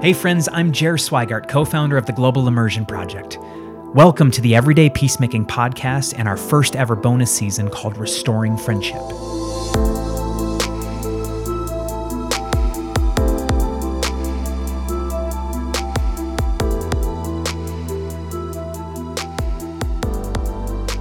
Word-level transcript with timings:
Hey, 0.00 0.12
friends, 0.12 0.48
I'm 0.52 0.70
Jer 0.70 0.96
Swigart, 0.96 1.48
co 1.48 1.64
founder 1.64 1.96
of 1.96 2.06
the 2.06 2.12
Global 2.12 2.46
Immersion 2.46 2.86
Project. 2.86 3.36
Welcome 3.94 4.30
to 4.30 4.40
the 4.40 4.54
Everyday 4.54 4.88
Peacemaking 4.90 5.46
Podcast 5.46 6.14
and 6.16 6.28
our 6.28 6.36
first 6.36 6.76
ever 6.76 6.94
bonus 6.94 7.34
season 7.34 7.68
called 7.68 7.98
Restoring 7.98 8.56
Friendship. 8.56 9.02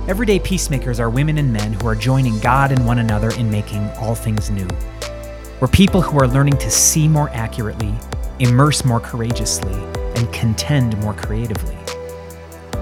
Everyday 0.10 0.40
peacemakers 0.40 1.00
are 1.00 1.12
women 1.12 1.38
and 1.38 1.54
men 1.54 1.74
who 1.74 1.88
are 1.88 1.94
joining 1.94 2.40
God 2.40 2.72
and 2.72 2.84
one 2.84 2.98
another 2.98 3.30
in 3.36 3.52
making 3.52 3.88
all 4.00 4.16
things 4.16 4.50
new. 4.50 4.68
We're 5.62 5.68
people 5.68 6.02
who 6.02 6.18
are 6.18 6.28
learning 6.28 6.58
to 6.58 6.72
see 6.72 7.08
more 7.08 7.30
accurately, 7.30 7.94
immerse 8.40 8.86
more 8.86 9.00
courageously, 9.00 9.74
and 10.16 10.32
contend 10.34 10.98
more 11.00 11.14
creatively. 11.14 11.78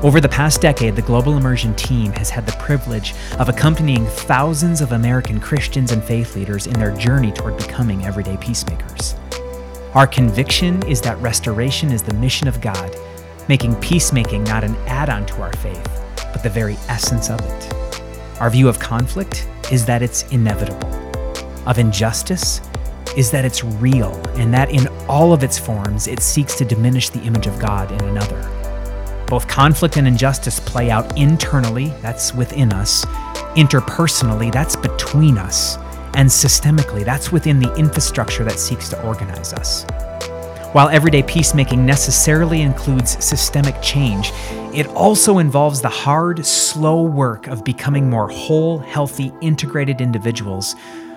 Over 0.03 0.21
the 0.21 0.29
past 0.29 0.61
decade, 0.61 0.95
the 0.95 1.01
Global 1.01 1.37
Immersion 1.37 1.73
team 1.75 2.11
has 2.13 2.29
had 2.29 2.45
the 2.45 2.55
privilege 2.59 3.15
of 3.39 3.49
accompanying 3.49 4.05
thousands 4.05 4.81
of 4.81 4.91
American 4.91 5.39
Christians 5.39 5.91
and 5.91 6.03
faith 6.03 6.35
leaders 6.35 6.67
in 6.67 6.73
their 6.73 6.95
journey 6.95 7.31
toward 7.31 7.57
becoming 7.57 8.05
everyday 8.05 8.37
peacemakers. 8.37 9.15
Our 9.93 10.05
conviction 10.05 10.85
is 10.87 11.01
that 11.01 11.17
restoration 11.19 11.91
is 11.91 12.03
the 12.03 12.13
mission 12.13 12.47
of 12.47 12.61
God, 12.61 12.95
making 13.47 13.75
peacemaking 13.75 14.43
not 14.43 14.63
an 14.63 14.75
add 14.87 15.09
on 15.09 15.25
to 15.27 15.41
our 15.41 15.53
faith, 15.53 15.89
but 16.17 16.43
the 16.43 16.49
very 16.49 16.75
essence 16.89 17.29
of 17.29 17.39
it. 17.39 17.73
Our 18.41 18.49
view 18.49 18.67
of 18.67 18.77
conflict 18.77 19.47
is 19.71 19.85
that 19.85 20.01
it's 20.01 20.23
inevitable, 20.31 20.93
of 21.65 21.79
injustice 21.79 22.59
is 23.15 23.31
that 23.31 23.45
it's 23.45 23.63
real 23.63 24.13
and 24.35 24.53
that 24.53 24.69
in 24.69 24.87
all 25.07 25.33
of 25.33 25.43
its 25.43 25.57
forms 25.57 26.07
it 26.07 26.19
seeks 26.19 26.55
to 26.57 26.65
diminish 26.65 27.09
the 27.09 27.21
image 27.21 27.47
of 27.47 27.59
God 27.59 27.91
in 27.91 28.09
another. 28.09 28.41
Both 29.27 29.47
conflict 29.47 29.97
and 29.97 30.07
injustice 30.07 30.59
play 30.59 30.91
out 30.91 31.17
internally, 31.17 31.87
that's 32.01 32.33
within 32.33 32.71
us, 32.71 33.05
interpersonally, 33.55 34.51
that's 34.51 34.75
between 34.75 35.37
us, 35.37 35.77
and 36.13 36.29
systemically, 36.29 37.03
that's 37.03 37.31
within 37.31 37.59
the 37.59 37.73
infrastructure 37.75 38.43
that 38.43 38.59
seeks 38.59 38.89
to 38.89 39.03
organize 39.03 39.53
us. 39.53 39.85
While 40.73 40.89
everyday 40.89 41.23
peacemaking 41.23 41.85
necessarily 41.85 42.61
includes 42.61 43.23
systemic 43.23 43.81
change, 43.81 44.31
it 44.73 44.87
also 44.87 45.37
involves 45.37 45.81
the 45.81 45.87
hard, 45.87 46.45
slow 46.45 47.01
work 47.01 47.47
of 47.47 47.63
becoming 47.63 48.09
more 48.09 48.27
whole, 48.27 48.79
healthy, 48.79 49.31
integrated 49.39 50.01
individuals 50.01 50.75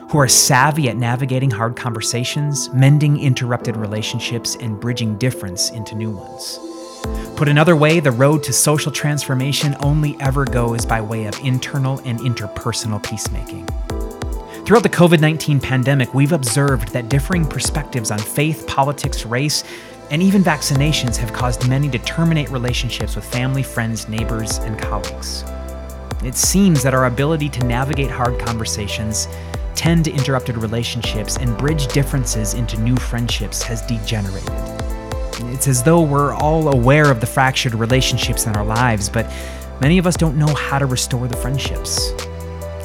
who 0.09 0.19
are 0.19 0.29
savvy 0.29 0.89
at 0.89 0.97
navigating 0.97 1.51
hard 1.51 1.77
conversations, 1.77 2.73
mending 2.73 3.21
interrupted 3.21 3.77
relationships, 3.77 4.57
and 4.57 4.81
bridging 4.81 5.17
difference 5.19 5.71
into 5.71 5.95
new 5.95 6.11
ones. 6.11 6.59
Put 7.37 7.49
another 7.49 7.77
way, 7.77 8.01
the 8.01 8.11
road 8.11 8.43
to 8.45 8.53
social 8.53 8.91
transformation 8.91 9.77
only 9.81 10.17
ever 10.21 10.45
goes 10.45 10.85
by 10.85 11.01
way 11.01 11.27
of 11.27 11.39
internal 11.45 11.99
and 12.05 12.19
interpersonal 12.21 13.03
peacemaking. 13.03 13.67
Throughout 14.65 14.83
the 14.83 14.89
COVID 14.89 15.21
19 15.21 15.61
pandemic, 15.61 16.13
we've 16.15 16.33
observed 16.33 16.89
that 16.89 17.09
differing 17.09 17.45
perspectives 17.45 18.11
on 18.11 18.19
faith, 18.19 18.67
politics, 18.67 19.25
race, 19.25 19.63
and 20.11 20.23
even 20.23 20.43
vaccinations 20.43 21.17
have 21.17 21.33
caused 21.33 21.69
many 21.69 21.89
to 21.91 21.99
terminate 21.99 22.51
relationships 22.51 23.15
with 23.15 23.25
family, 23.25 23.63
friends, 23.63 24.09
neighbors, 24.09 24.59
and 24.59 24.79
colleagues. 24.79 25.45
It 26.25 26.35
seems 26.35 26.83
that 26.83 26.95
our 26.95 27.07
ability 27.07 27.49
to 27.51 27.65
navigate 27.65 28.11
hard 28.11 28.39
conversations, 28.41 29.29
tend 29.79 30.05
to 30.05 30.11
interrupted 30.11 30.57
relationships, 30.57 31.37
and 31.37 31.57
bridge 31.57 31.87
differences 31.89 32.55
into 32.55 32.81
new 32.81 32.97
friendships 32.97 33.63
has 33.63 33.81
degenerated. 33.83 34.51
It's 35.55 35.69
as 35.69 35.85
though 35.85 36.03
we're 36.03 36.35
all 36.35 36.75
aware 36.75 37.09
of 37.13 37.21
the 37.21 37.27
fractured 37.27 37.75
relationships 37.75 38.47
in 38.47 38.57
our 38.57 38.65
lives, 38.65 39.09
but 39.09 39.31
many 39.81 39.97
of 39.99 40.07
us 40.07 40.17
don't 40.17 40.37
know 40.37 40.53
how 40.53 40.81
to 40.81 40.87
restore 40.87 41.29
the 41.29 41.37
friendships. 41.37 42.11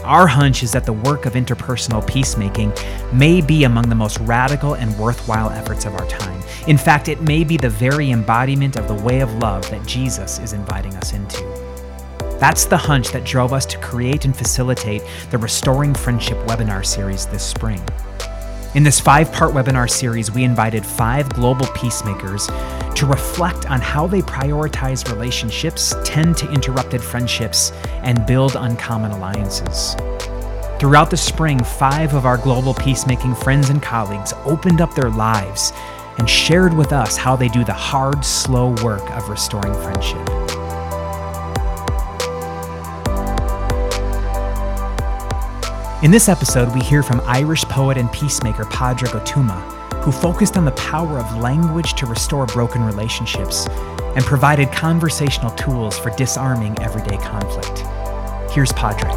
Our 0.03 0.27
hunch 0.27 0.61
is 0.61 0.71
that 0.73 0.85
the 0.85 0.93
work 0.93 1.25
of 1.25 1.33
interpersonal 1.33 2.05
peacemaking 2.05 2.71
may 3.11 3.41
be 3.41 3.63
among 3.63 3.89
the 3.89 3.95
most 3.95 4.19
radical 4.19 4.75
and 4.75 4.95
worthwhile 4.99 5.49
efforts 5.49 5.85
of 5.85 5.95
our 5.95 6.07
time. 6.07 6.43
In 6.67 6.77
fact, 6.77 7.07
it 7.07 7.21
may 7.21 7.43
be 7.43 7.57
the 7.57 7.69
very 7.69 8.11
embodiment 8.11 8.75
of 8.75 8.87
the 8.87 9.03
way 9.03 9.21
of 9.21 9.33
love 9.35 9.67
that 9.71 9.87
Jesus 9.87 10.37
is 10.37 10.53
inviting 10.53 10.93
us 10.97 11.13
into. 11.13 11.72
That's 12.43 12.65
the 12.65 12.75
hunch 12.75 13.11
that 13.11 13.23
drove 13.23 13.53
us 13.53 13.65
to 13.67 13.77
create 13.77 14.25
and 14.25 14.35
facilitate 14.35 15.01
the 15.31 15.37
Restoring 15.37 15.93
Friendship 15.93 16.37
webinar 16.39 16.85
series 16.85 17.25
this 17.25 17.41
spring. 17.41 17.81
In 18.75 18.83
this 18.83 18.99
five 18.99 19.31
part 19.31 19.53
webinar 19.53 19.89
series, 19.89 20.29
we 20.29 20.43
invited 20.43 20.85
five 20.85 21.29
global 21.29 21.67
peacemakers 21.67 22.47
to 22.47 23.05
reflect 23.05 23.71
on 23.71 23.79
how 23.79 24.07
they 24.07 24.19
prioritize 24.19 25.09
relationships, 25.09 25.95
tend 26.03 26.35
to 26.35 26.51
interrupted 26.51 27.01
friendships, 27.01 27.71
and 28.01 28.25
build 28.25 28.57
uncommon 28.57 29.11
alliances. 29.11 29.95
Throughout 30.81 31.11
the 31.11 31.15
spring, 31.15 31.63
five 31.63 32.13
of 32.13 32.25
our 32.25 32.37
global 32.37 32.73
peacemaking 32.73 33.35
friends 33.35 33.69
and 33.69 33.81
colleagues 33.81 34.33
opened 34.43 34.81
up 34.81 34.93
their 34.95 35.09
lives 35.09 35.71
and 36.17 36.29
shared 36.29 36.73
with 36.73 36.91
us 36.91 37.15
how 37.15 37.37
they 37.37 37.47
do 37.47 37.63
the 37.63 37.71
hard, 37.71 38.25
slow 38.25 38.75
work 38.83 39.09
of 39.11 39.29
restoring 39.29 39.73
friendship. 39.75 40.42
In 46.03 46.11
this 46.11 46.27
episode, 46.27 46.75
we 46.75 46.81
hear 46.81 47.01
from 47.01 47.21
Irish 47.23 47.63
poet 47.63 47.97
and 47.97 48.11
peacemaker 48.11 48.65
Pádraig 48.65 49.17
Ó 49.17 49.25
Tuama, 49.25 50.03
who 50.03 50.11
focused 50.11 50.57
on 50.57 50.65
the 50.65 50.73
power 50.73 51.17
of 51.17 51.37
language 51.37 51.93
to 51.93 52.05
restore 52.05 52.45
broken 52.45 52.83
relationships 52.83 53.67
and 53.69 54.25
provided 54.25 54.69
conversational 54.73 55.51
tools 55.51 55.97
for 55.97 56.09
disarming 56.17 56.77
everyday 56.79 57.15
conflict. 57.19 57.79
Here's 58.51 58.73
Pádraig. 58.73 59.15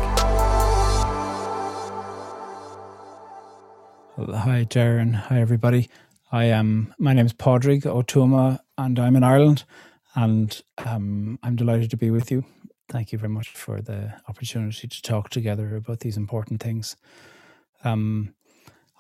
Hi, 4.37 4.65
Darren. 4.65 5.13
Hi, 5.13 5.41
everybody. 5.41 5.91
I 6.31 6.45
am. 6.45 6.95
My 7.01 7.15
name 7.15 7.27
is 7.27 7.33
Pádraig 7.33 7.83
Ó 7.83 8.05
Tuama, 8.05 8.61
and 8.79 8.97
I'm 9.01 9.17
in 9.17 9.25
Ireland. 9.25 9.65
And 10.15 10.63
um, 10.79 11.41
I'm 11.43 11.57
delighted 11.57 11.91
to 11.91 11.97
be 11.97 12.13
with 12.13 12.31
you 12.31 12.45
thank 12.89 13.13
you 13.13 13.19
very 13.19 13.33
much 13.33 13.49
for 13.51 13.81
the 13.81 14.15
opportunity 14.29 14.89
to 14.89 15.03
talk 15.03 15.31
together 15.31 15.77
about 15.77 16.01
these 16.01 16.17
important 16.17 16.63
things. 16.63 16.97
Um, 17.85 18.35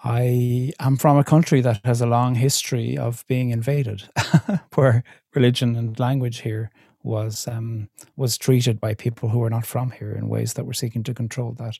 I 0.04 0.72
am 0.78 0.96
from 0.96 1.16
a 1.16 1.24
country 1.24 1.60
that 1.62 1.80
has 1.84 2.00
a 2.00 2.06
long 2.06 2.34
history 2.34 2.96
of 2.96 3.24
being 3.26 3.50
invaded, 3.50 4.08
where 4.74 5.02
religion 5.34 5.74
and 5.76 5.98
language 5.98 6.38
here 6.40 6.70
was 7.02 7.48
um, 7.48 7.88
was 8.16 8.36
treated 8.36 8.80
by 8.80 8.94
people 8.94 9.28
who 9.30 9.38
were 9.38 9.50
not 9.50 9.64
from 9.64 9.92
here 9.92 10.12
in 10.12 10.28
ways 10.28 10.54
that 10.54 10.66
were 10.66 10.74
seeking 10.74 11.02
to 11.04 11.14
control 11.14 11.52
that, 11.52 11.78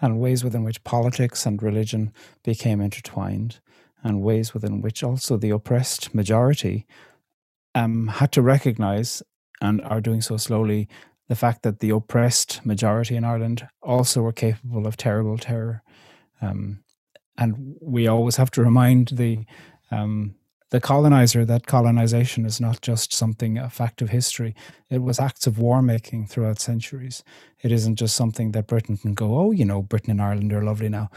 and 0.00 0.20
ways 0.20 0.42
within 0.42 0.64
which 0.64 0.82
politics 0.84 1.44
and 1.44 1.62
religion 1.62 2.12
became 2.42 2.80
intertwined, 2.80 3.60
and 4.02 4.22
ways 4.22 4.54
within 4.54 4.80
which 4.80 5.02
also 5.02 5.36
the 5.36 5.50
oppressed 5.50 6.14
majority 6.14 6.86
um, 7.74 8.08
had 8.08 8.32
to 8.32 8.42
recognize 8.42 9.22
and 9.60 9.80
are 9.82 10.00
doing 10.00 10.20
so 10.20 10.36
slowly 10.36 10.88
the 11.32 11.36
fact 11.36 11.62
that 11.62 11.80
the 11.80 11.88
oppressed 11.88 12.60
majority 12.62 13.16
in 13.16 13.24
Ireland 13.24 13.66
also 13.82 14.20
were 14.20 14.34
capable 14.34 14.86
of 14.86 14.98
terrible 14.98 15.38
terror. 15.38 15.82
Um, 16.42 16.84
and 17.38 17.74
we 17.80 18.06
always 18.06 18.36
have 18.36 18.50
to 18.50 18.62
remind 18.62 19.08
the 19.22 19.46
um, 19.90 20.34
the 20.68 20.78
colonizer 20.80 21.46
that 21.46 21.66
colonization 21.66 22.44
is 22.44 22.60
not 22.60 22.82
just 22.82 23.14
something 23.14 23.56
a 23.56 23.70
fact 23.70 24.02
of 24.02 24.10
history. 24.10 24.54
It 24.90 25.00
was 25.00 25.18
acts 25.18 25.46
of 25.46 25.58
war 25.58 25.80
making 25.80 26.26
throughout 26.26 26.60
centuries. 26.60 27.24
It 27.62 27.72
isn't 27.72 27.96
just 27.96 28.14
something 28.14 28.52
that 28.52 28.66
Britain 28.66 28.98
can 28.98 29.14
go, 29.14 29.38
oh, 29.38 29.52
you 29.52 29.64
know, 29.64 29.80
Britain 29.80 30.10
and 30.10 30.20
Ireland 30.20 30.52
are 30.52 30.62
lovely 30.62 30.90
now. 30.90 31.08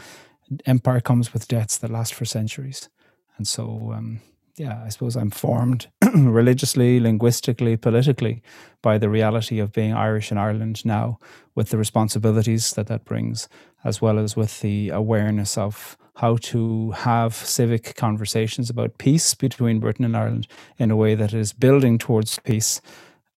Empire 0.64 1.02
comes 1.02 1.34
with 1.34 1.46
debts 1.46 1.76
that 1.76 1.90
last 1.90 2.14
for 2.14 2.24
centuries, 2.24 2.88
and 3.36 3.46
so 3.46 3.92
um, 3.92 4.20
yeah, 4.56 4.82
I 4.84 4.88
suppose 4.88 5.16
I'm 5.16 5.30
formed 5.30 5.88
religiously, 6.14 6.98
linguistically, 6.98 7.76
politically 7.76 8.42
by 8.82 8.96
the 8.98 9.10
reality 9.10 9.58
of 9.58 9.72
being 9.72 9.92
Irish 9.92 10.32
in 10.32 10.38
Ireland 10.38 10.84
now, 10.84 11.18
with 11.54 11.70
the 11.70 11.78
responsibilities 11.78 12.72
that 12.72 12.86
that 12.86 13.04
brings, 13.04 13.48
as 13.84 14.00
well 14.00 14.18
as 14.18 14.36
with 14.36 14.60
the 14.60 14.90
awareness 14.90 15.58
of 15.58 15.98
how 16.16 16.36
to 16.36 16.92
have 16.92 17.34
civic 17.34 17.94
conversations 17.96 18.70
about 18.70 18.96
peace 18.96 19.34
between 19.34 19.80
Britain 19.80 20.06
and 20.06 20.16
Ireland 20.16 20.48
in 20.78 20.90
a 20.90 20.96
way 20.96 21.14
that 21.14 21.34
is 21.34 21.52
building 21.52 21.98
towards 21.98 22.38
peace 22.38 22.80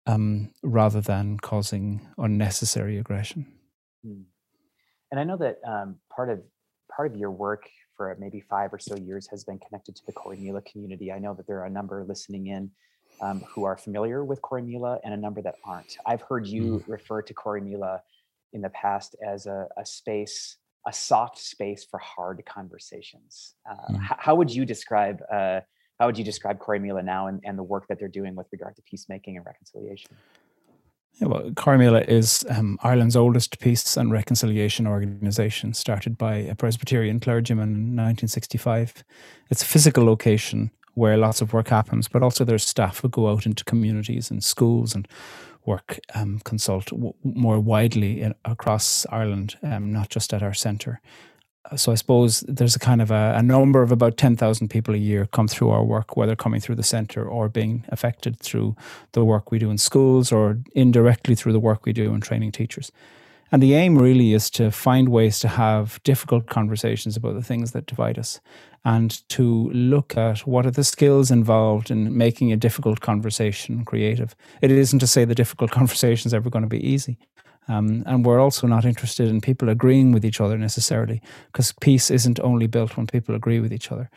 um, 0.06 0.50
rather 0.62 1.00
than 1.00 1.38
causing 1.38 2.00
unnecessary 2.17 2.97
aggression. 2.97 3.47
Hmm. 4.05 4.23
And 5.11 5.19
I 5.19 5.25
know 5.25 5.37
that 5.38 5.59
um, 5.67 5.97
part 6.14 6.31
of 6.31 6.41
part 6.94 7.11
of 7.11 7.17
your 7.17 7.31
work 7.31 7.69
for 7.99 8.17
maybe 8.19 8.41
five 8.41 8.73
or 8.73 8.79
so 8.79 8.97
years 8.97 9.27
has 9.27 9.45
been 9.45 9.59
connected 9.59 9.95
to 9.97 10.06
the 10.06 10.12
Corrymeela 10.12 10.65
community. 10.65 11.12
I 11.12 11.19
know 11.19 11.35
that 11.35 11.47
there 11.47 11.59
are 11.59 11.67
a 11.67 11.71
number 11.71 12.03
listening 12.05 12.47
in 12.47 12.71
um, 13.21 13.41
who 13.41 13.65
are 13.65 13.77
familiar 13.77 14.25
with 14.25 14.41
Corrymeela 14.41 15.00
and 15.05 15.12
a 15.12 15.17
number 15.17 15.43
that 15.43 15.56
aren't. 15.65 15.99
I've 16.06 16.23
heard 16.23 16.47
you 16.47 16.62
mm. 16.62 16.85
refer 16.87 17.21
to 17.21 17.35
Corrymeela 17.35 18.00
in 18.53 18.62
the 18.62 18.71
past 18.71 19.17
as 19.27 19.47
a, 19.47 19.67
a, 19.77 19.85
space, 19.85 20.56
a 20.87 20.93
soft 20.93 21.39
space 21.39 21.85
for 21.85 21.99
hard 21.99 22.43
conversations. 22.47 23.56
Uh, 23.69 23.93
mm. 23.93 23.97
h- 23.97 24.17
how 24.19 24.37
would 24.37 24.55
you 24.55 24.65
describe 24.65 25.21
uh, 25.31 25.61
how 25.99 26.06
would 26.06 26.17
you 26.17 26.25
describe 26.25 26.61
Corrymeela 26.61 27.05
now 27.05 27.27
and, 27.27 27.41
and 27.45 27.59
the 27.59 27.62
work 27.65 27.89
that 27.89 27.99
they're 27.99 28.06
doing 28.06 28.37
with 28.37 28.47
regard 28.53 28.77
to 28.77 28.83
peacemaking 28.83 29.37
and 29.37 29.45
reconciliation? 29.45 30.12
Yeah, 31.20 31.26
well, 31.29 31.50
Corrymeela 31.50 32.06
is 32.06 32.47
um, 32.49 32.79
Ireland's 32.82 33.17
oldest 33.17 33.59
peace 33.59 33.97
and 33.97 34.12
reconciliation 34.12 34.87
organisation, 34.87 35.75
started 35.75 36.17
by 36.17 36.37
a 36.37 36.55
Presbyterian 36.55 37.19
clergyman 37.19 37.70
in 37.70 37.97
1965. 37.97 39.03
It's 39.50 39.62
a 39.62 39.67
physical 39.67 40.05
location 40.05 40.70
where 40.94 41.17
lots 41.17 41.41
of 41.41 41.53
work 41.53 41.69
happens, 41.69 42.06
but 42.06 42.23
also 42.23 42.44
there's 42.44 42.65
staff 42.65 43.00
who 43.00 43.09
go 43.09 43.31
out 43.31 43.47
into 43.47 43.65
communities 43.65 44.31
and 44.31 44.44
schools 44.44 44.94
and 44.94 45.09
work, 45.65 45.99
um, 46.15 46.41
consult 46.44 46.87
w- 46.87 47.15
more 47.25 47.59
widely 47.59 48.21
in, 48.21 48.35
across 48.44 49.05
Ireland, 49.11 49.56
um, 49.64 49.93
not 49.93 50.11
just 50.11 50.32
at 50.32 50.43
our 50.43 50.55
centre 50.55 51.00
Uh, 51.64 51.76
so 51.76 51.93
I 51.93 51.96
suppose 51.96 52.40
there's 52.49 52.76
a 52.76 52.78
kind 52.78 53.02
of 53.02 53.10
a, 53.10 53.34
a 53.37 53.43
number 53.43 53.82
of 53.82 53.93
about 53.93 54.16
10,000 54.16 54.69
people 54.69 54.94
a 54.94 54.99
year 54.99 55.26
come 55.26 55.49
through 55.49 55.70
our 55.70 55.84
work, 55.84 56.16
whether 56.16 56.37
coming 56.37 56.60
through 56.60 56.76
the 56.76 56.82
centre 56.82 57.26
or 57.26 57.49
being 57.49 57.84
affected 57.88 58.38
through 58.38 58.76
the 59.12 59.25
work 59.25 59.50
we 59.50 59.58
do 59.58 59.70
in 59.70 59.78
schools 59.78 60.32
or 60.32 60.58
indirectly 60.75 61.34
through 61.34 61.52
the 61.52 61.60
work 61.60 61.84
we 61.84 61.93
do 61.93 62.14
in 62.14 62.20
training 62.20 62.52
teachers. 62.52 62.90
And 63.50 63.62
the 63.62 63.75
aim 63.75 63.96
really 63.96 64.34
is 64.34 64.50
to 64.50 64.70
find 64.70 65.08
ways 65.08 65.40
to 65.40 65.49
have 65.49 66.02
difficult 66.02 66.46
conversations 66.46 67.16
about 67.16 67.34
the 67.34 67.43
things 67.43 67.72
that 67.72 67.87
divide 67.87 68.19
us 68.19 68.40
and 68.84 69.26
to 69.31 69.70
look 69.70 70.16
at 70.16 70.40
what 70.46 70.66
are 70.66 70.70
the 70.70 70.84
skills 70.84 71.31
involved 71.31 71.90
in 71.90 72.16
making 72.16 72.52
a 72.52 72.56
difficult 72.56 73.00
conversation 73.00 73.84
creative. 73.84 74.37
It 74.61 74.70
isn't 74.70 74.99
to 74.99 75.06
say 75.06 75.25
the 75.25 75.34
difficult 75.34 75.70
conversation 75.78 76.28
is 76.28 76.34
ever 76.34 76.50
going 76.50 76.62
to 76.62 76.69
be 76.69 76.87
easy, 76.87 77.19
um, 77.69 78.03
and 78.06 78.25
we're 78.25 78.41
also 78.41 78.67
not 78.67 78.85
interested 78.85 79.29
in 79.29 79.41
people 79.41 79.69
agreeing 79.69 80.12
with 80.12 80.25
each 80.25 80.41
other 80.41 80.59
necessarily, 80.59 81.20
because 81.53 81.73
peace 81.81 82.11
isn't 82.11 82.41
only 82.41 82.67
built 82.67 82.97
when 82.97 83.06
people 83.06 83.35
agree 83.35 83.61
with 83.61 83.73
each 83.73 83.93
other. 83.93 84.11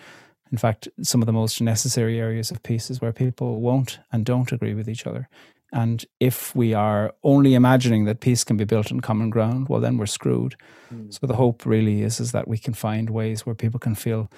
In 0.51 0.57
fact, 0.57 0.87
some 1.01 1.21
of 1.21 1.25
the 1.25 1.33
most 1.33 1.61
necessary 1.61 2.19
areas 2.19 2.51
of 2.51 2.63
peace 2.63 2.89
is 2.89 3.01
where 3.01 3.13
people 3.13 3.61
won't 3.61 3.99
and 4.11 4.25
don't 4.25 4.51
agree 4.51 4.73
with 4.73 4.89
each 4.89 5.07
other. 5.07 5.29
And 5.73 6.05
if 6.19 6.53
we 6.53 6.73
are 6.73 7.13
only 7.23 7.53
imagining 7.53 8.03
that 8.05 8.19
peace 8.19 8.43
can 8.43 8.57
be 8.57 8.65
built 8.65 8.91
on 8.91 8.99
common 8.99 9.29
ground, 9.29 9.69
well, 9.69 9.79
then 9.79 9.97
we're 9.97 10.05
screwed. 10.05 10.57
Mm. 10.93 11.13
So 11.13 11.25
the 11.25 11.35
hope 11.35 11.65
really 11.65 12.01
is 12.01 12.19
is 12.19 12.33
that 12.33 12.47
we 12.47 12.57
can 12.57 12.73
find 12.73 13.09
ways 13.09 13.45
where 13.45 13.55
people 13.55 13.79
can 13.79 13.95
feel 13.95 14.29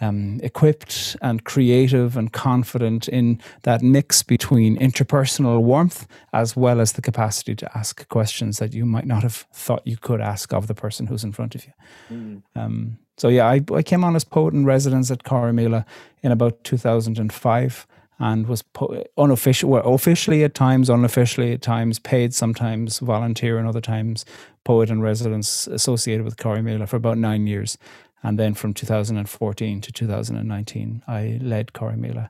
um, 0.00 0.40
equipped 0.42 1.16
and 1.20 1.44
creative 1.44 2.16
and 2.16 2.32
confident 2.32 3.08
in 3.08 3.40
that 3.62 3.82
mix 3.82 4.22
between 4.22 4.78
interpersonal 4.78 5.62
warmth 5.62 6.06
as 6.32 6.56
well 6.56 6.80
as 6.80 6.92
the 6.92 7.02
capacity 7.02 7.54
to 7.54 7.78
ask 7.78 8.08
questions 8.08 8.58
that 8.58 8.72
you 8.72 8.86
might 8.86 9.06
not 9.06 9.22
have 9.22 9.46
thought 9.52 9.86
you 9.86 9.96
could 9.96 10.20
ask 10.20 10.52
of 10.52 10.66
the 10.66 10.74
person 10.74 11.06
who's 11.06 11.24
in 11.24 11.32
front 11.32 11.54
of 11.54 11.64
you. 11.64 11.72
Mm. 12.10 12.42
Um, 12.56 12.98
so 13.16 13.28
yeah, 13.28 13.46
I, 13.46 13.62
I 13.74 13.82
came 13.82 14.02
on 14.04 14.16
as 14.16 14.24
poet 14.24 14.54
in 14.54 14.64
residence 14.64 15.10
at 15.10 15.24
Corrymeela 15.24 15.84
in 16.22 16.32
about 16.32 16.64
2005 16.64 17.86
and 18.18 18.46
was 18.46 18.62
po- 18.62 19.02
unofficial, 19.16 19.70
well, 19.70 19.94
officially 19.94 20.44
at 20.44 20.54
times, 20.54 20.90
unofficially 20.90 21.52
at 21.52 21.62
times, 21.62 21.98
paid 21.98 22.34
sometimes, 22.34 22.98
volunteer 22.98 23.58
and 23.58 23.66
other 23.66 23.80
times, 23.80 24.26
poet 24.64 24.90
in 24.90 25.00
residence 25.00 25.66
associated 25.66 26.24
with 26.24 26.36
Corrymeela 26.36 26.86
for 26.86 26.96
about 26.96 27.16
nine 27.18 27.46
years. 27.46 27.78
And 28.22 28.38
then 28.38 28.54
from 28.54 28.74
2014 28.74 29.80
to 29.80 29.92
2019, 29.92 31.02
I 31.06 31.38
led 31.42 31.72
Corrymeela. 31.72 32.28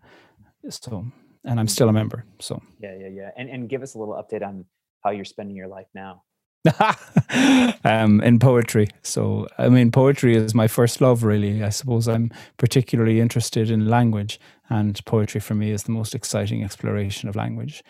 So, 0.69 1.07
and 1.45 1.59
I'm 1.59 1.69
still 1.69 1.89
a 1.89 1.93
member. 1.93 2.25
So, 2.39 2.63
yeah, 2.81 2.95
yeah, 2.99 3.09
yeah. 3.09 3.31
And, 3.37 3.49
and 3.49 3.69
give 3.69 3.83
us 3.83 3.95
a 3.95 3.99
little 3.99 4.15
update 4.15 4.47
on 4.47 4.67
how 5.03 5.11
you're 5.11 5.25
spending 5.25 5.57
your 5.57 5.69
life 5.69 5.89
now. 5.95 6.23
um, 7.85 8.21
in 8.21 8.39
poetry. 8.39 8.89
So, 9.03 9.49
I 9.57 9.69
mean, 9.71 9.91
poetry 9.91 10.37
is 10.37 10.55
my 10.55 10.69
first 10.69 11.01
love, 11.01 11.25
really. 11.25 11.65
I 11.65 11.71
suppose 11.71 12.07
I'm 12.07 12.31
particularly 12.59 13.19
interested 13.19 13.71
in 13.71 13.89
language, 13.89 14.39
and 14.69 15.03
poetry 15.07 15.41
for 15.41 15.55
me 15.55 15.71
is 15.71 15.85
the 15.85 15.93
most 15.93 16.15
exciting 16.15 16.63
exploration 16.63 17.29
of 17.29 17.37
language. 17.37 17.83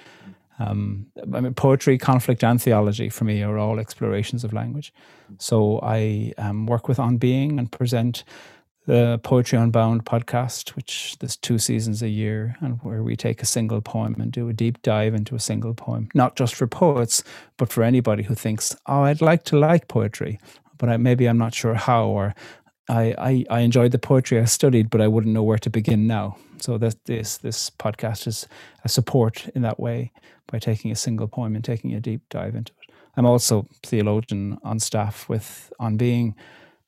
Um, 0.60 1.06
I 1.34 1.40
mean, 1.40 1.54
poetry, 1.54 1.96
conflict, 1.98 2.44
and 2.44 2.60
theology 2.60 3.08
for 3.08 3.24
me 3.24 3.42
are 3.42 3.58
all 3.58 3.78
explorations 3.78 4.44
of 4.44 4.52
language. 4.52 4.92
So 5.38 5.80
I 5.82 6.32
um, 6.36 6.66
work 6.66 6.86
with 6.86 6.98
On 6.98 7.16
Being 7.16 7.58
and 7.58 7.72
present 7.72 8.24
the 8.86 9.20
Poetry 9.22 9.58
Unbound 9.58 10.04
podcast, 10.04 10.70
which 10.70 11.16
there's 11.20 11.36
two 11.36 11.58
seasons 11.58 12.02
a 12.02 12.08
year, 12.08 12.56
and 12.60 12.78
where 12.82 13.02
we 13.02 13.16
take 13.16 13.42
a 13.42 13.46
single 13.46 13.80
poem 13.80 14.16
and 14.18 14.32
do 14.32 14.48
a 14.48 14.52
deep 14.52 14.82
dive 14.82 15.14
into 15.14 15.34
a 15.34 15.40
single 15.40 15.74
poem, 15.74 16.08
not 16.14 16.36
just 16.36 16.54
for 16.54 16.66
poets, 16.66 17.22
but 17.56 17.70
for 17.70 17.82
anybody 17.82 18.22
who 18.22 18.34
thinks, 18.34 18.76
oh, 18.86 19.02
I'd 19.02 19.20
like 19.20 19.44
to 19.44 19.58
like 19.58 19.88
poetry, 19.88 20.40
but 20.76 20.88
I, 20.88 20.96
maybe 20.96 21.26
I'm 21.26 21.38
not 21.38 21.54
sure 21.54 21.74
how, 21.74 22.06
or 22.06 22.34
I, 22.90 23.14
I, 23.19 23.44
I 23.50 23.60
enjoyed 23.60 23.92
the 23.92 23.98
poetry 23.98 24.40
I 24.40 24.46
studied, 24.46 24.90
but 24.90 25.00
I 25.00 25.06
wouldn't 25.06 25.32
know 25.32 25.44
where 25.44 25.58
to 25.58 25.70
begin 25.70 26.08
now. 26.08 26.37
So 26.58 26.76
this 26.76 26.96
this 27.04 27.38
this 27.38 27.70
podcast 27.70 28.26
is 28.26 28.48
a 28.84 28.88
support 28.88 29.48
in 29.54 29.62
that 29.62 29.78
way 29.78 30.12
by 30.48 30.58
taking 30.58 30.90
a 30.90 30.96
single 30.96 31.28
poem 31.28 31.54
and 31.54 31.64
taking 31.64 31.94
a 31.94 32.00
deep 32.00 32.22
dive 32.28 32.56
into 32.56 32.72
it. 32.82 32.92
I'm 33.16 33.26
also 33.26 33.66
theologian 33.84 34.58
on 34.64 34.81
staff 34.81 35.28
with 35.28 35.72
On 35.78 35.96
Being. 35.96 36.34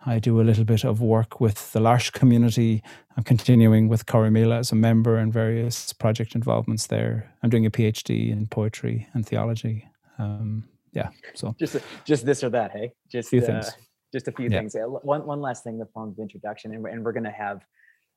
I 0.04 0.18
do 0.18 0.40
a 0.40 0.42
little 0.42 0.64
bit 0.64 0.84
of 0.84 1.00
work 1.00 1.40
with 1.40 1.72
the 1.72 1.80
L'Arche 1.80 2.10
community. 2.10 2.82
I'm 3.16 3.22
continuing 3.22 3.88
with 3.88 4.06
Corrymeela 4.06 4.58
as 4.58 4.72
a 4.72 4.74
member 4.74 5.16
and 5.16 5.32
various 5.32 5.92
project 5.92 6.34
involvements 6.34 6.88
there. 6.88 7.32
I'm 7.42 7.50
doing 7.50 7.66
a 7.66 7.70
PhD 7.70 8.32
in 8.32 8.48
poetry 8.48 9.06
and 9.14 9.24
theology. 9.24 9.88
Um, 10.18 10.64
yeah, 10.92 11.10
so 11.34 11.54
just 11.58 11.76
just 12.04 12.26
this 12.26 12.42
or 12.42 12.50
that, 12.50 12.72
hey, 12.72 12.92
just 13.08 13.28
a 13.28 13.30
few 13.30 13.42
uh, 13.42 13.46
things. 13.46 13.72
Just 14.12 14.28
a 14.28 14.32
few 14.32 14.48
yeah. 14.48 14.58
things. 14.58 14.76
One 14.76 15.26
one 15.26 15.40
last 15.40 15.64
thing, 15.64 15.78
the 15.78 15.86
form 15.86 16.10
of 16.10 16.18
introduction, 16.18 16.74
and, 16.74 16.84
and 16.86 17.04
we're 17.04 17.12
going 17.12 17.24
to 17.24 17.30
have 17.30 17.64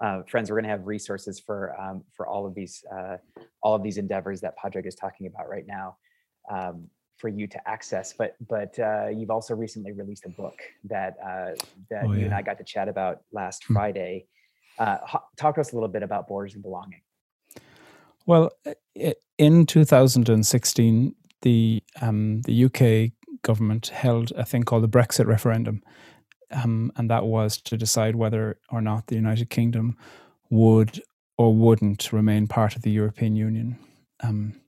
uh, 0.04 0.24
friends, 0.24 0.50
we're 0.50 0.56
going 0.58 0.66
to 0.66 0.70
have 0.70 0.86
resources 0.86 1.40
for 1.40 1.80
um, 1.80 2.04
for 2.12 2.28
all 2.28 2.46
of 2.46 2.54
these 2.54 2.84
uh, 2.92 3.18
all 3.64 3.76
of 3.76 3.84
these 3.84 3.98
endeavors 3.98 4.42
that 4.42 4.56
Padraig 4.58 4.86
is 4.86 4.96
talking 4.96 5.28
about 5.28 5.50
right 5.50 5.66
now 5.66 5.96
um, 6.52 6.88
for 7.18 7.30
you 7.30 7.48
to 7.48 7.70
access. 7.70 8.14
But 8.14 8.36
but 8.48 8.78
uh, 8.78 9.08
you've 9.08 9.30
also 9.30 9.56
recently 9.56 9.94
released 9.94 10.26
a 10.26 10.30
book 10.30 10.60
that 10.86 11.16
uh, 11.24 11.52
that 11.90 12.06
oh, 12.06 12.12
you 12.12 12.26
and 12.26 12.34
I 12.34 12.42
got 12.42 12.58
to 12.58 12.64
chat 12.64 12.90
about 12.90 13.22
last 13.32 13.64
mm-hmm. 13.64 13.76
Friday. 13.76 14.28
Uh, 14.78 14.98
talk 15.38 15.56
to 15.56 15.62
us 15.62 15.72
a 15.72 15.76
little 15.76 15.88
bit 15.88 16.04
about 16.04 16.28
borders 16.28 16.54
and 16.54 16.62
belonging. 16.62 17.00
Well, 18.26 18.52
in 19.38 19.66
2016, 19.66 21.16
the 21.42 21.84
um, 22.02 22.42
the 22.42 22.66
UK 22.66 23.15
government 23.46 23.88
held 23.88 24.32
a 24.32 24.44
thing 24.44 24.64
called 24.64 24.84
the 24.84 24.98
Brexit 24.98 25.28
referendum, 25.28 25.82
um, 26.52 26.92
and 26.98 27.10
that 27.10 27.26
was 27.26 27.58
to 27.62 27.78
decide 27.78 28.16
whether 28.16 28.60
or 28.70 28.82
not 28.82 29.08
the 29.08 29.16
United 29.16 29.50
Kingdom 29.50 29.96
would 30.50 31.02
or 31.38 31.54
wouldn't 31.54 32.12
remain 32.12 32.48
part 32.48 32.76
of 32.76 32.82
the 32.82 32.92
European 32.92 33.36
Union. 33.36 33.78
Um, 34.22 34.60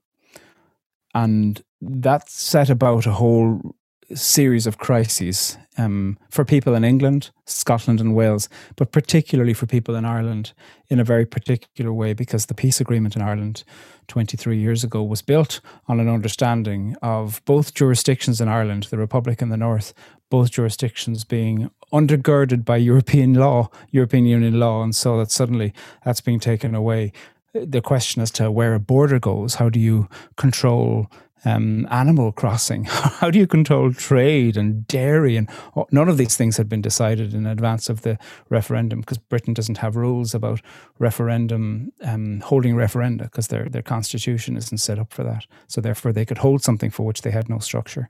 and 1.14 1.62
that 1.80 2.30
set 2.30 2.70
about 2.70 3.06
a 3.06 3.12
whole 3.12 3.74
series 4.14 4.66
of 4.66 4.78
crises 4.78 5.58
um, 5.76 6.18
for 6.30 6.44
people 6.44 6.74
in 6.74 6.84
England, 6.84 7.30
Scotland, 7.44 8.00
and 8.00 8.14
Wales, 8.14 8.48
but 8.76 8.90
particularly 8.90 9.52
for 9.52 9.66
people 9.66 9.94
in 9.94 10.04
Ireland 10.04 10.52
in 10.88 10.98
a 10.98 11.04
very 11.04 11.26
particular 11.26 11.92
way 11.92 12.14
because 12.14 12.46
the 12.46 12.54
peace 12.54 12.80
agreement 12.80 13.16
in 13.16 13.22
Ireland 13.22 13.64
23 14.08 14.56
years 14.56 14.82
ago 14.82 15.02
was 15.02 15.22
built 15.22 15.60
on 15.86 16.00
an 16.00 16.08
understanding 16.08 16.96
of 17.02 17.42
both 17.44 17.74
jurisdictions 17.74 18.40
in 18.40 18.48
Ireland, 18.48 18.84
the 18.84 18.98
Republic 18.98 19.42
and 19.42 19.52
the 19.52 19.56
North, 19.56 19.92
both 20.30 20.50
jurisdictions 20.50 21.24
being 21.24 21.70
undergirded 21.92 22.64
by 22.64 22.76
European 22.76 23.34
law, 23.44 23.70
European 23.90 24.26
Union 24.26 24.58
law, 24.58 24.82
and 24.82 24.96
so 24.96 25.18
that 25.18 25.30
suddenly 25.30 25.72
that's 26.04 26.20
being 26.20 26.40
taken 26.40 26.74
away. 26.74 27.12
The 27.54 27.80
question 27.80 28.22
as 28.22 28.30
to 28.32 28.50
where 28.50 28.74
a 28.74 28.80
border 28.80 29.18
goes, 29.18 29.54
how 29.54 29.68
do 29.68 29.80
you 29.80 30.08
control 30.36 31.10
um, 31.44 31.86
animal 31.90 32.32
crossing? 32.32 32.84
How 32.88 33.30
do 33.30 33.38
you 33.38 33.46
control 33.46 33.92
trade 33.92 34.56
and 34.56 34.86
dairy? 34.86 35.36
And 35.36 35.48
none 35.92 36.08
of 36.08 36.16
these 36.16 36.36
things 36.36 36.56
had 36.56 36.68
been 36.68 36.82
decided 36.82 37.34
in 37.34 37.46
advance 37.46 37.88
of 37.88 38.02
the 38.02 38.18
referendum 38.48 39.00
because 39.00 39.18
Britain 39.18 39.54
doesn't 39.54 39.78
have 39.78 39.96
rules 39.96 40.34
about 40.34 40.60
referendum 40.98 41.92
um, 42.02 42.40
holding 42.40 42.74
referenda 42.74 43.24
because 43.24 43.48
their 43.48 43.68
their 43.68 43.82
constitution 43.82 44.56
isn't 44.56 44.78
set 44.78 44.98
up 44.98 45.12
for 45.12 45.24
that. 45.24 45.46
So 45.66 45.80
therefore, 45.80 46.12
they 46.12 46.24
could 46.24 46.38
hold 46.38 46.62
something 46.62 46.90
for 46.90 47.04
which 47.04 47.22
they 47.22 47.30
had 47.30 47.48
no 47.48 47.58
structure. 47.58 48.08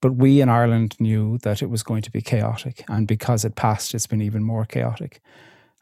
But 0.00 0.16
we 0.16 0.40
in 0.40 0.48
Ireland 0.48 0.96
knew 1.00 1.38
that 1.38 1.62
it 1.62 1.70
was 1.70 1.82
going 1.82 2.02
to 2.02 2.10
be 2.10 2.20
chaotic, 2.20 2.84
and 2.88 3.08
because 3.08 3.44
it 3.44 3.56
passed, 3.56 3.94
it's 3.94 4.06
been 4.06 4.20
even 4.20 4.42
more 4.42 4.64
chaotic. 4.64 5.22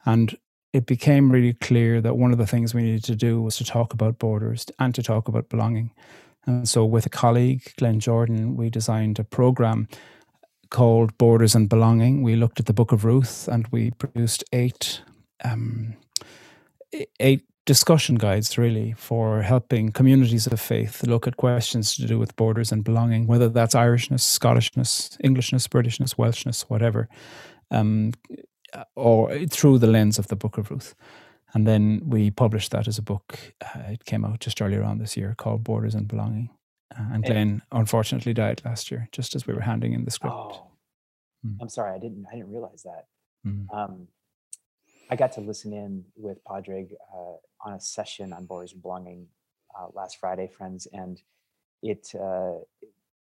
And 0.05 0.37
it 0.73 0.87
became 0.87 1.31
really 1.31 1.53
clear 1.53 2.01
that 2.01 2.17
one 2.17 2.33
of 2.33 2.39
the 2.39 2.47
things 2.47 2.75
we 2.75 2.83
needed 2.83 3.05
to 3.05 3.17
do 3.17 3.43
was 3.43 3.57
to 3.57 3.65
talk 3.65 3.93
about 3.93 4.19
borders 4.19 4.67
and 4.79 4.95
to 4.95 5.03
talk 5.03 5.29
about 5.29 5.49
belonging. 5.49 5.91
And 6.47 6.69
so, 6.69 6.85
with 6.85 7.07
a 7.07 7.11
colleague, 7.11 7.73
Glenn 7.77 8.01
Jordan, 8.01 8.57
we 8.57 8.71
designed 8.71 9.19
a 9.19 9.25
program 9.25 9.89
called 10.71 11.17
Borders 11.19 11.55
and 11.55 11.69
Belonging. 11.69 12.23
We 12.23 12.35
looked 12.35 12.59
at 12.59 12.67
the 12.67 12.73
Book 12.73 12.93
of 12.93 13.05
Ruth 13.05 13.49
and 13.49 13.69
we 13.71 13.91
produced 13.93 14.43
eight 14.53 15.03
um, 15.45 15.97
eight 17.21 17.45
discussion 17.65 18.17
guides 18.17 18.59
really 18.59 18.93
for 18.93 19.43
helping 19.43 19.93
communities 19.93 20.47
of 20.47 20.61
faith 20.61 21.07
look 21.07 21.27
at 21.27 21.37
questions 21.37 21.95
to 21.95 22.07
do 22.07 22.19
with 22.19 22.35
borders 22.37 22.73
and 22.73 22.83
belonging, 22.83 23.27
whether 23.27 23.49
that's 23.49 23.75
Irishness, 23.75 24.21
Scottishness, 24.21 25.17
Englishness, 25.23 25.69
Britishness, 25.69 26.17
Welshness, 26.17 26.63
whatever, 26.63 27.09
um, 27.71 28.13
or 28.97 29.47
through 29.47 29.79
the 29.79 29.87
lens 29.87 30.19
of 30.19 30.27
the 30.27 30.37
Book 30.37 30.59
of 30.59 30.71
Ruth. 30.71 30.95
And 31.55 31.67
then 31.67 32.03
we 32.07 32.31
published 32.31 32.71
that 32.71 32.89
as 32.89 32.99
a 32.99 33.03
book. 33.03 33.39
Uh, 33.61 33.91
it 33.91 34.05
came 34.05 34.25
out 34.25 34.41
just 34.41 34.63
earlier 34.63 34.83
on 34.83 34.99
this 34.99 35.17
year 35.17 35.35
called 35.37 35.65
Borders 35.65 35.95
and 35.95 36.09
Belonging. 36.09 36.51
Uh, 36.99 37.15
and 37.15 37.25
Glenn 37.25 37.63
unfortunately 37.73 38.35
died 38.35 38.63
last 38.65 38.91
year, 38.91 39.09
just 39.13 39.35
as 39.35 39.47
we 39.47 39.55
were 39.55 39.61
handing 39.61 39.93
in 39.93 40.05
the 40.05 40.11
script. 40.11 40.35
Oh, 40.35 40.67
mm. 41.47 41.57
I'm 41.61 41.69
sorry, 41.69 41.93
I 41.93 41.99
didn't 41.99 42.27
I 42.31 42.37
didn't 42.37 42.51
realize 42.51 42.83
that. 42.83 43.07
Mm. 43.47 43.67
Um, 43.73 44.09
I 45.11 45.17
got 45.17 45.33
to 45.33 45.41
listen 45.41 45.73
in 45.73 46.05
with 46.17 46.43
Padraig 46.45 46.95
uh, 47.15 47.37
on 47.67 47.75
a 47.75 47.81
session 47.81 48.33
on 48.33 48.47
Borders 48.47 48.73
and 48.73 48.83
Belonging 48.83 49.27
uh, 49.79 49.89
last 49.95 50.19
Friday, 50.19 50.49
friends, 50.49 50.87
and 50.93 51.21
it 51.83 52.09
uh, 52.15 52.59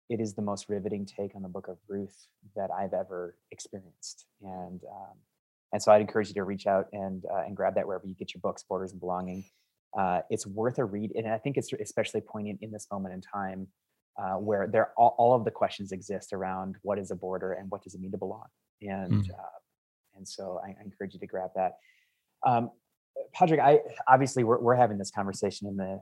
it 0.09 0.19
is 0.19 0.33
the 0.33 0.41
most 0.41 0.69
riveting 0.69 1.05
take 1.05 1.35
on 1.35 1.41
the 1.41 1.49
Book 1.49 1.67
of 1.67 1.77
Ruth 1.87 2.27
that 2.55 2.69
I've 2.71 2.93
ever 2.93 3.35
experienced, 3.51 4.25
and 4.41 4.81
um, 4.83 5.17
and 5.73 5.81
so 5.81 5.91
I'd 5.91 6.01
encourage 6.01 6.29
you 6.29 6.33
to 6.35 6.43
reach 6.43 6.67
out 6.67 6.87
and 6.93 7.23
uh, 7.31 7.43
and 7.45 7.55
grab 7.55 7.75
that 7.75 7.87
wherever 7.87 8.07
you 8.07 8.15
get 8.15 8.33
your 8.33 8.41
books, 8.41 8.63
Borders 8.63 8.91
and 8.91 8.99
Belonging. 8.99 9.45
Uh, 9.97 10.21
it's 10.29 10.45
worth 10.45 10.77
a 10.77 10.85
read, 10.85 11.11
and 11.15 11.27
I 11.27 11.37
think 11.37 11.57
it's 11.57 11.71
especially 11.73 12.21
poignant 12.21 12.59
in 12.61 12.71
this 12.71 12.87
moment 12.91 13.13
in 13.13 13.21
time 13.21 13.67
uh, 14.17 14.35
where 14.35 14.67
there 14.67 14.91
all, 14.97 15.15
all, 15.17 15.33
of 15.33 15.45
the 15.45 15.51
questions 15.51 15.91
exist 15.91 16.33
around 16.33 16.75
what 16.81 16.99
is 16.99 17.11
a 17.11 17.15
border 17.15 17.53
and 17.53 17.69
what 17.71 17.81
does 17.81 17.95
it 17.95 18.01
mean 18.01 18.11
to 18.11 18.17
belong, 18.17 18.45
and 18.81 19.25
mm. 19.25 19.35
and 20.15 20.27
so 20.27 20.59
I, 20.63 20.69
I, 20.69 20.83
encourage 20.83 21.13
you 21.13 21.19
to 21.19 21.27
grab 21.27 21.51
that. 21.55 21.77
Um, 22.45 22.71
Padraig, 23.33 23.59
I 23.59 23.79
obviously 24.07 24.43
we're 24.43 24.59
we're 24.59 24.75
having 24.75 24.97
this 24.97 25.11
conversation 25.11 25.67
in 25.67 25.77
the 25.77 26.01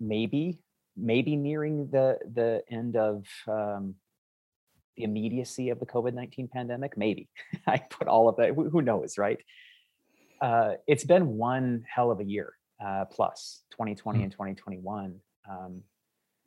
maybe 0.00 0.58
maybe 0.96 1.36
nearing 1.36 1.88
the 1.90 2.18
the 2.32 2.62
end 2.70 2.96
of 2.96 3.26
um, 3.48 3.94
the 4.96 5.04
immediacy 5.04 5.70
of 5.70 5.80
the 5.80 5.86
COVID 5.86 6.14
19 6.14 6.48
pandemic? 6.48 6.96
Maybe. 6.96 7.28
I 7.66 7.78
put 7.78 8.08
all 8.08 8.28
of 8.28 8.36
that, 8.36 8.54
who 8.54 8.82
knows, 8.82 9.18
right? 9.18 9.38
Uh, 10.40 10.74
it's 10.86 11.04
been 11.04 11.36
one 11.36 11.84
hell 11.88 12.10
of 12.10 12.20
a 12.20 12.24
year 12.24 12.54
uh, 12.84 13.04
plus 13.06 13.62
2020 13.72 14.18
mm. 14.18 14.22
and 14.24 14.32
2021. 14.32 15.20
Um, 15.48 15.82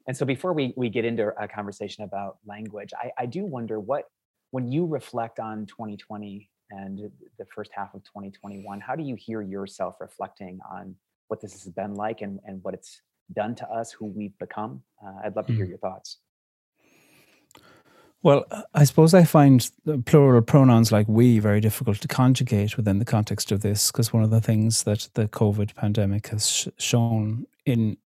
and 0.07 0.15
so 0.15 0.25
before 0.25 0.53
we, 0.53 0.73
we 0.75 0.89
get 0.89 1.05
into 1.05 1.31
a 1.39 1.47
conversation 1.47 2.03
about 2.03 2.37
language, 2.45 2.91
I, 2.97 3.11
I 3.17 3.25
do 3.25 3.45
wonder 3.45 3.79
what, 3.79 4.05
when 4.51 4.71
you 4.71 4.85
reflect 4.85 5.39
on 5.39 5.65
2020 5.67 6.49
and 6.71 7.11
the 7.37 7.45
first 7.45 7.71
half 7.73 7.93
of 7.93 8.03
2021, 8.03 8.79
how 8.79 8.95
do 8.95 9.03
you 9.03 9.15
hear 9.15 9.41
yourself 9.41 9.95
reflecting 9.99 10.59
on 10.71 10.95
what 11.27 11.41
this 11.41 11.53
has 11.63 11.71
been 11.73 11.95
like 11.95 12.21
and, 12.21 12.39
and 12.45 12.63
what 12.63 12.73
it's 12.73 13.01
done 13.33 13.53
to 13.55 13.69
us, 13.69 13.91
who 13.91 14.07
we've 14.07 14.37
become? 14.39 14.81
Uh, 15.03 15.25
I'd 15.25 15.35
love 15.35 15.47
to 15.47 15.53
hear 15.53 15.65
mm. 15.65 15.69
your 15.69 15.77
thoughts. 15.77 16.17
Well, 18.21 18.45
I 18.73 18.83
suppose 18.83 19.13
I 19.13 19.23
find 19.23 19.69
plural 20.05 20.41
pronouns 20.41 20.91
like 20.91 21.07
we 21.07 21.39
very 21.39 21.61
difficult 21.61 22.01
to 22.01 22.07
conjugate 22.07 22.75
within 22.75 22.99
the 22.99 23.05
context 23.05 23.51
of 23.51 23.61
this 23.61 23.91
because 23.91 24.11
one 24.11 24.23
of 24.23 24.29
the 24.29 24.41
things 24.41 24.83
that 24.83 25.07
the 25.13 25.29
COVID 25.29 25.73
pandemic 25.75 26.27
has 26.27 26.49
sh- 26.49 26.67
shown 26.77 27.45
in 27.65 27.97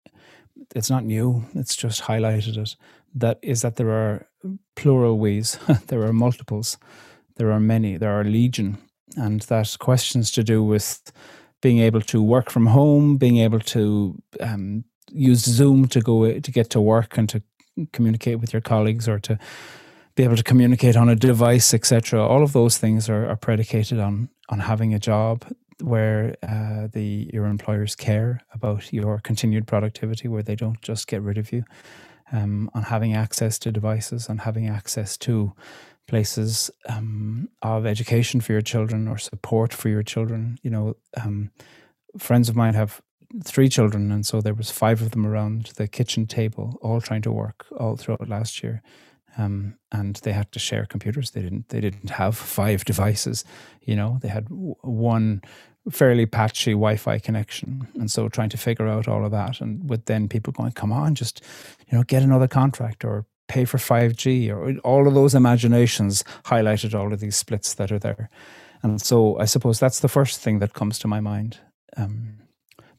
it's 0.75 0.90
not 0.90 1.04
new, 1.04 1.45
it's 1.54 1.76
just 1.76 2.02
highlighted 2.02 2.57
it 2.57 2.76
that 3.14 3.38
is 3.42 3.62
that 3.62 3.76
there 3.76 3.90
are 3.90 4.26
plural 4.75 5.19
we's, 5.19 5.59
there 5.88 6.02
are 6.02 6.12
multiples, 6.12 6.78
there 7.37 7.50
are 7.52 7.61
many, 7.61 7.97
there 7.97 8.19
are 8.19 8.25
legion, 8.25 8.78
and 9.16 9.42
that 9.42 9.76
questions 9.78 10.31
to 10.33 10.42
do 10.42 10.62
with 10.62 11.12
being 11.61 11.78
able 11.78 12.00
to 12.00 12.23
work 12.23 12.50
from 12.50 12.66
home, 12.66 13.16
being 13.16 13.38
able 13.38 13.61
to 13.61 14.21
um, 14.40 14.85
use 15.11 15.40
Zoom 15.40 15.87
to 15.88 16.00
go 16.00 16.38
to 16.38 16.50
get 16.50 16.71
to 16.71 16.81
work 16.81 17.16
and 17.16 17.28
to 17.28 17.42
communicate 17.92 18.40
with 18.40 18.52
your 18.52 18.62
colleagues 18.62 19.09
or 19.09 19.19
to 19.21 19.38
be 20.14 20.25
able 20.25 20.37
to 20.37 20.42
communicate 20.42 20.97
on 20.97 21.09
a 21.09 21.16
device, 21.16 21.73
etc. 21.73 22.21
All 22.21 22.42
of 22.42 22.52
those 22.52 22.78
things 22.78 23.09
are, 23.09 23.28
are 23.28 23.37
predicated 23.37 23.99
on 23.99 24.28
on 24.49 24.61
having 24.61 24.92
a 24.92 24.99
job 24.99 25.45
where 25.81 26.37
uh, 26.42 26.88
the 26.92 27.31
your 27.33 27.47
employers 27.47 27.95
care 27.95 28.42
about 28.52 28.92
your 28.92 29.19
continued 29.19 29.66
productivity, 29.66 30.28
where 30.28 30.42
they 30.42 30.57
don't 30.57 30.81
just 30.83 31.07
get 31.07 31.23
rid 31.23 31.38
of 31.38 31.52
you, 31.52 31.64
um, 32.31 32.71
on 32.75 32.85
having 32.85 33.14
access 33.14 33.59
to 33.61 33.73
devices, 33.73 34.28
on 34.28 34.38
having 34.38 34.69
access 34.69 35.16
to 35.16 35.52
places 36.07 36.71
um, 36.88 37.49
of 37.62 37.87
education 37.87 38.40
for 38.40 38.52
your 38.52 38.61
children 38.61 39.09
or 39.09 39.16
support 39.16 39.73
for 39.73 39.88
your 39.88 40.02
children. 40.02 40.59
You 40.62 40.71
know, 40.71 40.97
um, 41.16 41.50
friends 42.19 42.49
of 42.49 42.57
mine 42.57 42.75
have 42.75 43.00
three 43.45 43.69
children, 43.69 44.12
and 44.12 44.26
so 44.26 44.42
there 44.42 44.54
was 44.54 44.71
five 44.71 45.00
of 45.00 45.12
them 45.12 45.26
around 45.26 45.73
the 45.76 45.88
kitchen 45.88 46.26
table, 46.26 46.78
all 46.83 47.00
trying 47.00 47.23
to 47.23 47.33
work 47.33 47.66
all 47.78 47.97
throughout 47.97 48.28
last 48.28 48.62
year 48.62 48.83
um, 49.39 49.77
and 49.91 50.17
they 50.17 50.33
had 50.33 50.53
to 50.53 50.59
share 50.59 50.87
computers. 50.87 51.31
They 51.31 51.43
didn't. 51.43 51.69
They 51.69 51.81
didn't 51.81 52.11
have 52.11 52.37
five 52.37 52.85
devices. 52.85 53.45
You 53.81 53.97
know, 53.97 54.19
they 54.21 54.29
had 54.29 54.49
w- 54.49 54.75
one 54.83 55.43
fairly 55.91 56.27
patchy 56.27 56.73
Wi-Fi 56.73 57.19
connection, 57.19 57.89
and 57.95 58.11
so 58.11 58.29
trying 58.29 58.51
to 58.51 58.57
figure 58.57 58.89
out 58.89 59.09
all 59.09 59.25
of 59.25 59.33
that, 59.33 59.61
and 59.61 59.89
with 59.89 60.05
then 60.07 60.29
people 60.29 60.53
going, 60.53 60.73
"Come 60.73 60.93
on, 60.93 61.15
just 61.15 61.43
you 61.89 61.97
know, 61.97 62.05
get 62.05 62.23
another 62.23 62.49
contract 62.49 63.05
or 63.05 63.27
pay 63.49 63.65
for 63.65 63.79
five 63.79 64.17
G," 64.17 64.51
or 64.51 64.75
all 64.85 65.09
of 65.09 65.15
those 65.15 65.35
imaginations 65.35 66.25
highlighted 66.45 66.95
all 66.95 67.12
of 67.12 67.21
these 67.21 67.37
splits 67.37 67.75
that 67.75 67.91
are 67.91 67.99
there, 67.99 68.29
and 68.83 69.01
so 69.01 69.39
I 69.39 69.47
suppose 69.47 69.81
that's 69.81 70.01
the 70.01 70.09
first 70.09 70.41
thing 70.41 70.59
that 70.61 70.75
comes 70.75 70.99
to 71.01 71.09
my 71.09 71.21
mind. 71.21 71.59
Um, 71.97 72.41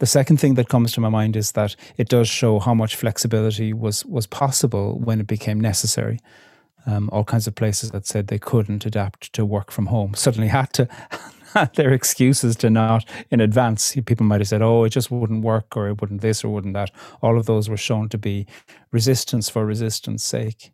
the 0.03 0.07
second 0.07 0.35
thing 0.35 0.55
that 0.55 0.67
comes 0.67 0.91
to 0.91 0.99
my 0.99 1.07
mind 1.07 1.37
is 1.37 1.53
that 1.53 1.77
it 1.95 2.09
does 2.09 2.27
show 2.27 2.59
how 2.59 2.73
much 2.73 2.97
flexibility 2.97 3.71
was 3.71 4.05
was 4.05 4.27
possible 4.27 4.99
when 4.99 5.21
it 5.21 5.27
became 5.27 5.61
necessary. 5.61 6.19
Um, 6.85 7.09
all 7.13 7.23
kinds 7.23 7.47
of 7.47 7.55
places 7.55 7.91
that 7.91 8.05
said 8.05 8.27
they 8.27 8.37
couldn't 8.37 8.85
adapt 8.85 9.31
to 9.31 9.45
work 9.45 9.71
from 9.71 9.85
home 9.85 10.13
suddenly 10.13 10.49
had 10.49 10.73
to 10.73 10.89
had 11.53 11.73
their 11.75 11.93
excuses 11.93 12.57
to 12.57 12.69
not 12.69 13.05
in 13.31 13.39
advance. 13.39 13.95
People 14.05 14.25
might 14.25 14.41
have 14.41 14.49
said, 14.49 14.61
"Oh, 14.61 14.83
it 14.83 14.89
just 14.89 15.09
wouldn't 15.09 15.45
work," 15.45 15.77
or 15.77 15.87
"It 15.87 16.01
wouldn't 16.01 16.19
this," 16.19 16.43
or 16.43 16.49
"Wouldn't 16.49 16.73
that." 16.73 16.91
All 17.21 17.37
of 17.37 17.45
those 17.45 17.69
were 17.69 17.77
shown 17.77 18.09
to 18.09 18.17
be 18.17 18.45
resistance 18.91 19.47
for 19.47 19.65
resistance' 19.65 20.25
sake. 20.25 20.73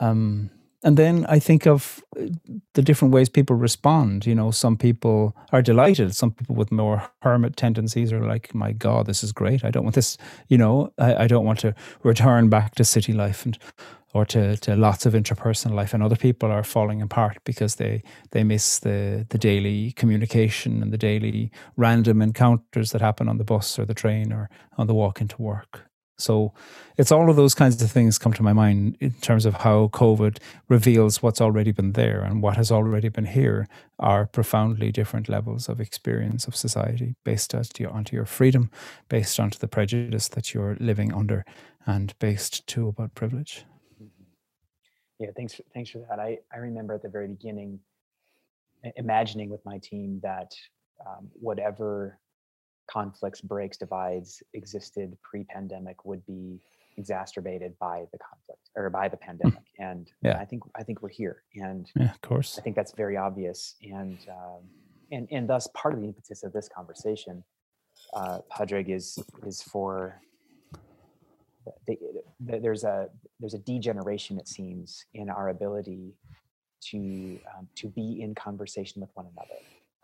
Um, 0.00 0.50
and 0.86 0.96
then 0.96 1.26
I 1.28 1.40
think 1.40 1.66
of 1.66 2.00
uh, 2.16 2.26
the 2.74 2.82
different 2.82 3.12
ways 3.12 3.28
people 3.28 3.56
respond. 3.56 4.24
You 4.24 4.36
know, 4.36 4.52
some 4.52 4.76
people 4.76 5.36
are 5.52 5.60
delighted. 5.60 6.14
Some 6.14 6.30
people 6.30 6.54
with 6.54 6.70
more 6.70 7.10
hermit 7.22 7.56
tendencies 7.56 8.12
are 8.12 8.20
like, 8.20 8.54
"My 8.54 8.70
God, 8.72 9.06
this 9.06 9.24
is 9.24 9.32
great. 9.32 9.64
I 9.64 9.72
don't 9.72 9.82
want 9.82 9.96
this. 9.96 10.16
You 10.46 10.58
know, 10.58 10.92
I, 10.96 11.24
I 11.24 11.26
don't 11.26 11.44
want 11.44 11.58
to 11.60 11.74
return 12.04 12.48
back 12.48 12.76
to 12.76 12.84
city 12.84 13.12
life 13.12 13.44
and 13.44 13.58
or 14.14 14.24
to, 14.24 14.56
to 14.56 14.76
lots 14.76 15.06
of 15.06 15.14
interpersonal 15.14 15.74
life." 15.74 15.92
And 15.92 16.04
other 16.04 16.16
people 16.16 16.52
are 16.52 16.62
falling 16.62 17.02
apart 17.02 17.38
because 17.44 17.74
they 17.74 18.04
they 18.30 18.44
miss 18.44 18.78
the 18.78 19.26
the 19.30 19.38
daily 19.38 19.90
communication 19.90 20.82
and 20.82 20.92
the 20.92 20.98
daily 20.98 21.50
random 21.76 22.22
encounters 22.22 22.92
that 22.92 23.00
happen 23.00 23.28
on 23.28 23.38
the 23.38 23.44
bus 23.44 23.76
or 23.76 23.86
the 23.86 23.94
train 23.94 24.32
or 24.32 24.48
on 24.78 24.86
the 24.86 24.94
walk 24.94 25.20
into 25.20 25.42
work. 25.42 25.90
So 26.18 26.52
it's 26.96 27.12
all 27.12 27.28
of 27.28 27.36
those 27.36 27.54
kinds 27.54 27.80
of 27.82 27.90
things 27.90 28.18
come 28.18 28.32
to 28.34 28.42
my 28.42 28.52
mind 28.52 28.96
in 29.00 29.12
terms 29.20 29.44
of 29.44 29.54
how 29.54 29.88
COVID 29.88 30.38
reveals 30.68 31.22
what's 31.22 31.40
already 31.40 31.72
been 31.72 31.92
there 31.92 32.22
and 32.22 32.42
what 32.42 32.56
has 32.56 32.72
already 32.72 33.08
been 33.08 33.26
here 33.26 33.68
are 33.98 34.26
profoundly 34.26 34.90
different 34.90 35.28
levels 35.28 35.68
of 35.68 35.80
experience 35.80 36.46
of 36.46 36.56
society 36.56 37.16
based 37.24 37.54
onto 37.54 38.16
your 38.16 38.24
freedom, 38.24 38.70
based 39.08 39.38
onto 39.38 39.58
the 39.58 39.68
prejudice 39.68 40.28
that 40.28 40.54
you're 40.54 40.76
living 40.80 41.12
under, 41.12 41.44
and 41.86 42.18
based 42.18 42.66
too 42.66 42.88
about 42.88 43.14
privilege. 43.14 43.64
Mm-hmm. 44.02 44.24
Yeah, 45.18 45.30
thanks. 45.36 45.60
Thanks 45.74 45.90
for 45.90 45.98
that. 46.08 46.18
I 46.18 46.38
I 46.52 46.58
remember 46.58 46.94
at 46.94 47.02
the 47.02 47.08
very 47.08 47.28
beginning 47.28 47.80
imagining 48.96 49.50
with 49.50 49.64
my 49.64 49.78
team 49.78 50.20
that 50.22 50.54
um, 51.04 51.28
whatever 51.32 52.18
conflicts, 52.90 53.40
breaks, 53.40 53.76
divides 53.76 54.42
existed 54.54 55.16
pre-pandemic 55.22 56.04
would 56.04 56.24
be 56.26 56.60
exacerbated 56.96 57.74
by 57.78 58.04
the 58.12 58.18
conflict 58.18 58.70
or 58.74 58.90
by 58.90 59.08
the 59.08 59.16
hmm. 59.16 59.24
pandemic. 59.24 59.64
And 59.78 60.10
yeah. 60.22 60.38
I 60.38 60.44
think 60.44 60.62
I 60.76 60.82
think 60.82 61.02
we're 61.02 61.08
here, 61.08 61.42
and 61.54 61.90
yeah, 61.96 62.10
of 62.10 62.20
course, 62.22 62.58
I 62.58 62.62
think 62.62 62.76
that's 62.76 62.92
very 62.92 63.16
obvious. 63.16 63.76
And 63.82 64.18
um, 64.30 64.62
and 65.12 65.28
and 65.30 65.48
thus 65.48 65.68
part 65.74 65.94
of 65.94 66.00
the 66.00 66.06
impetus 66.06 66.42
of 66.42 66.52
this 66.52 66.68
conversation, 66.68 67.44
uh, 68.14 68.38
Padraig, 68.50 68.88
is 68.88 69.18
is 69.46 69.62
for 69.62 70.20
the, 71.86 71.96
the, 72.40 72.58
there's 72.60 72.84
a 72.84 73.08
there's 73.40 73.54
a 73.54 73.58
degeneration 73.58 74.38
it 74.38 74.48
seems 74.48 75.04
in 75.14 75.28
our 75.28 75.48
ability 75.48 76.14
to 76.90 77.38
um, 77.56 77.68
to 77.74 77.88
be 77.88 78.20
in 78.22 78.34
conversation 78.34 79.00
with 79.00 79.10
one 79.14 79.26
another 79.32 79.60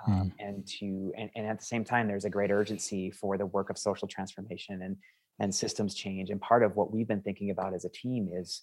um, 0.06 0.12
mm. 0.12 0.32
and 0.38 0.66
to 0.66 1.12
and, 1.16 1.30
and 1.34 1.46
at 1.46 1.58
the 1.58 1.64
same 1.64 1.84
time 1.84 2.08
there's 2.08 2.24
a 2.24 2.30
great 2.30 2.50
urgency 2.50 3.10
for 3.10 3.38
the 3.38 3.46
work 3.46 3.70
of 3.70 3.78
social 3.78 4.08
transformation 4.08 4.82
and 4.82 4.96
and 5.40 5.54
systems 5.54 5.94
change 5.94 6.30
and 6.30 6.40
part 6.40 6.62
of 6.62 6.76
what 6.76 6.92
we've 6.92 7.08
been 7.08 7.22
thinking 7.22 7.50
about 7.50 7.74
as 7.74 7.84
a 7.84 7.88
team 7.88 8.28
is 8.32 8.62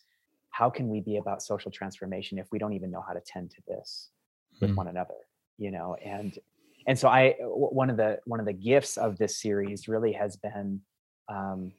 how 0.51 0.69
can 0.69 0.87
we 0.89 1.01
be 1.01 1.17
about 1.17 1.41
social 1.41 1.71
transformation 1.71 2.37
if 2.37 2.47
we 2.51 2.59
don't 2.59 2.73
even 2.73 2.91
know 2.91 3.03
how 3.05 3.13
to 3.13 3.21
tend 3.25 3.49
to 3.51 3.61
this 3.67 4.09
with 4.61 4.71
mm. 4.71 4.75
one 4.75 4.87
another 4.87 5.15
you 5.57 5.71
know 5.71 5.95
and 6.03 6.39
and 6.87 6.97
so 6.97 7.07
i 7.07 7.35
one 7.39 7.89
of 7.89 7.97
the 7.97 8.19
one 8.25 8.39
of 8.39 8.45
the 8.45 8.53
gifts 8.53 8.97
of 8.97 9.17
this 9.17 9.39
series 9.39 9.87
really 9.87 10.11
has 10.11 10.37
been 10.37 10.81
um, 11.29 11.71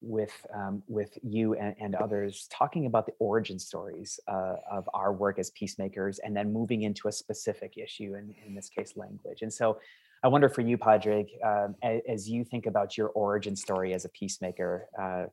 with 0.00 0.46
um, 0.54 0.82
with 0.86 1.18
you 1.22 1.54
and, 1.54 1.74
and, 1.80 1.94
others 1.94 2.46
talking 2.50 2.86
about 2.86 3.06
the 3.06 3.12
origin 3.18 3.58
stories 3.58 4.20
uh, 4.28 4.56
of 4.70 4.88
our 4.92 5.12
work 5.12 5.38
as 5.38 5.50
peacemakers 5.50 6.18
and 6.18 6.36
then 6.36 6.52
moving 6.52 6.82
into 6.82 7.08
a 7.08 7.12
specific 7.12 7.78
issue 7.78 8.14
in, 8.14 8.34
in 8.46 8.54
this 8.54 8.68
case 8.68 8.92
language 8.96 9.42
and 9.42 9.52
so 9.52 9.78
I 10.22 10.28
wonder 10.28 10.48
for 10.48 10.62
you, 10.62 10.78
Padraig, 10.78 11.28
um, 11.44 11.76
as, 11.82 12.28
you 12.28 12.42
think 12.42 12.66
about 12.66 12.96
your 12.96 13.08
origin 13.10 13.54
story 13.54 13.92
as 13.92 14.04
a 14.04 14.08
peacemaker, 14.08 14.88
uh, 14.98 15.26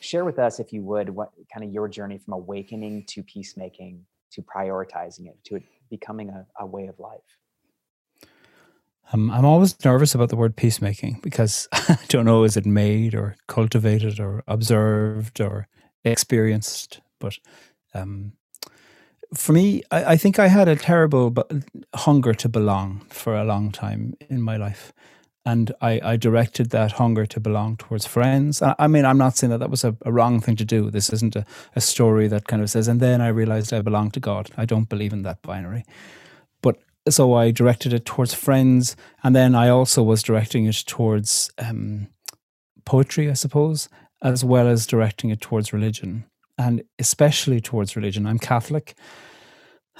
share 0.00 0.24
with 0.24 0.38
us, 0.38 0.60
if 0.60 0.72
you 0.72 0.82
would, 0.82 1.08
what 1.08 1.30
kind 1.52 1.64
of 1.64 1.72
your 1.72 1.88
journey 1.88 2.18
from 2.18 2.34
awakening 2.34 3.04
to 3.06 3.22
peacemaking 3.22 4.04
to 4.32 4.42
prioritizing 4.42 5.26
it 5.26 5.38
to 5.44 5.56
it 5.56 5.62
becoming 5.90 6.28
a, 6.28 6.44
a 6.58 6.66
way 6.66 6.86
of 6.86 6.98
life. 6.98 7.20
Um, 9.12 9.30
I'm 9.30 9.44
always 9.44 9.82
nervous 9.84 10.14
about 10.14 10.30
the 10.30 10.36
word 10.36 10.56
peacemaking 10.56 11.20
because 11.22 11.68
I 11.72 11.98
don't 12.08 12.24
know 12.24 12.44
is 12.44 12.56
it 12.56 12.66
made 12.66 13.14
or 13.14 13.36
cultivated 13.46 14.18
or 14.18 14.42
observed 14.46 15.40
or 15.40 15.68
experienced. 16.04 17.00
But 17.18 17.38
um, 17.92 18.32
for 19.34 19.52
me, 19.52 19.82
I, 19.90 20.04
I, 20.12 20.16
think 20.16 20.38
I 20.38 20.48
had 20.48 20.68
a 20.68 20.76
terrible 20.76 21.34
hunger 21.94 22.34
to 22.34 22.48
belong 22.48 23.04
for 23.10 23.36
a 23.36 23.44
long 23.44 23.72
time 23.72 24.14
in 24.28 24.40
my 24.40 24.56
life. 24.56 24.92
And 25.46 25.72
I, 25.82 26.00
I 26.02 26.16
directed 26.16 26.70
that 26.70 26.92
hunger 26.92 27.26
to 27.26 27.40
belong 27.40 27.76
towards 27.76 28.06
friends. 28.06 28.62
I, 28.62 28.74
I 28.78 28.86
mean, 28.86 29.04
I'm 29.04 29.18
not 29.18 29.36
saying 29.36 29.50
that 29.50 29.58
that 29.58 29.70
was 29.70 29.84
a, 29.84 29.94
a 30.02 30.12
wrong 30.12 30.40
thing 30.40 30.56
to 30.56 30.64
do. 30.64 30.90
This 30.90 31.10
isn't 31.10 31.36
a, 31.36 31.44
a 31.76 31.80
story 31.80 32.28
that 32.28 32.46
kind 32.46 32.62
of 32.62 32.70
says, 32.70 32.88
and 32.88 33.00
then 33.00 33.20
I 33.20 33.28
realized 33.28 33.72
I 33.72 33.82
belong 33.82 34.10
to 34.12 34.20
God. 34.20 34.50
I 34.56 34.64
don't 34.64 34.88
believe 34.88 35.12
in 35.12 35.22
that 35.22 35.42
binary. 35.42 35.84
So 37.08 37.34
I 37.34 37.50
directed 37.50 37.92
it 37.92 38.04
towards 38.04 38.34
friends. 38.34 38.96
And 39.22 39.34
then 39.34 39.54
I 39.54 39.68
also 39.68 40.02
was 40.02 40.22
directing 40.22 40.64
it 40.66 40.84
towards 40.86 41.50
um, 41.58 42.08
poetry, 42.84 43.30
I 43.30 43.34
suppose, 43.34 43.88
as 44.22 44.44
well 44.44 44.68
as 44.68 44.86
directing 44.86 45.30
it 45.30 45.40
towards 45.40 45.72
religion 45.72 46.24
and 46.56 46.82
especially 46.98 47.60
towards 47.60 47.96
religion. 47.96 48.26
I'm 48.26 48.38
Catholic 48.38 48.94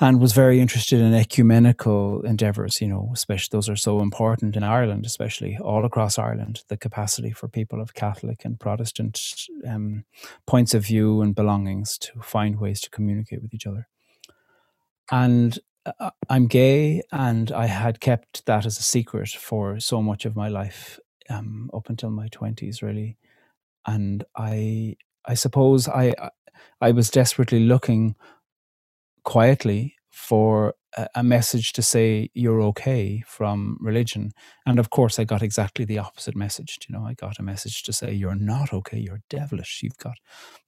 and 0.00 0.20
was 0.20 0.32
very 0.32 0.60
interested 0.60 1.00
in 1.00 1.14
ecumenical 1.14 2.22
endeavors, 2.22 2.80
you 2.80 2.88
know, 2.88 3.10
especially 3.12 3.56
those 3.56 3.68
are 3.68 3.76
so 3.76 4.00
important 4.00 4.56
in 4.56 4.64
Ireland, 4.64 5.06
especially 5.06 5.56
all 5.58 5.84
across 5.84 6.18
Ireland, 6.18 6.64
the 6.68 6.76
capacity 6.76 7.30
for 7.30 7.46
people 7.46 7.80
of 7.80 7.94
Catholic 7.94 8.44
and 8.44 8.58
Protestant 8.58 9.20
um, 9.68 10.04
points 10.46 10.74
of 10.74 10.84
view 10.84 11.22
and 11.22 11.34
belongings 11.34 11.96
to 11.98 12.20
find 12.22 12.58
ways 12.58 12.80
to 12.80 12.90
communicate 12.90 13.40
with 13.40 13.54
each 13.54 13.66
other. 13.66 13.86
And 15.12 15.58
I'm 16.28 16.46
gay, 16.46 17.02
and 17.12 17.52
I 17.52 17.66
had 17.66 18.00
kept 18.00 18.46
that 18.46 18.66
as 18.66 18.78
a 18.78 18.82
secret 18.82 19.28
for 19.28 19.80
so 19.80 20.02
much 20.02 20.24
of 20.24 20.36
my 20.36 20.48
life, 20.48 20.98
um, 21.28 21.70
up 21.74 21.88
until 21.88 22.10
my 22.10 22.28
20s, 22.28 22.82
really. 22.82 23.18
And 23.86 24.24
I, 24.36 24.96
I 25.26 25.34
suppose 25.34 25.88
I, 25.88 26.14
I 26.80 26.92
was 26.92 27.10
desperately 27.10 27.60
looking 27.60 28.14
quietly 29.24 29.96
for 30.10 30.74
a, 30.96 31.08
a 31.16 31.22
message 31.22 31.72
to 31.74 31.82
say 31.82 32.30
you're 32.34 32.62
okay 32.62 33.22
from 33.26 33.76
religion. 33.80 34.32
And 34.64 34.78
of 34.78 34.90
course, 34.90 35.18
I 35.18 35.24
got 35.24 35.42
exactly 35.42 35.84
the 35.84 35.98
opposite 35.98 36.36
message. 36.36 36.78
You 36.88 36.96
know, 36.96 37.04
I 37.04 37.14
got 37.14 37.38
a 37.38 37.42
message 37.42 37.82
to 37.82 37.92
say 37.92 38.12
you're 38.12 38.34
not 38.34 38.72
okay. 38.72 38.98
You're 38.98 39.22
devilish. 39.28 39.80
You've 39.82 39.98
got 39.98 40.16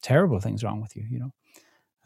terrible 0.02 0.40
things 0.40 0.64
wrong 0.64 0.80
with 0.80 0.96
you. 0.96 1.06
You 1.08 1.18
know. 1.20 1.32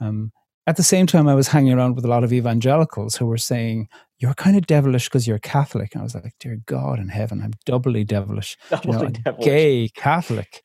Um, 0.01 0.33
at 0.67 0.77
the 0.77 0.83
same 0.83 1.07
time, 1.07 1.27
I 1.27 1.35
was 1.35 1.49
hanging 1.49 1.73
around 1.73 1.97
with 1.97 2.05
a 2.05 2.09
lot 2.09 2.25
of 2.25 2.33
evangelicals 2.33 3.17
who 3.17 3.27
were 3.27 3.39
saying, 3.39 3.89
You're 4.19 4.35
kind 4.35 4.57
of 4.57 4.67
devilish 4.67 5.09
because 5.09 5.27
you're 5.27 5.39
Catholic. 5.39 5.95
And 5.95 6.03
I 6.03 6.05
was 6.05 6.15
like, 6.15 6.35
Dear 6.39 6.61
God 6.67 6.99
in 6.99 7.09
heaven, 7.09 7.41
I'm 7.43 7.53
doubly 7.65 8.05
devilish. 8.05 8.57
Doubly 8.69 8.93
you 8.93 8.99
know, 8.99 9.09
devilish. 9.09 9.45
Gay 9.45 9.89
Catholic. 9.95 10.63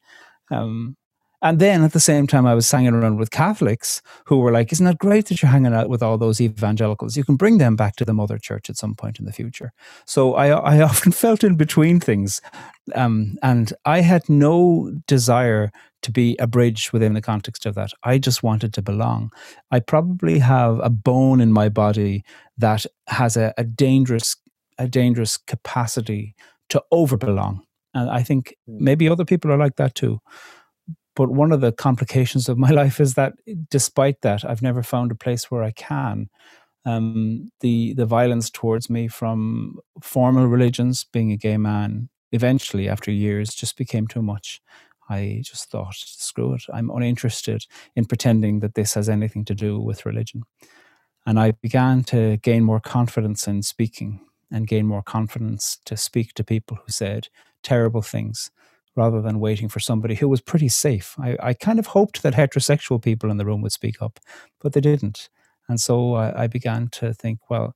Um, 0.51 0.97
and 1.41 1.59
then 1.59 1.83
at 1.83 1.93
the 1.93 1.99
same 1.99 2.27
time, 2.27 2.45
I 2.45 2.55
was 2.55 2.69
hanging 2.69 2.93
around 2.93 3.17
with 3.17 3.29
Catholics 3.29 4.01
who 4.25 4.39
were 4.39 4.51
like, 4.51 4.71
Isn't 4.71 4.85
that 4.85 4.97
great 4.97 5.27
that 5.27 5.41
you're 5.41 5.51
hanging 5.51 5.73
out 5.73 5.89
with 5.89 6.03
all 6.03 6.17
those 6.17 6.41
evangelicals? 6.41 7.15
You 7.15 7.23
can 7.23 7.35
bring 7.35 7.57
them 7.57 7.75
back 7.75 7.95
to 7.97 8.05
the 8.05 8.13
mother 8.13 8.37
church 8.37 8.69
at 8.69 8.77
some 8.77 8.95
point 8.95 9.19
in 9.19 9.25
the 9.25 9.31
future. 9.33 9.71
So 10.05 10.33
I, 10.33 10.47
I 10.77 10.81
often 10.81 11.11
felt 11.11 11.43
in 11.43 11.55
between 11.55 11.99
things. 11.99 12.41
Um, 12.93 13.37
and 13.41 13.71
I 13.85 14.01
had 14.01 14.27
no 14.27 14.91
desire 15.07 15.71
to 16.05 16.11
be 16.11 16.35
a 16.37 16.45
bridge 16.45 16.93
within 16.93 17.15
the 17.15 17.21
context 17.21 17.65
of 17.65 17.73
that. 17.73 17.91
I 18.03 18.19
just 18.19 18.43
wanted 18.43 18.75
to 18.75 18.81
belong. 18.83 19.31
I 19.71 19.79
probably 19.79 20.37
have 20.37 20.79
a 20.83 20.89
bone 20.89 21.41
in 21.41 21.51
my 21.51 21.67
body 21.67 22.23
that 22.59 22.85
has 23.07 23.35
a, 23.35 23.55
a 23.57 23.63
dangerous, 23.63 24.37
a 24.77 24.87
dangerous 24.87 25.35
capacity 25.35 26.35
to 26.69 26.83
overbelong. 26.93 27.61
And 27.95 28.07
I 28.11 28.21
think 28.21 28.55
hmm. 28.67 28.83
maybe 28.83 29.09
other 29.09 29.25
people 29.25 29.51
are 29.51 29.57
like 29.57 29.77
that 29.77 29.95
too. 29.95 30.21
But 31.15 31.31
one 31.31 31.51
of 31.51 31.61
the 31.61 31.71
complications 31.71 32.47
of 32.47 32.59
my 32.59 32.69
life 32.81 32.99
is 32.99 33.15
that 33.15 33.33
despite 33.71 34.21
that, 34.21 34.45
I've 34.45 34.61
never 34.61 34.83
found 34.83 35.11
a 35.11 35.15
place 35.15 35.49
where 35.49 35.63
I 35.63 35.71
can. 35.71 36.29
Um, 36.87 37.49
the 37.61 37.95
the 37.95 38.05
violence 38.05 38.51
towards 38.51 38.91
me 38.91 39.07
from 39.07 39.79
formal 40.03 40.45
religions, 40.45 41.03
being 41.03 41.31
a 41.31 41.37
gay 41.37 41.57
man, 41.57 42.09
eventually 42.31 42.87
after 42.87 43.09
years 43.09 43.55
just 43.55 43.75
became 43.75 44.05
too 44.05 44.21
much. 44.21 44.61
I 45.09 45.41
just 45.43 45.69
thought, 45.69 45.95
screw 45.95 46.53
it, 46.53 46.63
I'm 46.73 46.89
uninterested 46.89 47.65
in 47.95 48.05
pretending 48.05 48.59
that 48.59 48.75
this 48.75 48.93
has 48.95 49.09
anything 49.09 49.45
to 49.45 49.55
do 49.55 49.79
with 49.79 50.05
religion. 50.05 50.43
And 51.25 51.39
I 51.39 51.51
began 51.51 52.03
to 52.05 52.37
gain 52.37 52.63
more 52.63 52.79
confidence 52.79 53.47
in 53.47 53.63
speaking 53.63 54.21
and 54.51 54.67
gain 54.67 54.85
more 54.85 55.03
confidence 55.03 55.79
to 55.85 55.97
speak 55.97 56.33
to 56.35 56.43
people 56.43 56.77
who 56.77 56.91
said 56.91 57.29
terrible 57.63 58.01
things 58.01 58.51
rather 58.95 59.21
than 59.21 59.39
waiting 59.39 59.67
for 59.67 59.79
somebody 59.79 60.15
who 60.15 60.29
was 60.29 60.41
pretty 60.41 60.69
safe. 60.69 61.15
I, 61.19 61.37
I 61.41 61.53
kind 61.53 61.79
of 61.79 61.87
hoped 61.87 62.23
that 62.23 62.33
heterosexual 62.33 63.01
people 63.01 63.29
in 63.29 63.37
the 63.37 63.45
room 63.45 63.61
would 63.61 63.71
speak 63.71 64.01
up, 64.01 64.19
but 64.61 64.73
they 64.73 64.81
didn't. 64.81 65.29
And 65.67 65.81
so 65.81 66.13
I, 66.13 66.43
I 66.43 66.47
began 66.47 66.89
to 66.89 67.13
think, 67.13 67.39
well, 67.49 67.73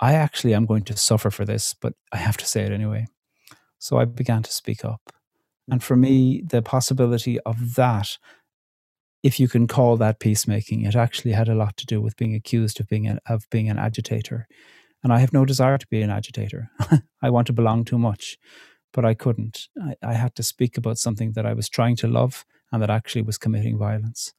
I 0.00 0.14
actually 0.14 0.54
am 0.54 0.66
going 0.66 0.84
to 0.84 0.96
suffer 0.96 1.30
for 1.30 1.44
this, 1.44 1.74
but 1.74 1.94
I 2.12 2.16
have 2.16 2.36
to 2.38 2.46
say 2.46 2.62
it 2.62 2.72
anyway. 2.72 3.06
So 3.78 3.98
I 3.98 4.04
began 4.04 4.42
to 4.42 4.52
speak 4.52 4.84
up. 4.84 5.12
And 5.68 5.82
for 5.82 5.96
me, 5.96 6.42
the 6.42 6.62
possibility 6.62 7.38
of 7.40 7.74
that, 7.76 8.18
if 9.22 9.38
you 9.38 9.48
can 9.48 9.66
call 9.66 9.96
that 9.96 10.18
peacemaking, 10.18 10.84
it 10.84 10.96
actually 10.96 11.32
had 11.32 11.48
a 11.48 11.54
lot 11.54 11.76
to 11.78 11.86
do 11.86 12.00
with 12.00 12.16
being 12.16 12.34
accused 12.34 12.80
of 12.80 12.88
being 12.88 13.06
an, 13.06 13.20
of 13.28 13.48
being 13.50 13.68
an 13.68 13.78
agitator. 13.78 14.48
And 15.02 15.12
I 15.12 15.20
have 15.20 15.32
no 15.32 15.44
desire 15.44 15.78
to 15.78 15.86
be 15.86 16.02
an 16.02 16.10
agitator. 16.10 16.70
I 17.22 17.30
want 17.30 17.46
to 17.46 17.52
belong 17.52 17.84
too 17.84 17.98
much, 17.98 18.38
but 18.92 19.04
I 19.04 19.14
couldn't. 19.14 19.68
I, 19.80 19.94
I 20.02 20.12
had 20.14 20.34
to 20.36 20.42
speak 20.42 20.76
about 20.76 20.98
something 20.98 21.32
that 21.32 21.46
I 21.46 21.54
was 21.54 21.68
trying 21.68 21.96
to 21.96 22.08
love 22.08 22.44
and 22.72 22.82
that 22.82 22.90
actually 22.90 23.22
was 23.22 23.38
committing 23.38 23.78
violence. 23.78 24.32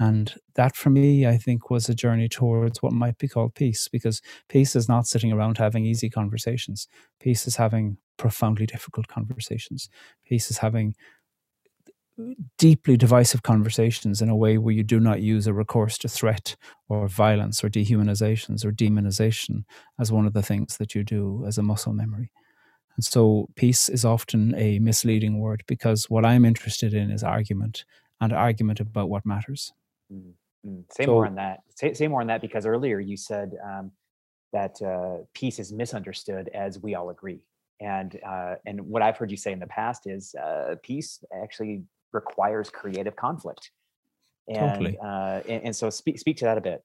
And 0.00 0.34
that 0.54 0.76
for 0.76 0.88
me, 0.88 1.26
I 1.26 1.36
think, 1.36 1.68
was 1.68 1.88
a 1.88 1.94
journey 1.94 2.26
towards 2.26 2.82
what 2.82 2.94
might 2.94 3.18
be 3.18 3.28
called 3.28 3.54
peace, 3.54 3.86
because 3.86 4.22
peace 4.48 4.74
is 4.74 4.88
not 4.88 5.06
sitting 5.06 5.30
around 5.30 5.58
having 5.58 5.84
easy 5.84 6.08
conversations. 6.08 6.88
Peace 7.20 7.46
is 7.46 7.56
having 7.56 7.98
profoundly 8.20 8.66
difficult 8.66 9.08
conversations. 9.08 9.88
Peace 10.26 10.50
is 10.50 10.58
having 10.58 10.94
deeply 12.58 12.98
divisive 12.98 13.42
conversations 13.42 14.20
in 14.20 14.28
a 14.28 14.36
way 14.36 14.58
where 14.58 14.74
you 14.74 14.82
do 14.82 15.00
not 15.00 15.22
use 15.22 15.46
a 15.46 15.54
recourse 15.54 15.96
to 15.96 16.06
threat 16.06 16.54
or 16.90 17.08
violence 17.08 17.64
or 17.64 17.70
dehumanizations 17.70 18.62
or 18.62 18.72
demonization 18.72 19.64
as 19.98 20.12
one 20.12 20.26
of 20.26 20.34
the 20.34 20.42
things 20.42 20.76
that 20.76 20.94
you 20.94 21.02
do 21.02 21.42
as 21.46 21.56
a 21.56 21.62
muscle 21.62 21.94
memory. 21.94 22.30
And 22.96 23.04
so 23.04 23.48
peace 23.56 23.88
is 23.88 24.04
often 24.04 24.54
a 24.54 24.78
misleading 24.80 25.38
word 25.38 25.62
because 25.66 26.10
what 26.10 26.26
I'm 26.26 26.44
interested 26.44 26.92
in 26.92 27.10
is 27.10 27.22
argument 27.24 27.86
and 28.20 28.34
argument 28.34 28.80
about 28.80 29.08
what 29.08 29.24
matters. 29.24 29.72
Mm-hmm. 30.12 30.80
Say 30.90 31.06
so, 31.06 31.12
more 31.12 31.26
on 31.26 31.36
that. 31.36 31.60
Say, 31.74 31.94
say 31.94 32.06
more 32.06 32.20
on 32.20 32.26
that 32.26 32.42
because 32.42 32.66
earlier 32.66 33.00
you 33.00 33.16
said 33.16 33.52
um, 33.64 33.92
that 34.52 34.82
uh, 34.82 35.24
peace 35.32 35.58
is 35.58 35.72
misunderstood 35.72 36.50
as 36.52 36.78
we 36.78 36.94
all 36.94 37.08
agree. 37.08 37.40
And 37.80 38.18
uh, 38.26 38.56
and 38.66 38.80
what 38.82 39.02
I've 39.02 39.16
heard 39.16 39.30
you 39.30 39.36
say 39.36 39.52
in 39.52 39.58
the 39.58 39.66
past 39.66 40.06
is 40.06 40.34
uh, 40.34 40.76
peace 40.82 41.24
actually 41.42 41.84
requires 42.12 42.70
creative 42.70 43.16
conflict. 43.16 43.70
And, 44.48 44.58
totally. 44.58 44.98
Uh, 44.98 45.40
and, 45.48 45.64
and 45.64 45.76
so 45.76 45.90
speak 45.90 46.18
speak 46.18 46.36
to 46.38 46.44
that 46.44 46.58
a 46.58 46.60
bit. 46.60 46.82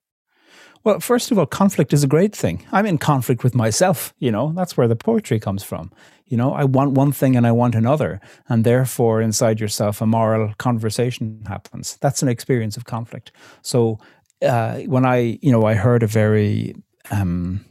Well, 0.83 0.99
first 0.99 1.31
of 1.31 1.39
all, 1.39 1.45
conflict 1.45 1.93
is 1.93 2.03
a 2.03 2.07
great 2.07 2.35
thing. 2.35 2.65
I'm 2.71 2.85
in 2.85 2.97
conflict 2.97 3.43
with 3.43 3.55
myself, 3.55 4.13
you 4.19 4.31
know, 4.31 4.53
that's 4.55 4.77
where 4.77 4.87
the 4.87 4.95
poetry 4.95 5.39
comes 5.39 5.63
from. 5.63 5.91
You 6.27 6.37
know, 6.37 6.53
I 6.53 6.63
want 6.63 6.91
one 6.91 7.11
thing 7.11 7.35
and 7.35 7.45
I 7.45 7.51
want 7.51 7.75
another. 7.75 8.19
And 8.47 8.63
therefore, 8.63 9.21
inside 9.21 9.59
yourself, 9.59 10.01
a 10.01 10.05
moral 10.05 10.53
conversation 10.57 11.43
happens. 11.47 11.97
That's 12.01 12.21
an 12.21 12.29
experience 12.29 12.77
of 12.77 12.85
conflict. 12.85 13.31
So, 13.61 13.99
uh, 14.41 14.79
when 14.81 15.05
I, 15.05 15.39
you 15.41 15.51
know, 15.51 15.63
I 15.63 15.73
heard 15.73 16.03
a 16.03 16.07
very 16.07 16.75
um, 17.09 17.65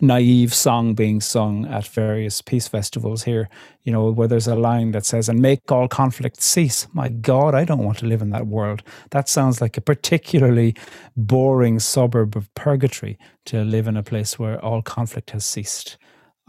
naive 0.00 0.52
song 0.52 0.94
being 0.94 1.20
sung 1.20 1.66
at 1.66 1.86
various 1.86 2.42
peace 2.42 2.68
festivals 2.68 3.24
here, 3.24 3.48
you 3.82 3.92
know, 3.92 4.10
where 4.10 4.28
there's 4.28 4.46
a 4.46 4.54
line 4.54 4.92
that 4.92 5.06
says, 5.06 5.28
and 5.28 5.40
make 5.40 5.70
all 5.70 5.88
conflict 5.88 6.42
cease. 6.42 6.86
My 6.92 7.08
God, 7.08 7.54
I 7.54 7.64
don't 7.64 7.84
want 7.84 7.98
to 7.98 8.06
live 8.06 8.22
in 8.22 8.30
that 8.30 8.46
world. 8.46 8.82
That 9.10 9.28
sounds 9.28 9.60
like 9.60 9.76
a 9.76 9.80
particularly 9.80 10.74
boring 11.16 11.78
suburb 11.78 12.36
of 12.36 12.52
purgatory 12.54 13.18
to 13.46 13.64
live 13.64 13.86
in 13.86 13.96
a 13.96 14.02
place 14.02 14.38
where 14.38 14.62
all 14.64 14.82
conflict 14.82 15.30
has 15.30 15.46
ceased. 15.46 15.96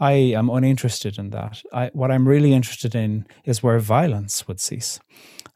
I 0.00 0.12
am 0.12 0.48
uninterested 0.48 1.18
in 1.18 1.30
that. 1.30 1.62
I, 1.72 1.90
what 1.92 2.10
I'm 2.10 2.28
really 2.28 2.52
interested 2.52 2.94
in 2.94 3.26
is 3.44 3.62
where 3.62 3.80
violence 3.80 4.46
would 4.46 4.60
cease. 4.60 5.00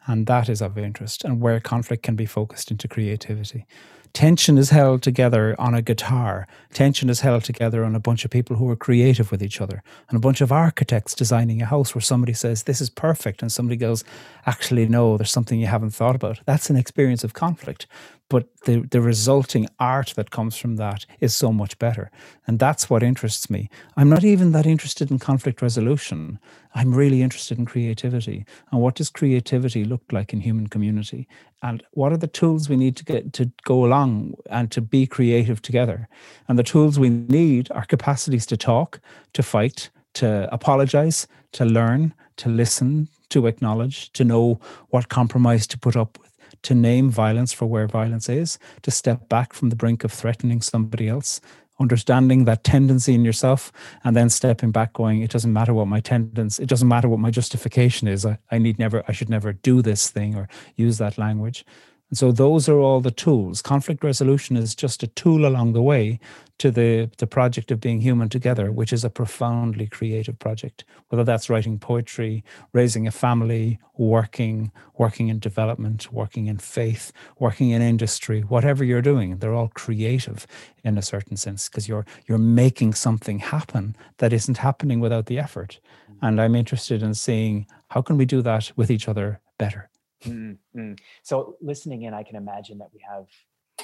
And 0.06 0.26
that 0.26 0.48
is 0.48 0.60
of 0.60 0.76
interest, 0.76 1.24
and 1.24 1.40
where 1.40 1.60
conflict 1.60 2.02
can 2.02 2.16
be 2.16 2.26
focused 2.26 2.72
into 2.72 2.88
creativity 2.88 3.66
Tension 4.12 4.58
is 4.58 4.70
held 4.70 5.02
together 5.02 5.56
on 5.58 5.74
a 5.74 5.80
guitar. 5.80 6.46
Tension 6.72 7.08
is 7.08 7.20
held 7.20 7.44
together 7.44 7.82
on 7.82 7.94
a 7.94 8.00
bunch 8.00 8.24
of 8.24 8.30
people 8.30 8.56
who 8.56 8.68
are 8.68 8.76
creative 8.76 9.30
with 9.30 9.42
each 9.42 9.60
other, 9.60 9.82
and 10.08 10.16
a 10.16 10.20
bunch 10.20 10.42
of 10.42 10.52
architects 10.52 11.14
designing 11.14 11.62
a 11.62 11.66
house 11.66 11.94
where 11.94 12.02
somebody 12.02 12.34
says, 12.34 12.64
This 12.64 12.82
is 12.82 12.90
perfect. 12.90 13.40
And 13.40 13.50
somebody 13.50 13.76
goes, 13.76 14.04
Actually, 14.44 14.86
no, 14.86 15.16
there's 15.16 15.30
something 15.30 15.58
you 15.58 15.66
haven't 15.66 15.90
thought 15.94 16.14
about. 16.14 16.40
That's 16.44 16.68
an 16.68 16.76
experience 16.76 17.24
of 17.24 17.32
conflict 17.32 17.86
but 18.32 18.48
the, 18.64 18.80
the 18.90 19.02
resulting 19.02 19.68
art 19.78 20.14
that 20.16 20.30
comes 20.30 20.56
from 20.56 20.76
that 20.76 21.04
is 21.20 21.34
so 21.34 21.52
much 21.52 21.78
better. 21.78 22.10
And 22.46 22.58
that's 22.58 22.88
what 22.88 23.02
interests 23.02 23.50
me. 23.50 23.68
I'm 23.94 24.08
not 24.08 24.24
even 24.24 24.52
that 24.52 24.64
interested 24.64 25.10
in 25.10 25.18
conflict 25.18 25.60
resolution. 25.60 26.38
I'm 26.74 26.94
really 26.94 27.22
interested 27.22 27.58
in 27.58 27.66
creativity. 27.66 28.44
And 28.70 28.80
what 28.80 28.94
does 28.94 29.10
creativity 29.10 29.84
look 29.84 30.02
like 30.10 30.32
in 30.32 30.40
human 30.40 30.68
community? 30.68 31.28
And 31.62 31.82
what 31.92 32.12
are 32.12 32.16
the 32.16 32.26
tools 32.26 32.68
we 32.68 32.76
need 32.76 32.96
to 32.96 33.04
get 33.04 33.32
to 33.34 33.50
go 33.64 33.84
along 33.84 34.34
and 34.50 34.70
to 34.72 34.80
be 34.80 35.06
creative 35.06 35.60
together? 35.60 36.08
And 36.48 36.58
the 36.58 36.62
tools 36.62 36.98
we 36.98 37.10
need 37.10 37.70
are 37.72 37.84
capacities 37.84 38.46
to 38.46 38.56
talk, 38.56 39.00
to 39.34 39.42
fight, 39.42 39.90
to 40.14 40.52
apologize, 40.52 41.26
to 41.52 41.64
learn, 41.64 42.14
to 42.36 42.48
listen, 42.48 43.08
to 43.28 43.46
acknowledge, 43.46 44.12
to 44.12 44.24
know 44.24 44.60
what 44.88 45.08
compromise 45.08 45.66
to 45.68 45.78
put 45.78 45.96
up 45.96 46.18
with 46.18 46.32
to 46.62 46.74
name 46.74 47.10
violence 47.10 47.52
for 47.52 47.66
where 47.66 47.86
violence 47.86 48.28
is, 48.28 48.58
to 48.82 48.90
step 48.90 49.28
back 49.28 49.52
from 49.52 49.68
the 49.68 49.76
brink 49.76 50.04
of 50.04 50.12
threatening 50.12 50.60
somebody 50.60 51.08
else, 51.08 51.40
understanding 51.82 52.44
that 52.46 52.64
tendency 52.64 53.14
in 53.14 53.24
yourself, 53.24 53.72
and 54.04 54.16
then 54.16 54.30
stepping 54.30 54.70
back, 54.70 54.92
going, 54.94 55.20
it 55.22 55.30
doesn't 55.30 55.52
matter 55.52 55.74
what 55.74 55.88
my 55.88 56.00
tendency, 56.00 56.62
it 56.62 56.68
doesn't 56.68 56.88
matter 56.88 57.08
what 57.08 57.20
my 57.20 57.30
justification 57.30 58.08
is. 58.08 58.24
I, 58.24 58.38
I 58.50 58.58
need 58.58 58.78
never, 58.78 59.04
I 59.08 59.12
should 59.12 59.28
never 59.28 59.52
do 59.52 59.82
this 59.82 60.08
thing 60.10 60.34
or 60.34 60.48
use 60.76 60.98
that 60.98 61.18
language. 61.18 61.64
And 62.12 62.18
so 62.18 62.30
those 62.30 62.68
are 62.68 62.78
all 62.78 63.00
the 63.00 63.10
tools. 63.10 63.62
Conflict 63.62 64.04
resolution 64.04 64.54
is 64.54 64.74
just 64.74 65.02
a 65.02 65.06
tool 65.06 65.46
along 65.46 65.72
the 65.72 65.80
way 65.80 66.20
to 66.58 66.70
the, 66.70 67.10
the 67.16 67.26
project 67.26 67.70
of 67.70 67.80
being 67.80 68.02
human 68.02 68.28
together, 68.28 68.70
which 68.70 68.92
is 68.92 69.02
a 69.02 69.08
profoundly 69.08 69.86
creative 69.86 70.38
project, 70.38 70.84
whether 71.08 71.24
that's 71.24 71.48
writing 71.48 71.78
poetry, 71.78 72.44
raising 72.74 73.06
a 73.06 73.10
family, 73.10 73.78
working, 73.96 74.70
working 74.98 75.28
in 75.28 75.38
development, 75.38 76.12
working 76.12 76.48
in 76.48 76.58
faith, 76.58 77.12
working 77.38 77.70
in 77.70 77.80
industry, 77.80 78.42
whatever 78.42 78.84
you're 78.84 79.00
doing, 79.00 79.38
they're 79.38 79.54
all 79.54 79.68
creative 79.68 80.46
in 80.84 80.98
a 80.98 81.02
certain 81.02 81.38
sense, 81.38 81.70
because 81.70 81.88
you're 81.88 82.04
you're 82.26 82.36
making 82.36 82.92
something 82.92 83.38
happen 83.38 83.96
that 84.18 84.34
isn't 84.34 84.58
happening 84.58 85.00
without 85.00 85.24
the 85.24 85.38
effort. 85.38 85.80
Mm. 86.10 86.28
And 86.28 86.40
I'm 86.42 86.56
interested 86.56 87.02
in 87.02 87.14
seeing 87.14 87.66
how 87.88 88.02
can 88.02 88.18
we 88.18 88.26
do 88.26 88.42
that 88.42 88.70
with 88.76 88.90
each 88.90 89.08
other 89.08 89.40
better. 89.56 89.88
Mm-hmm. 90.22 90.94
So 91.22 91.56
listening 91.60 92.02
in, 92.02 92.14
I 92.14 92.22
can 92.22 92.36
imagine 92.36 92.78
that 92.78 92.90
we 92.92 93.00
have 93.08 93.26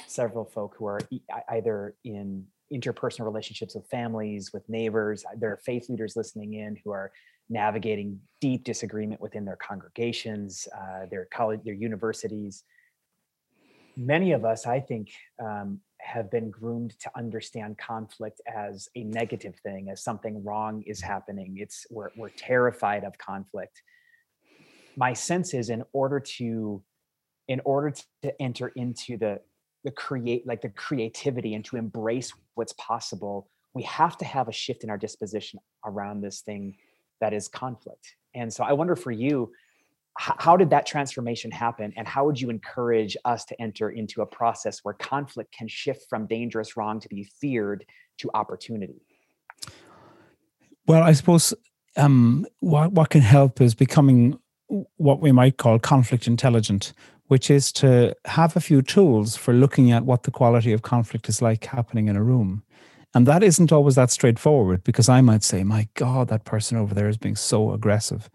several 0.07 0.45
folk 0.45 0.75
who 0.77 0.85
are 0.85 0.99
e- 1.09 1.21
either 1.49 1.95
in 2.03 2.45
interpersonal 2.73 3.25
relationships 3.25 3.75
with 3.75 3.87
families, 3.87 4.53
with 4.53 4.67
neighbors. 4.69 5.25
Uh, 5.25 5.35
there 5.37 5.51
are 5.51 5.57
faith 5.57 5.89
leaders 5.89 6.15
listening 6.15 6.53
in 6.53 6.77
who 6.83 6.91
are 6.91 7.11
navigating 7.49 8.19
deep 8.41 8.63
disagreement 8.63 9.19
within 9.19 9.43
their 9.43 9.55
congregations, 9.57 10.67
uh, 10.75 11.05
their 11.09 11.25
college, 11.25 11.61
their 11.63 11.73
universities. 11.73 12.63
Many 13.97 14.31
of 14.33 14.45
us, 14.45 14.67
I 14.67 14.79
think, 14.79 15.09
um, 15.43 15.79
have 15.99 16.31
been 16.31 16.49
groomed 16.49 16.97
to 16.99 17.11
understand 17.17 17.77
conflict 17.77 18.39
as 18.47 18.87
a 18.95 19.03
negative 19.03 19.55
thing, 19.63 19.89
as 19.89 20.01
something 20.01 20.43
wrong 20.43 20.83
is 20.83 21.01
happening. 21.01 21.57
It's 21.59 21.85
we're, 21.89 22.09
we're 22.15 22.29
terrified 22.29 23.03
of 23.03 23.17
conflict 23.17 23.81
my 24.99 25.13
sense 25.13 25.53
is 25.53 25.69
in 25.69 25.81
order 25.93 26.19
to 26.19 26.83
in 27.47 27.61
order 27.65 27.91
to 28.21 28.41
enter 28.41 28.67
into 28.75 29.17
the 29.17 29.39
the 29.85 29.91
create 29.91 30.45
like 30.45 30.61
the 30.61 30.69
creativity 30.69 31.55
and 31.55 31.63
to 31.65 31.77
embrace 31.77 32.31
what's 32.55 32.73
possible 32.73 33.49
we 33.73 33.83
have 33.83 34.17
to 34.17 34.25
have 34.25 34.49
a 34.49 34.51
shift 34.51 34.83
in 34.83 34.89
our 34.89 34.97
disposition 34.97 35.59
around 35.85 36.21
this 36.21 36.41
thing 36.41 36.75
that 37.21 37.33
is 37.33 37.47
conflict. 37.47 38.15
And 38.35 38.53
so 38.53 38.63
i 38.63 38.73
wonder 38.73 38.95
for 38.95 39.11
you 39.11 39.51
how 40.17 40.57
did 40.57 40.69
that 40.71 40.85
transformation 40.85 41.49
happen 41.49 41.93
and 41.95 42.05
how 42.05 42.25
would 42.25 42.41
you 42.41 42.49
encourage 42.49 43.15
us 43.23 43.45
to 43.45 43.61
enter 43.61 43.91
into 43.91 44.21
a 44.21 44.25
process 44.25 44.79
where 44.83 44.93
conflict 44.93 45.55
can 45.57 45.65
shift 45.69 46.07
from 46.09 46.27
dangerous 46.27 46.75
wrong 46.75 46.99
to 46.99 47.07
be 47.07 47.23
feared 47.39 47.85
to 48.17 48.29
opportunity? 48.33 49.01
Well 50.87 51.03
i 51.03 51.13
suppose 51.13 51.53
um, 51.95 52.45
what, 52.59 52.91
what 52.91 53.09
can 53.09 53.21
help 53.21 53.61
is 53.61 53.75
becoming 53.75 54.39
what 54.97 55.19
we 55.19 55.31
might 55.31 55.57
call 55.57 55.79
conflict 55.79 56.27
intelligent, 56.27 56.93
which 57.27 57.49
is 57.49 57.71
to 57.73 58.15
have 58.25 58.55
a 58.55 58.61
few 58.61 58.81
tools 58.81 59.35
for 59.35 59.53
looking 59.53 59.91
at 59.91 60.05
what 60.05 60.23
the 60.23 60.31
quality 60.31 60.71
of 60.73 60.81
conflict 60.81 61.29
is 61.29 61.41
like 61.41 61.65
happening 61.65 62.07
in 62.07 62.15
a 62.15 62.23
room. 62.23 62.63
And 63.13 63.25
that 63.25 63.43
isn't 63.43 63.71
always 63.71 63.95
that 63.95 64.11
straightforward 64.11 64.83
because 64.83 65.09
I 65.09 65.21
might 65.21 65.43
say, 65.43 65.63
my 65.63 65.87
God, 65.95 66.27
that 66.27 66.45
person 66.45 66.77
over 66.77 66.93
there 66.93 67.09
is 67.09 67.17
being 67.17 67.35
so 67.35 67.71
aggressive. 67.73 68.29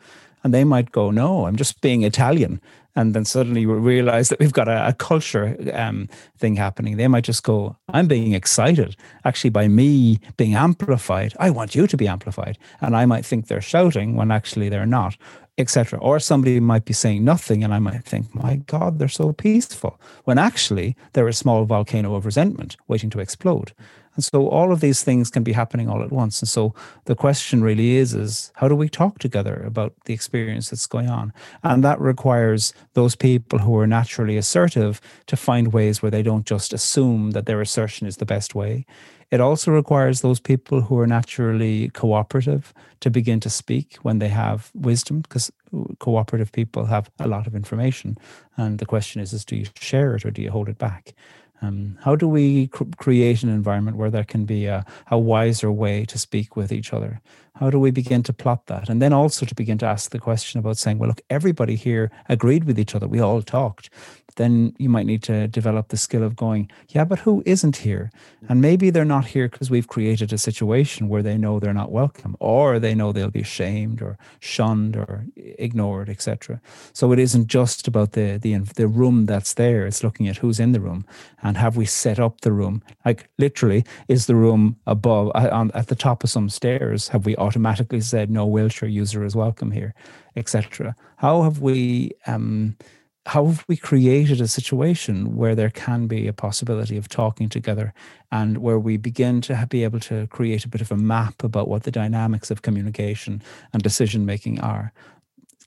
And 0.44 0.54
they 0.54 0.62
might 0.62 0.92
go, 0.92 1.10
no, 1.10 1.46
I'm 1.46 1.56
just 1.56 1.80
being 1.80 2.02
Italian. 2.02 2.60
And 2.96 3.12
then 3.12 3.24
suddenly 3.24 3.66
we 3.66 3.74
realize 3.74 4.28
that 4.28 4.38
we've 4.38 4.52
got 4.52 4.68
a, 4.68 4.88
a 4.88 4.92
culture 4.92 5.56
um, 5.72 6.08
thing 6.38 6.54
happening. 6.54 6.96
They 6.96 7.08
might 7.08 7.24
just 7.24 7.42
go, 7.42 7.76
I'm 7.88 8.06
being 8.06 8.34
excited 8.34 8.94
actually 9.24 9.50
by 9.50 9.66
me 9.66 10.20
being 10.36 10.54
amplified. 10.54 11.34
I 11.40 11.50
want 11.50 11.74
you 11.74 11.88
to 11.88 11.96
be 11.96 12.06
amplified. 12.06 12.56
And 12.80 12.94
I 12.94 13.04
might 13.06 13.26
think 13.26 13.48
they're 13.48 13.60
shouting 13.60 14.14
when 14.14 14.30
actually 14.30 14.68
they're 14.68 14.86
not 14.86 15.16
etc. 15.56 15.98
Or 16.00 16.18
somebody 16.18 16.60
might 16.60 16.84
be 16.84 16.92
saying 16.92 17.24
nothing, 17.24 17.62
and 17.62 17.72
I 17.72 17.78
might 17.78 18.04
think, 18.04 18.34
my 18.34 18.56
God, 18.56 18.98
they're 18.98 19.08
so 19.08 19.32
peaceful, 19.32 20.00
when 20.24 20.38
actually 20.38 20.96
they're 21.12 21.28
a 21.28 21.32
small 21.32 21.64
volcano 21.64 22.14
of 22.14 22.26
resentment 22.26 22.76
waiting 22.88 23.10
to 23.10 23.20
explode. 23.20 23.72
And 24.14 24.24
so 24.24 24.48
all 24.48 24.72
of 24.72 24.80
these 24.80 25.02
things 25.02 25.30
can 25.30 25.42
be 25.42 25.52
happening 25.52 25.88
all 25.88 26.02
at 26.02 26.12
once. 26.12 26.40
And 26.40 26.48
so 26.48 26.74
the 27.06 27.14
question 27.14 27.62
really 27.62 27.96
is, 27.96 28.14
is 28.14 28.52
how 28.54 28.68
do 28.68 28.76
we 28.76 28.88
talk 28.88 29.18
together 29.18 29.62
about 29.66 29.92
the 30.04 30.14
experience 30.14 30.70
that's 30.70 30.86
going 30.86 31.10
on? 31.10 31.32
And 31.62 31.82
that 31.84 32.00
requires 32.00 32.72
those 32.94 33.16
people 33.16 33.58
who 33.58 33.76
are 33.78 33.86
naturally 33.86 34.36
assertive 34.36 35.00
to 35.26 35.36
find 35.36 35.72
ways 35.72 36.02
where 36.02 36.10
they 36.10 36.22
don't 36.22 36.46
just 36.46 36.72
assume 36.72 37.32
that 37.32 37.46
their 37.46 37.60
assertion 37.60 38.06
is 38.06 38.18
the 38.18 38.26
best 38.26 38.54
way. 38.54 38.86
It 39.30 39.40
also 39.40 39.72
requires 39.72 40.20
those 40.20 40.38
people 40.38 40.82
who 40.82 40.98
are 41.00 41.06
naturally 41.06 41.88
cooperative 41.88 42.72
to 43.00 43.10
begin 43.10 43.40
to 43.40 43.50
speak 43.50 43.96
when 44.02 44.20
they 44.20 44.28
have 44.28 44.70
wisdom, 44.74 45.22
because 45.22 45.50
cooperative 45.98 46.52
people 46.52 46.86
have 46.86 47.10
a 47.18 47.26
lot 47.26 47.46
of 47.46 47.54
information. 47.54 48.16
And 48.56 48.78
the 48.78 48.86
question 48.86 49.20
is, 49.20 49.32
is 49.32 49.44
do 49.44 49.56
you 49.56 49.66
share 49.80 50.14
it 50.14 50.24
or 50.24 50.30
do 50.30 50.40
you 50.40 50.50
hold 50.50 50.68
it 50.68 50.78
back? 50.78 51.14
Um, 51.62 51.98
how 52.02 52.16
do 52.16 52.28
we 52.28 52.68
cr- 52.68 52.84
create 52.96 53.42
an 53.42 53.48
environment 53.48 53.96
where 53.96 54.10
there 54.10 54.24
can 54.24 54.44
be 54.44 54.66
a, 54.66 54.84
a 55.10 55.18
wiser 55.18 55.70
way 55.72 56.04
to 56.06 56.18
speak 56.18 56.56
with 56.56 56.72
each 56.72 56.92
other? 56.92 57.20
How 57.56 57.70
do 57.70 57.78
we 57.78 57.92
begin 57.92 58.22
to 58.24 58.32
plot 58.32 58.66
that? 58.66 58.88
And 58.88 59.00
then 59.00 59.12
also 59.12 59.46
to 59.46 59.54
begin 59.54 59.78
to 59.78 59.86
ask 59.86 60.10
the 60.10 60.18
question 60.18 60.58
about 60.58 60.76
saying, 60.76 60.98
well, 60.98 61.08
look, 61.08 61.22
everybody 61.30 61.76
here 61.76 62.10
agreed 62.28 62.64
with 62.64 62.78
each 62.78 62.94
other. 62.94 63.06
We 63.06 63.20
all 63.20 63.42
talked 63.42 63.90
then 64.36 64.74
you 64.78 64.88
might 64.88 65.06
need 65.06 65.22
to 65.24 65.46
develop 65.48 65.88
the 65.88 65.96
skill 65.96 66.22
of 66.22 66.36
going, 66.36 66.70
yeah, 66.88 67.04
but 67.04 67.20
who 67.20 67.42
isn't 67.46 67.76
here? 67.76 68.10
And 68.48 68.60
maybe 68.60 68.90
they're 68.90 69.04
not 69.04 69.26
here 69.26 69.48
because 69.48 69.70
we've 69.70 69.88
created 69.88 70.32
a 70.32 70.38
situation 70.38 71.08
where 71.08 71.22
they 71.22 71.38
know 71.38 71.58
they're 71.58 71.72
not 71.72 71.92
welcome, 71.92 72.36
or 72.40 72.78
they 72.78 72.94
know 72.94 73.12
they'll 73.12 73.30
be 73.30 73.42
shamed 73.42 74.02
or 74.02 74.18
shunned 74.40 74.96
or 74.96 75.26
ignored, 75.36 76.08
etc. 76.08 76.60
So 76.92 77.12
it 77.12 77.18
isn't 77.18 77.46
just 77.46 77.88
about 77.88 78.12
the 78.12 78.38
the 78.40 78.58
the 78.58 78.88
room 78.88 79.26
that's 79.26 79.54
there. 79.54 79.86
It's 79.86 80.04
looking 80.04 80.28
at 80.28 80.38
who's 80.38 80.60
in 80.60 80.72
the 80.72 80.80
room 80.80 81.06
and 81.42 81.56
have 81.56 81.76
we 81.76 81.86
set 81.86 82.18
up 82.18 82.40
the 82.40 82.52
room? 82.52 82.82
Like 83.04 83.28
literally, 83.38 83.84
is 84.08 84.26
the 84.26 84.34
room 84.34 84.76
above 84.86 85.30
on 85.34 85.70
at 85.72 85.88
the 85.88 85.94
top 85.94 86.24
of 86.24 86.30
some 86.30 86.48
stairs? 86.48 87.08
Have 87.08 87.26
we 87.26 87.36
automatically 87.36 88.00
said 88.00 88.30
no 88.30 88.46
wheelchair 88.46 88.88
user 88.88 89.24
is 89.24 89.36
welcome 89.36 89.70
here, 89.70 89.94
etc. 90.36 90.96
How 91.16 91.42
have 91.42 91.60
we 91.60 92.12
um, 92.26 92.76
how 93.26 93.46
have 93.46 93.64
we 93.68 93.76
created 93.76 94.40
a 94.40 94.48
situation 94.48 95.34
where 95.34 95.54
there 95.54 95.70
can 95.70 96.06
be 96.06 96.28
a 96.28 96.32
possibility 96.32 96.96
of 96.98 97.08
talking 97.08 97.48
together 97.48 97.94
and 98.30 98.58
where 98.58 98.78
we 98.78 98.98
begin 98.98 99.40
to 99.40 99.66
be 99.70 99.82
able 99.82 100.00
to 100.00 100.26
create 100.26 100.64
a 100.64 100.68
bit 100.68 100.82
of 100.82 100.92
a 100.92 100.96
map 100.96 101.42
about 101.42 101.68
what 101.68 101.84
the 101.84 101.90
dynamics 101.90 102.50
of 102.50 102.62
communication 102.62 103.42
and 103.72 103.82
decision 103.82 104.26
making 104.26 104.60
are? 104.60 104.92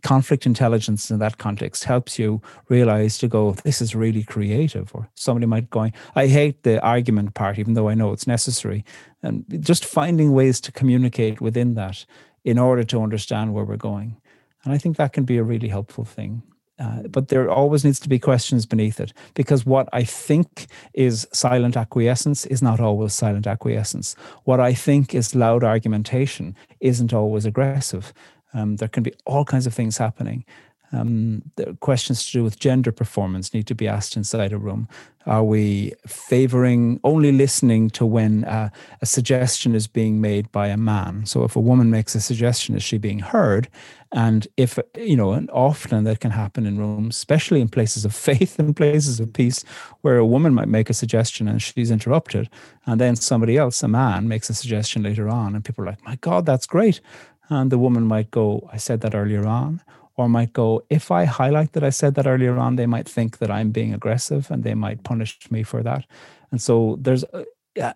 Conflict 0.04 0.46
intelligence 0.46 1.10
in 1.10 1.18
that 1.18 1.40
context 1.40 1.86
helps 1.86 2.20
you 2.20 2.40
realize 2.70 3.18
to 3.18 3.28
go 3.28 3.54
this 3.64 3.82
is 3.82 3.96
really 3.96 4.24
creative 4.24 4.94
or 4.94 5.10
somebody 5.16 5.48
might 5.48 5.72
go 5.72 5.90
i 6.16 6.28
hate 6.28 6.62
the 6.62 6.80
argument 6.82 7.34
part 7.34 7.58
even 7.58 7.74
though 7.74 7.90
i 7.90 7.96
know 7.96 8.12
it's 8.12 8.28
necessary. 8.28 8.86
And 9.24 9.44
just 9.60 9.84
finding 9.84 10.32
ways 10.32 10.62
to 10.62 10.72
communicate 10.72 11.42
within 11.42 11.74
that 11.74 12.06
in 12.44 12.60
order 12.60 12.84
to 12.84 13.02
understand 13.02 13.56
where 13.56 13.66
we're 13.66 13.78
going. 13.78 14.22
And 14.64 14.72
i 14.72 14.78
think 14.78 14.98
that 14.98 15.14
can 15.14 15.24
be 15.24 15.38
a 15.40 15.44
really 15.44 15.70
helpful 15.70 16.06
thing 16.06 16.44
uh, 16.80 17.04
but 17.10 17.30
there 17.30 17.50
always 17.50 17.84
needs 17.84 18.00
to 18.00 18.10
be 18.10 18.20
questions 18.20 18.66
beneath 18.66 19.00
it 19.00 19.12
because 19.34 19.66
what 19.66 19.90
I 19.94 20.04
think 20.04 20.68
is 20.94 21.28
silent 21.34 21.76
acquiescence 21.76 22.46
is 22.46 22.62
not 22.62 22.80
always 22.80 23.14
silent 23.14 23.48
acquiescence. 23.48 24.16
What 24.44 24.60
I 24.60 24.74
think 24.74 25.16
is 25.16 25.34
loud 25.34 25.64
argumentation 25.64 26.56
isn't 26.80 27.14
always 27.14 27.46
aggressive. 27.46 28.14
Um, 28.54 28.76
there 28.78 28.88
can 28.88 29.04
be 29.04 29.14
all 29.26 29.44
kinds 29.44 29.66
of 29.66 29.74
things 29.74 29.98
happening. 29.98 30.46
Um, 30.94 31.42
the 31.56 31.76
questions 31.82 32.26
to 32.26 32.32
do 32.32 32.44
with 32.44 32.60
gender 32.60 32.92
performance 32.92 33.54
need 33.54 33.68
to 33.68 33.76
be 33.76 33.88
asked 33.88 34.16
inside 34.16 34.54
a 34.54 34.58
room. 34.58 34.88
Are 35.26 35.44
we 35.44 35.92
favoring 36.08 37.02
only 37.04 37.34
listening 37.34 37.90
to 37.92 38.06
when 38.06 38.46
uh, 38.46 38.70
a 39.02 39.06
suggestion 39.06 39.76
is 39.76 39.86
being 39.86 40.22
made 40.22 40.50
by 40.54 40.68
a 40.68 40.78
man? 40.78 41.26
So 41.26 41.44
if 41.44 41.58
a 41.58 41.60
woman 41.60 41.92
makes 41.92 42.16
a 42.16 42.22
suggestion, 42.22 42.76
is 42.76 42.84
she 42.84 42.98
being 42.98 43.20
heard? 43.20 43.68
And 44.14 44.48
if, 44.56 44.80
you 44.96 45.18
know, 45.18 45.34
and 45.34 45.50
often 45.52 46.06
that 46.06 46.22
can 46.22 46.32
happen 46.32 46.66
in 46.66 46.78
rooms, 46.78 47.18
especially 47.18 47.60
in 47.60 47.68
places 47.68 48.06
of 48.06 48.16
faith 48.30 48.58
and 48.58 48.74
places 48.74 49.20
of 49.20 49.34
peace, 49.34 49.66
where 50.02 50.18
a 50.18 50.26
woman 50.26 50.54
might 50.54 50.70
make 50.70 50.90
a 50.90 50.94
suggestion 50.94 51.50
and 51.50 51.62
she's 51.62 51.92
interrupted. 51.92 52.50
And 52.86 53.02
then 53.02 53.18
somebody 53.18 53.58
else, 53.58 53.84
a 53.84 53.90
man, 53.90 54.30
makes 54.30 54.50
a 54.50 54.54
suggestion 54.54 55.04
later 55.04 55.28
on. 55.28 55.56
And 55.56 55.66
people 55.66 55.84
are 55.84 55.88
like, 55.88 56.06
my 56.06 56.16
God, 56.16 56.46
that's 56.46 56.66
great. 56.66 57.02
And 57.50 57.70
the 57.70 57.78
woman 57.78 58.06
might 58.06 58.32
go, 58.32 58.70
I 58.72 58.78
said 58.78 59.02
that 59.02 59.14
earlier 59.14 59.46
on 59.46 59.82
or 60.18 60.28
might 60.28 60.52
go, 60.52 60.84
if 60.90 61.12
I 61.12 61.26
highlight 61.26 61.74
that 61.74 61.84
I 61.84 61.92
said 61.92 62.16
that 62.16 62.28
earlier 62.28 62.58
on, 62.58 62.76
they 62.76 62.88
might 62.88 63.08
think 63.08 63.38
that 63.38 63.52
I'm 63.52 63.72
being 63.72 63.94
aggressive 63.94 64.52
and 64.52 64.64
they 64.64 64.74
might 64.74 65.04
punish 65.04 65.38
me 65.50 65.64
for 65.64 65.84
that. 65.84 66.06
And 66.52 66.62
so 66.62 66.98
there's 67.00 67.24
uh, 67.24 67.94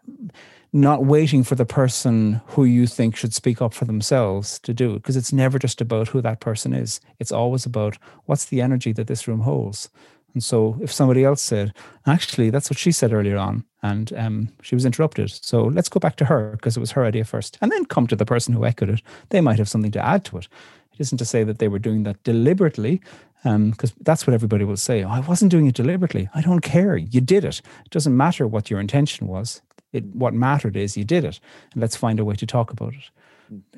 not 0.71 1.03
waiting 1.03 1.43
for 1.43 1.55
the 1.55 1.65
person 1.65 2.39
who 2.47 2.63
you 2.63 2.87
think 2.87 3.15
should 3.15 3.33
speak 3.33 3.61
up 3.61 3.73
for 3.73 3.85
themselves 3.85 4.59
to 4.59 4.73
do 4.73 4.91
it, 4.91 4.97
because 4.97 5.17
it's 5.17 5.33
never 5.33 5.59
just 5.59 5.81
about 5.81 6.09
who 6.09 6.21
that 6.21 6.39
person 6.39 6.73
is. 6.73 7.01
It's 7.19 7.31
always 7.31 7.65
about 7.65 7.97
what's 8.25 8.45
the 8.45 8.61
energy 8.61 8.93
that 8.93 9.07
this 9.07 9.27
room 9.27 9.41
holds. 9.41 9.89
And 10.33 10.43
so 10.43 10.77
if 10.81 10.93
somebody 10.93 11.25
else 11.25 11.41
said, 11.41 11.73
actually, 12.05 12.51
that's 12.51 12.69
what 12.69 12.79
she 12.79 12.93
said 12.93 13.11
earlier 13.11 13.37
on, 13.37 13.65
and 13.83 14.13
um, 14.13 14.49
she 14.61 14.75
was 14.75 14.85
interrupted. 14.85 15.29
So 15.29 15.63
let's 15.63 15.89
go 15.89 15.99
back 15.99 16.15
to 16.17 16.25
her 16.25 16.51
because 16.51 16.77
it 16.77 16.79
was 16.79 16.91
her 16.91 17.03
idea 17.03 17.25
first, 17.25 17.57
and 17.59 17.69
then 17.69 17.83
come 17.83 18.07
to 18.07 18.15
the 18.15 18.25
person 18.25 18.53
who 18.53 18.65
echoed 18.65 18.91
it. 18.91 19.01
They 19.29 19.41
might 19.41 19.57
have 19.57 19.67
something 19.67 19.91
to 19.91 20.05
add 20.05 20.23
to 20.25 20.37
it. 20.37 20.47
It 20.93 20.99
isn't 20.99 21.17
to 21.17 21.25
say 21.25 21.43
that 21.43 21.59
they 21.59 21.67
were 21.67 21.79
doing 21.79 22.03
that 22.03 22.21
deliberately, 22.23 23.01
because 23.43 23.91
um, 23.91 23.97
that's 24.01 24.27
what 24.27 24.33
everybody 24.33 24.63
will 24.65 24.77
say. 24.77 25.03
Oh, 25.03 25.09
I 25.09 25.19
wasn't 25.21 25.51
doing 25.51 25.67
it 25.67 25.75
deliberately. 25.75 26.29
I 26.35 26.41
don't 26.41 26.61
care. 26.61 26.95
You 26.95 27.21
did 27.21 27.43
it. 27.43 27.59
It 27.85 27.89
doesn't 27.89 28.15
matter 28.15 28.47
what 28.47 28.69
your 28.69 28.79
intention 28.79 29.27
was. 29.27 29.61
It, 29.93 30.05
what 30.13 30.33
mattered 30.33 30.75
is 30.75 30.95
you 30.95 31.03
did 31.03 31.25
it. 31.25 31.39
And 31.73 31.81
let's 31.81 31.95
find 31.95 32.19
a 32.19 32.25
way 32.25 32.35
to 32.35 32.45
talk 32.45 32.71
about 32.71 32.93
it. 32.93 33.09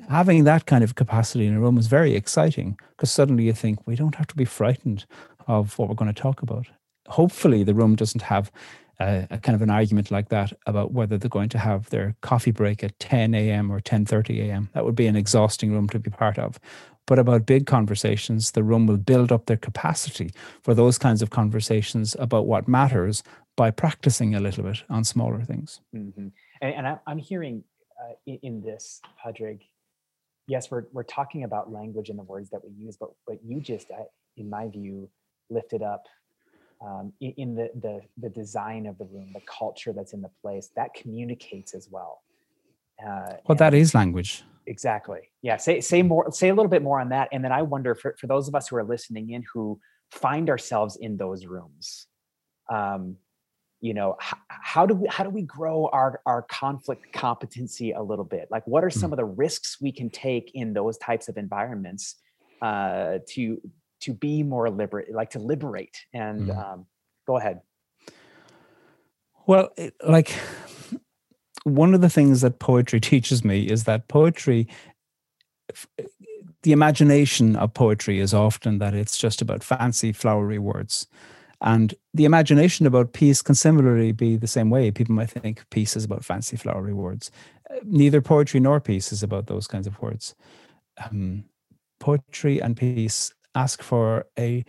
Having 0.08 0.44
that 0.44 0.66
kind 0.66 0.84
of 0.84 0.94
capacity 0.94 1.46
in 1.46 1.54
a 1.54 1.60
room 1.60 1.78
is 1.78 1.88
very 1.88 2.14
exciting 2.14 2.78
because 2.90 3.10
suddenly 3.10 3.44
you 3.44 3.52
think 3.52 3.84
we 3.86 3.96
don't 3.96 4.14
have 4.14 4.28
to 4.28 4.36
be 4.36 4.44
frightened 4.44 5.06
of 5.48 5.78
what 5.78 5.88
we're 5.88 5.96
going 5.96 6.12
to 6.12 6.22
talk 6.22 6.42
about. 6.42 6.66
Hopefully, 7.08 7.64
the 7.64 7.74
room 7.74 7.96
doesn't 7.96 8.22
have 8.22 8.52
a, 9.00 9.26
a, 9.30 9.38
kind 9.38 9.54
of 9.56 9.62
an 9.62 9.70
argument 9.70 10.10
like 10.10 10.28
that 10.28 10.52
about 10.66 10.92
whether 10.92 11.18
they're 11.18 11.28
going 11.28 11.48
to 11.50 11.58
have 11.58 11.90
their 11.90 12.14
coffee 12.20 12.50
break 12.50 12.84
at 12.84 12.98
10 12.98 13.34
a.m. 13.34 13.70
or 13.70 13.80
10:30 13.80 14.48
a.m. 14.48 14.68
That 14.72 14.84
would 14.84 14.94
be 14.94 15.06
an 15.06 15.16
exhausting 15.16 15.72
room 15.72 15.88
to 15.88 15.98
be 15.98 16.10
part 16.10 16.38
of 16.38 16.58
but 17.06 17.18
about 17.18 17.46
big 17.46 17.66
conversations, 17.66 18.52
the 18.52 18.62
room 18.62 18.86
will 18.86 18.96
build 18.96 19.30
up 19.30 19.46
their 19.46 19.56
capacity 19.56 20.32
for 20.62 20.74
those 20.74 20.98
kinds 20.98 21.22
of 21.22 21.30
conversations 21.30 22.16
about 22.18 22.46
what 22.46 22.66
matters 22.66 23.22
by 23.56 23.70
practicing 23.70 24.34
a 24.34 24.40
little 24.40 24.64
bit 24.64 24.82
on 24.88 25.04
smaller 25.04 25.42
things. 25.42 25.80
Mm-hmm. 25.94 26.28
And, 26.62 26.74
and, 26.74 26.98
I'm 27.06 27.18
hearing 27.18 27.62
uh, 28.02 28.14
in, 28.26 28.62
this, 28.62 29.00
Padraig, 29.22 29.62
yes, 30.48 30.70
we're, 30.70 30.84
we're 30.92 31.04
talking 31.04 31.44
about 31.44 31.70
language 31.70 32.08
and 32.08 32.18
the 32.18 32.24
words 32.24 32.50
that 32.50 32.64
we 32.64 32.70
use, 32.72 32.96
but, 32.96 33.10
but 33.26 33.38
you 33.44 33.60
just, 33.60 33.88
in 34.36 34.48
my 34.48 34.68
view, 34.68 35.08
lifted 35.50 35.82
up 35.82 36.04
um, 36.80 37.12
in, 37.20 37.54
the, 37.54 37.70
the, 37.80 38.00
the 38.18 38.28
design 38.28 38.86
of 38.86 38.98
the 38.98 39.04
room, 39.04 39.30
the 39.34 39.42
culture 39.46 39.92
that's 39.92 40.12
in 40.12 40.22
the 40.22 40.30
place, 40.42 40.70
that 40.76 40.94
communicates 40.94 41.74
as 41.74 41.88
well. 41.90 42.22
Uh, 43.04 43.34
well, 43.46 43.56
that 43.56 43.74
is 43.74 43.94
language 43.94 44.44
exactly 44.66 45.20
yeah 45.42 45.56
say 45.56 45.80
say 45.80 46.02
more 46.02 46.30
say 46.32 46.48
a 46.48 46.54
little 46.54 46.70
bit 46.70 46.82
more 46.82 47.00
on 47.00 47.10
that 47.10 47.28
and 47.32 47.44
then 47.44 47.52
i 47.52 47.60
wonder 47.60 47.94
for, 47.94 48.16
for 48.18 48.26
those 48.26 48.48
of 48.48 48.54
us 48.54 48.68
who 48.68 48.76
are 48.76 48.84
listening 48.84 49.30
in 49.30 49.44
who 49.52 49.78
find 50.10 50.48
ourselves 50.48 50.96
in 50.96 51.16
those 51.16 51.46
rooms 51.46 52.06
um 52.70 53.16
you 53.80 53.92
know 53.92 54.16
how, 54.18 54.36
how 54.48 54.86
do 54.86 54.94
we 54.94 55.08
how 55.08 55.22
do 55.22 55.30
we 55.30 55.42
grow 55.42 55.88
our 55.92 56.20
our 56.24 56.42
conflict 56.42 57.12
competency 57.12 57.92
a 57.92 58.02
little 58.02 58.24
bit 58.24 58.48
like 58.50 58.66
what 58.66 58.82
are 58.82 58.90
some 58.90 59.10
mm. 59.10 59.14
of 59.14 59.16
the 59.18 59.24
risks 59.24 59.78
we 59.80 59.92
can 59.92 60.08
take 60.08 60.50
in 60.54 60.72
those 60.72 60.96
types 60.98 61.28
of 61.28 61.36
environments 61.36 62.16
uh 62.62 63.18
to 63.28 63.60
to 64.04 64.12
be 64.12 64.42
more 64.42 64.70
liberate 64.70 65.12
like 65.14 65.30
to 65.30 65.38
liberate 65.38 66.06
and 66.12 66.48
mm. 66.48 66.56
um 66.56 66.86
go 67.26 67.36
ahead. 67.36 67.60
Well 69.46 69.70
it, 69.76 69.94
like 70.06 70.32
one 71.64 71.94
of 71.94 72.00
the 72.00 72.10
things 72.10 72.40
that 72.42 72.58
poetry 72.58 73.00
teaches 73.12 73.44
me 73.44 73.64
is 73.64 73.84
that 73.84 74.08
poetry 74.08 74.68
the 76.64 76.72
imagination 76.72 77.56
of 77.56 77.74
poetry 77.74 78.18
is 78.18 78.32
often 78.32 78.78
that 78.78 78.94
it's 78.94 79.18
just 79.18 79.42
about 79.42 79.62
fancy 79.62 80.12
flowery 80.12 80.58
words. 80.58 81.06
And 81.60 81.94
the 82.14 82.24
imagination 82.24 82.86
about 82.86 83.12
peace 83.12 83.42
can 83.42 83.54
similarly 83.54 84.12
be 84.12 84.36
the 84.36 84.46
same 84.46 84.70
way. 84.70 84.90
People 84.90 85.14
might 85.14 85.30
think 85.30 85.68
peace 85.70 85.94
is 85.94 86.04
about 86.04 86.24
fancy 86.24 86.56
flowery 86.56 86.94
words. 86.94 87.30
Neither 87.84 88.22
poetry 88.22 88.60
nor 88.60 88.80
peace 88.80 89.12
is 89.12 89.22
about 89.22 89.46
those 89.46 89.66
kinds 89.66 89.86
of 89.86 90.00
words. 90.00 90.34
Um, 91.02 91.44
poetry 92.00 92.60
and 92.62 92.76
peace 92.76 93.33
ask 93.54 93.82
for 93.82 94.26
a 94.38 94.64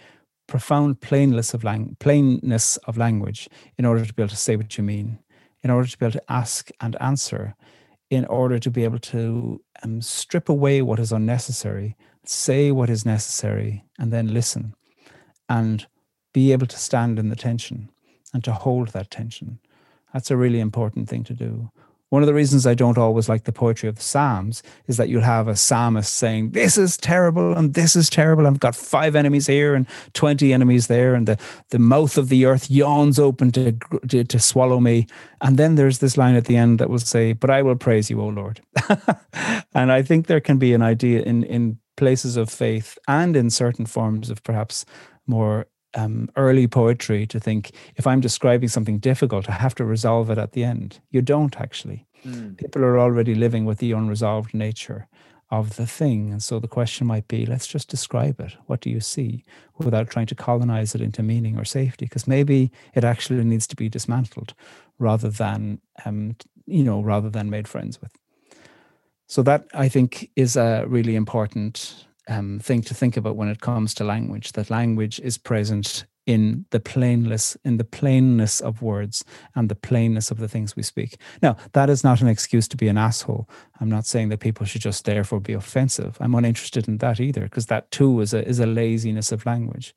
profound 0.48 1.02
plainness 1.02 1.54
of, 1.54 1.64
lang- 1.64 1.96
plainness 2.00 2.78
of 2.86 2.98
language 2.98 3.50
in 3.78 3.86
order 3.86 4.06
to 4.06 4.14
be 4.14 4.22
able 4.22 4.30
to 4.30 4.36
say 4.36 4.56
what 4.56 4.78
you 4.78 4.84
mean 4.84 5.20
in 5.66 5.72
order 5.72 5.88
to 5.88 5.98
be 5.98 6.06
able 6.06 6.14
to 6.14 6.32
ask 6.32 6.70
and 6.80 6.96
answer, 7.02 7.56
in 8.12 8.24
order 8.26 8.60
to 8.60 8.70
be 8.70 8.84
able 8.84 9.00
to 9.00 9.60
um, 9.82 10.00
strip 10.00 10.48
away 10.48 10.80
what 10.80 11.00
is 11.00 11.12
unnecessary, 11.12 11.98
say 12.24 12.72
what 12.72 12.88
is 12.88 13.04
necessary, 13.04 13.84
and 13.98 14.14
then 14.14 14.32
listen 14.32 14.76
and 15.50 15.88
be 16.36 16.52
able 16.52 16.68
to 16.68 16.78
stand 16.78 17.18
in 17.18 17.30
the 17.30 17.36
tension 17.36 17.90
and 18.32 18.44
to 18.44 18.54
hold 18.54 18.90
that 18.90 19.10
tension. 19.10 19.58
That's 20.14 20.30
a 20.30 20.38
really 20.38 20.60
important 20.60 21.10
thing 21.10 21.24
to 21.24 21.34
do. 21.34 21.72
One 22.10 22.22
of 22.22 22.28
the 22.28 22.34
reasons 22.34 22.68
I 22.68 22.76
don't 22.76 22.98
always 22.98 23.28
like 23.28 23.46
the 23.46 23.52
poetry 23.52 23.90
of 23.90 23.96
the 23.96 24.02
Psalms 24.02 24.62
is 24.88 24.98
that 24.98 25.10
you'll 25.10 25.22
have 25.24 25.48
a 25.48 25.56
psalmist 25.56 26.14
saying, 26.14 26.52
This 26.52 26.78
is 26.78 26.98
terrible 26.98 27.54
and 27.54 27.74
this 27.74 27.96
is 27.96 28.10
terrible. 28.10 28.46
I've 28.46 28.60
got 28.60 28.76
five 28.76 29.16
enemies 29.16 29.48
here 29.48 29.74
and 29.74 29.88
20 30.14 30.54
enemies 30.54 30.88
there, 30.88 31.16
and 31.16 31.28
the, 31.28 31.38
the 31.70 31.80
mouth 31.80 32.18
of 32.18 32.30
the 32.30 32.46
earth 32.46 32.70
yawns 32.70 33.18
open 33.18 33.52
to, 33.54 33.72
to, 34.08 34.24
to 34.24 34.40
swallow 34.40 34.80
me. 34.80 35.08
And 35.42 35.58
then 35.58 35.76
there's 35.76 36.00
this 36.00 36.16
line 36.16 36.36
at 36.36 36.46
the 36.46 36.58
end 36.58 36.80
that 36.80 36.90
will 36.90 37.00
say, 37.00 37.34
But 37.34 37.50
I 37.50 37.64
will 37.64 37.76
praise 37.76 38.10
you, 38.10 38.22
O 38.22 38.28
Lord. 38.28 38.62
and 39.74 39.92
I 39.92 40.02
think 40.04 40.28
there 40.28 40.42
can 40.42 40.58
be 40.58 40.74
an 40.74 40.84
idea 40.84 41.22
in, 41.22 41.44
in 41.44 41.80
places 41.98 42.38
of 42.38 42.50
faith 42.50 42.98
and 43.08 43.36
in 43.36 43.50
certain 43.50 43.86
forms 43.86 44.30
of 44.30 44.44
perhaps 44.44 44.86
more 45.28 45.68
um, 45.96 46.30
early 46.36 46.68
poetry 46.68 47.26
to 47.28 47.40
think 47.40 47.72
if 47.96 48.06
I'm 48.06 48.22
describing 48.22 48.70
something 48.70 49.00
difficult, 49.00 49.50
I 49.50 49.54
have 49.54 49.76
to 49.76 49.86
resolve 49.86 50.30
it 50.30 50.38
at 50.38 50.52
the 50.52 50.64
end. 50.64 51.00
You 51.10 51.22
don't 51.22 51.60
actually. 51.60 52.06
Mm. 52.26 52.58
People 52.58 52.84
are 52.84 53.00
already 53.00 53.36
living 53.36 53.66
with 53.66 53.80
the 53.80 53.92
unresolved 53.92 54.54
nature 54.54 55.08
of 55.52 55.76
the 55.76 55.86
thing. 55.86 56.32
And 56.32 56.42
so 56.42 56.60
the 56.60 56.68
question 56.68 57.08
might 57.08 57.28
be 57.28 57.46
let's 57.46 57.68
just 57.68 57.88
describe 57.88 58.40
it. 58.40 58.56
What 58.66 58.82
do 58.82 58.90
you 58.90 59.00
see? 59.00 59.46
Without 59.78 60.10
trying 60.10 60.26
to 60.28 60.36
colonize 60.36 60.96
it 60.96 61.02
into 61.02 61.24
meaning 61.24 61.58
or 61.58 61.66
safety, 61.66 62.06
because 62.06 62.28
maybe 62.28 62.72
it 62.94 63.04
actually 63.04 63.44
needs 63.44 63.68
to 63.68 63.76
be 63.76 63.90
dismantled 63.90 64.54
rather 64.98 65.30
than, 65.30 65.80
um, 66.06 66.36
you 66.66 66.84
know, 66.84 67.02
rather 67.02 67.30
than 67.30 67.50
made 67.50 67.68
friends 67.68 68.02
with. 68.02 68.12
So 69.28 69.44
that 69.44 69.68
I 69.74 69.90
think 69.90 70.32
is 70.36 70.56
a 70.56 70.86
really 70.88 71.16
important 71.16 72.06
um, 72.28 72.60
thing 72.60 72.82
to 72.84 72.94
think 72.94 73.18
about 73.18 73.36
when 73.36 73.50
it 73.50 73.62
comes 73.62 73.94
to 73.96 74.04
language. 74.04 74.54
That 74.54 74.70
language 74.70 75.20
is 75.20 75.38
present 75.38 76.06
in 76.26 76.66
the 76.72 76.80
plainness, 76.80 77.56
in 77.64 77.78
the 77.78 77.84
plainness 77.84 78.60
of 78.60 78.82
words 78.82 79.24
and 79.54 79.70
the 79.70 79.76
plainness 79.76 80.32
of 80.32 80.40
the 80.40 80.48
things 80.48 80.76
we 80.76 80.82
speak. 80.82 81.18
Now, 81.42 81.56
that 81.74 81.90
is 81.90 82.04
not 82.04 82.22
an 82.22 82.28
excuse 82.28 82.68
to 82.70 82.78
be 82.78 82.88
an 82.88 82.98
asshole. 82.98 83.48
I'm 83.80 83.90
not 83.90 84.06
saying 84.06 84.30
that 84.30 84.40
people 84.40 84.66
should 84.66 84.82
just 84.82 85.06
therefore 85.06 85.40
be 85.40 85.54
offensive. 85.54 86.18
I'm 86.20 86.34
uninterested 86.34 86.88
in 86.88 86.98
that 86.98 87.20
either, 87.20 87.42
because 87.42 87.68
that 87.68 87.92
too 87.92 88.22
is 88.22 88.34
a 88.34 88.48
is 88.48 88.60
a 88.60 88.66
laziness 88.66 89.32
of 89.32 89.46
language. 89.46 89.94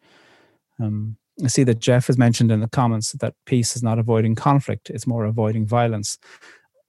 Um, 0.79 1.17
I 1.43 1.49
see 1.49 1.65
that 1.65 1.79
Jeff 1.79 2.09
has 2.09 2.19
mentioned 2.19 2.51
in 2.51 2.61
the 2.61 2.69
comments 2.69 3.13
that 3.13 3.35
peace 3.47 3.77
is 3.77 3.83
not 3.83 3.99
avoiding 3.99 4.35
conflict; 4.35 4.91
it's 4.91 5.07
more 5.07 5.25
avoiding 5.25 5.67
violence. 5.67 6.19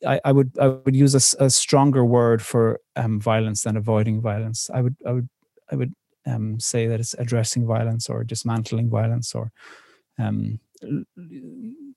I, 0.06 0.20
I 0.24 0.32
would 0.32 0.58
I 0.60 0.68
would 0.68 0.96
use 0.96 1.14
a, 1.14 1.44
a 1.46 1.50
stronger 1.50 2.06
word 2.06 2.42
for 2.42 2.80
um, 2.96 3.20
violence 3.20 3.64
than 3.64 3.78
avoiding 3.78 4.22
violence. 4.22 4.70
I 4.74 4.82
would 4.82 4.96
I 5.06 5.12
would 5.12 5.30
I 5.72 5.76
would 5.76 5.96
um, 6.26 6.60
say 6.60 6.88
that 6.88 7.00
it's 7.00 7.16
addressing 7.16 7.66
violence 7.66 8.10
or 8.10 8.24
dismantling 8.24 8.90
violence 8.90 9.34
or 9.34 9.52
um, 10.18 10.60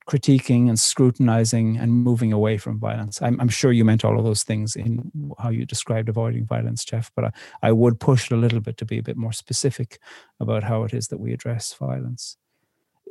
critiquing 0.08 0.68
and 0.68 0.78
scrutinizing 0.78 1.76
and 1.76 1.92
moving 1.92 2.32
away 2.32 2.58
from 2.58 2.78
violence. 2.78 3.20
I'm, 3.22 3.40
I'm, 3.40 3.48
sure 3.48 3.72
you 3.72 3.84
meant 3.84 4.04
all 4.04 4.18
of 4.18 4.24
those 4.24 4.42
things 4.42 4.74
in 4.74 5.10
how 5.38 5.50
you 5.50 5.64
described 5.64 6.08
avoiding 6.08 6.46
violence, 6.46 6.84
Jeff, 6.84 7.10
but 7.14 7.26
I, 7.26 7.30
I 7.62 7.72
would 7.72 8.00
push 8.00 8.30
it 8.30 8.34
a 8.34 8.38
little 8.38 8.60
bit 8.60 8.76
to 8.78 8.84
be 8.84 8.98
a 8.98 9.02
bit 9.02 9.16
more 9.16 9.32
specific 9.32 10.00
about 10.40 10.64
how 10.64 10.82
it 10.82 10.94
is 10.94 11.08
that 11.08 11.20
we 11.20 11.32
address 11.32 11.72
violence 11.74 12.36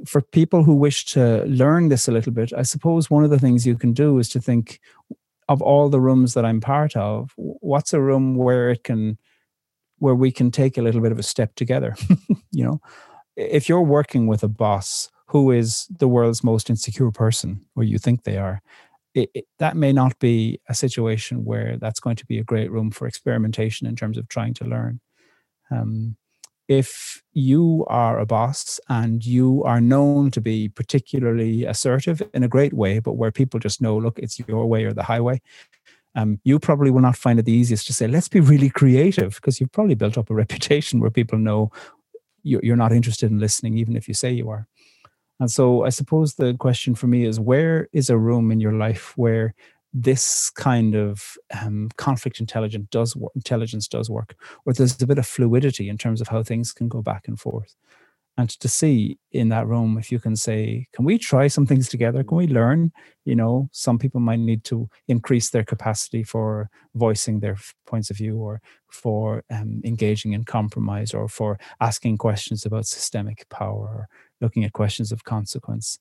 for 0.05 0.21
people 0.21 0.63
who 0.63 0.75
wish 0.75 1.05
to 1.05 1.43
learn 1.45 1.89
this 1.89 2.07
a 2.07 2.11
little 2.11 2.31
bit, 2.31 2.53
I 2.53 2.63
suppose 2.63 3.09
one 3.09 3.23
of 3.23 3.29
the 3.29 3.39
things 3.39 3.65
you 3.65 3.77
can 3.77 3.93
do 3.93 4.19
is 4.19 4.29
to 4.29 4.41
think 4.41 4.79
of 5.49 5.61
all 5.61 5.89
the 5.89 5.99
rooms 5.99 6.33
that 6.33 6.45
I'm 6.45 6.61
part 6.61 6.95
of, 6.95 7.33
what's 7.35 7.93
a 7.93 8.01
room 8.01 8.35
where 8.35 8.69
it 8.69 8.83
can 8.83 9.17
where 9.99 10.15
we 10.15 10.31
can 10.31 10.49
take 10.49 10.79
a 10.79 10.81
little 10.81 11.01
bit 11.01 11.11
of 11.11 11.19
a 11.19 11.23
step 11.23 11.53
together. 11.53 11.95
you 12.51 12.65
know, 12.65 12.81
if 13.35 13.69
you're 13.69 13.81
working 13.81 14.25
with 14.25 14.41
a 14.41 14.47
boss 14.47 15.11
who 15.27 15.51
is 15.51 15.85
the 15.99 16.07
world's 16.07 16.43
most 16.43 16.71
insecure 16.71 17.11
person, 17.11 17.63
or 17.75 17.83
you 17.83 17.99
think 17.99 18.23
they 18.23 18.37
are, 18.37 18.61
it, 19.13 19.29
it, 19.35 19.45
that 19.59 19.75
may 19.75 19.93
not 19.93 20.17
be 20.17 20.59
a 20.67 20.73
situation 20.73 21.45
where 21.45 21.77
that's 21.77 21.99
going 21.99 22.15
to 22.15 22.25
be 22.25 22.39
a 22.39 22.43
great 22.43 22.71
room 22.71 22.89
for 22.89 23.07
experimentation 23.07 23.85
in 23.85 23.95
terms 23.95 24.17
of 24.17 24.27
trying 24.27 24.55
to 24.55 24.65
learn. 24.65 24.99
Um, 25.69 26.17
if 26.71 27.21
you 27.33 27.85
are 27.89 28.17
a 28.17 28.25
boss 28.25 28.79
and 28.87 29.25
you 29.25 29.61
are 29.65 29.81
known 29.81 30.31
to 30.31 30.39
be 30.39 30.69
particularly 30.69 31.65
assertive 31.65 32.21
in 32.33 32.43
a 32.43 32.47
great 32.47 32.71
way, 32.71 32.99
but 32.99 33.17
where 33.17 33.29
people 33.29 33.59
just 33.59 33.81
know, 33.81 33.97
look, 33.97 34.17
it's 34.17 34.39
your 34.39 34.65
way 34.65 34.85
or 34.85 34.93
the 34.93 35.03
highway, 35.03 35.41
um, 36.15 36.39
you 36.45 36.59
probably 36.59 36.89
will 36.89 37.01
not 37.01 37.17
find 37.17 37.39
it 37.39 37.43
the 37.43 37.51
easiest 37.51 37.87
to 37.87 37.93
say, 37.93 38.07
let's 38.07 38.29
be 38.29 38.39
really 38.39 38.69
creative, 38.69 39.35
because 39.35 39.59
you've 39.59 39.73
probably 39.73 39.95
built 39.95 40.17
up 40.17 40.29
a 40.29 40.33
reputation 40.43 41.01
where 41.01 41.11
people 41.11 41.37
know 41.37 41.73
you're 42.43 42.77
not 42.77 42.93
interested 42.93 43.29
in 43.29 43.37
listening, 43.37 43.77
even 43.77 43.97
if 43.97 44.07
you 44.07 44.13
say 44.13 44.31
you 44.31 44.49
are. 44.49 44.65
And 45.41 45.51
so 45.51 45.83
I 45.83 45.89
suppose 45.89 46.35
the 46.35 46.53
question 46.53 46.95
for 46.95 47.07
me 47.07 47.25
is 47.25 47.37
where 47.37 47.89
is 47.91 48.09
a 48.09 48.17
room 48.17 48.49
in 48.49 48.61
your 48.61 48.73
life 48.73 49.11
where 49.17 49.55
this 49.93 50.49
kind 50.51 50.95
of 50.95 51.37
um, 51.61 51.89
conflict 51.97 52.39
intelligence 52.39 52.87
does 52.91 53.15
work, 53.15 53.31
intelligence 53.35 53.87
does 53.87 54.09
work, 54.09 54.35
or 54.65 54.73
there's 54.73 55.01
a 55.01 55.07
bit 55.07 55.17
of 55.17 55.27
fluidity 55.27 55.89
in 55.89 55.97
terms 55.97 56.21
of 56.21 56.29
how 56.29 56.43
things 56.43 56.71
can 56.71 56.87
go 56.87 57.01
back 57.01 57.27
and 57.27 57.39
forth. 57.39 57.75
And 58.37 58.49
to 58.61 58.69
see 58.69 59.19
in 59.31 59.49
that 59.49 59.67
room, 59.67 59.97
if 59.97 60.11
you 60.11 60.17
can 60.17 60.37
say, 60.37 60.87
"Can 60.93 61.03
we 61.03 61.17
try 61.17 61.47
some 61.47 61.65
things 61.65 61.89
together? 61.89 62.23
Can 62.23 62.37
we 62.37 62.47
learn?" 62.47 62.91
You 63.25 63.35
know, 63.35 63.69
some 63.73 63.99
people 63.99 64.21
might 64.21 64.39
need 64.39 64.63
to 64.65 64.89
increase 65.07 65.49
their 65.49 65.65
capacity 65.65 66.23
for 66.23 66.69
voicing 66.95 67.41
their 67.41 67.57
points 67.85 68.09
of 68.09 68.17
view, 68.17 68.37
or 68.37 68.61
for 68.87 69.43
um, 69.49 69.81
engaging 69.83 70.31
in 70.31 70.45
compromise, 70.45 71.13
or 71.13 71.27
for 71.27 71.59
asking 71.81 72.17
questions 72.17 72.65
about 72.65 72.85
systemic 72.85 73.47
power, 73.49 73.87
or 73.87 74.07
looking 74.39 74.63
at 74.63 74.71
questions 74.73 75.11
of 75.11 75.25
consequence. 75.25 75.99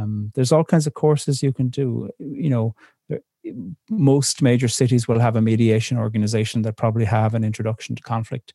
Um, 0.00 0.30
there's 0.34 0.52
all 0.52 0.64
kinds 0.64 0.86
of 0.86 0.94
courses 0.94 1.42
you 1.42 1.52
can 1.52 1.68
do. 1.68 2.08
You 2.18 2.48
know, 2.48 2.74
most 3.90 4.42
major 4.42 4.68
cities 4.68 5.08
will 5.08 5.18
have 5.18 5.36
a 5.36 5.42
mediation 5.42 5.98
organization 5.98 6.62
that 6.62 6.76
probably 6.76 7.04
have 7.04 7.34
an 7.34 7.44
introduction 7.44 7.96
to 7.96 8.02
conflict. 8.02 8.54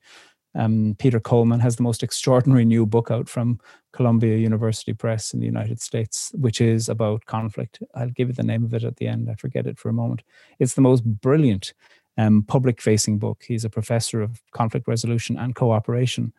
Um, 0.55 0.95
Peter 0.97 1.19
Coleman 1.19 1.59
has 1.59 1.75
the 1.75 1.83
most 1.83 2.01
extraordinary 2.01 2.65
new 2.65 2.85
book 2.85 3.11
out 3.11 3.29
from 3.29 3.59
Columbia 3.93 4.37
University 4.37 4.93
Press 4.93 5.33
in 5.33 5.39
the 5.39 5.45
United 5.45 5.79
States, 5.79 6.31
which 6.33 6.61
is 6.61 6.89
about 6.89 7.25
conflict. 7.25 7.79
I'll 7.93 8.09
give 8.09 8.29
you 8.29 8.33
the 8.33 8.43
name 8.43 8.63
of 8.63 8.73
it 8.73 8.83
at 8.83 8.97
the 8.97 9.07
end. 9.07 9.29
I 9.29 9.35
forget 9.35 9.67
it 9.67 9.77
for 9.77 9.89
a 9.89 9.93
moment. 9.93 10.23
It's 10.59 10.73
the 10.73 10.81
most 10.81 11.03
brilliant 11.03 11.73
um, 12.17 12.43
public 12.43 12.81
facing 12.81 13.19
book. 13.19 13.43
He's 13.47 13.65
a 13.65 13.69
professor 13.69 14.21
of 14.21 14.41
conflict 14.51 14.87
resolution 14.87 15.37
and 15.37 15.53
cooperation. 15.53 16.33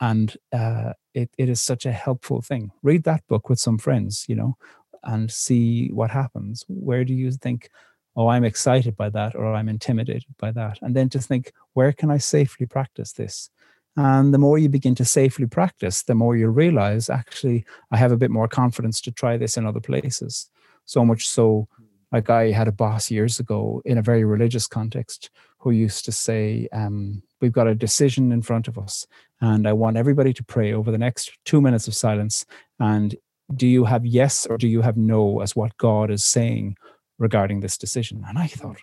And 0.00 0.36
uh, 0.52 0.94
it, 1.14 1.30
it 1.38 1.48
is 1.48 1.60
such 1.60 1.86
a 1.86 1.92
helpful 1.92 2.42
thing. 2.42 2.72
Read 2.82 3.04
that 3.04 3.26
book 3.28 3.48
with 3.48 3.60
some 3.60 3.78
friends, 3.78 4.24
you 4.28 4.34
know, 4.34 4.56
and 5.04 5.30
see 5.30 5.88
what 5.88 6.10
happens. 6.10 6.64
Where 6.68 7.04
do 7.04 7.14
you 7.14 7.30
think 7.32 7.70
oh, 8.16 8.28
I'm 8.28 8.44
excited 8.44 8.96
by 8.96 9.10
that 9.10 9.34
or 9.34 9.54
I'm 9.54 9.68
intimidated 9.68 10.34
by 10.38 10.50
that. 10.52 10.78
And 10.82 10.94
then 10.94 11.08
to 11.10 11.18
think, 11.18 11.52
where 11.74 11.92
can 11.92 12.10
I 12.10 12.18
safely 12.18 12.66
practice 12.66 13.12
this? 13.12 13.50
And 13.96 14.32
the 14.32 14.38
more 14.38 14.58
you 14.58 14.68
begin 14.68 14.94
to 14.96 15.04
safely 15.04 15.46
practice, 15.46 16.02
the 16.02 16.14
more 16.14 16.36
you 16.36 16.48
realize 16.48 17.10
actually, 17.10 17.64
I 17.90 17.96
have 17.96 18.12
a 18.12 18.16
bit 18.16 18.30
more 18.30 18.48
confidence 18.48 19.00
to 19.02 19.12
try 19.12 19.36
this 19.36 19.56
in 19.56 19.66
other 19.66 19.80
places. 19.80 20.50
So 20.84 21.04
much 21.04 21.28
so, 21.28 21.68
like 22.12 22.30
I 22.30 22.50
had 22.50 22.68
a 22.68 22.72
boss 22.72 23.10
years 23.10 23.40
ago 23.40 23.82
in 23.84 23.98
a 23.98 24.02
very 24.02 24.24
religious 24.24 24.66
context 24.66 25.30
who 25.58 25.70
used 25.70 26.04
to 26.06 26.12
say, 26.12 26.68
um, 26.72 27.22
We've 27.40 27.52
got 27.52 27.68
a 27.68 27.74
decision 27.74 28.32
in 28.32 28.42
front 28.42 28.68
of 28.68 28.76
us, 28.76 29.06
and 29.40 29.66
I 29.66 29.72
want 29.72 29.96
everybody 29.96 30.34
to 30.34 30.44
pray 30.44 30.74
over 30.74 30.90
the 30.90 30.98
next 30.98 31.38
two 31.46 31.62
minutes 31.62 31.88
of 31.88 31.94
silence. 31.94 32.44
And 32.78 33.16
do 33.54 33.66
you 33.66 33.84
have 33.84 34.04
yes 34.04 34.46
or 34.46 34.58
do 34.58 34.68
you 34.68 34.82
have 34.82 34.98
no 34.98 35.40
as 35.40 35.56
what 35.56 35.76
God 35.78 36.10
is 36.10 36.22
saying 36.22 36.76
regarding 37.20 37.60
this 37.60 37.78
decision. 37.78 38.24
And 38.26 38.38
I 38.38 38.48
thought, 38.48 38.78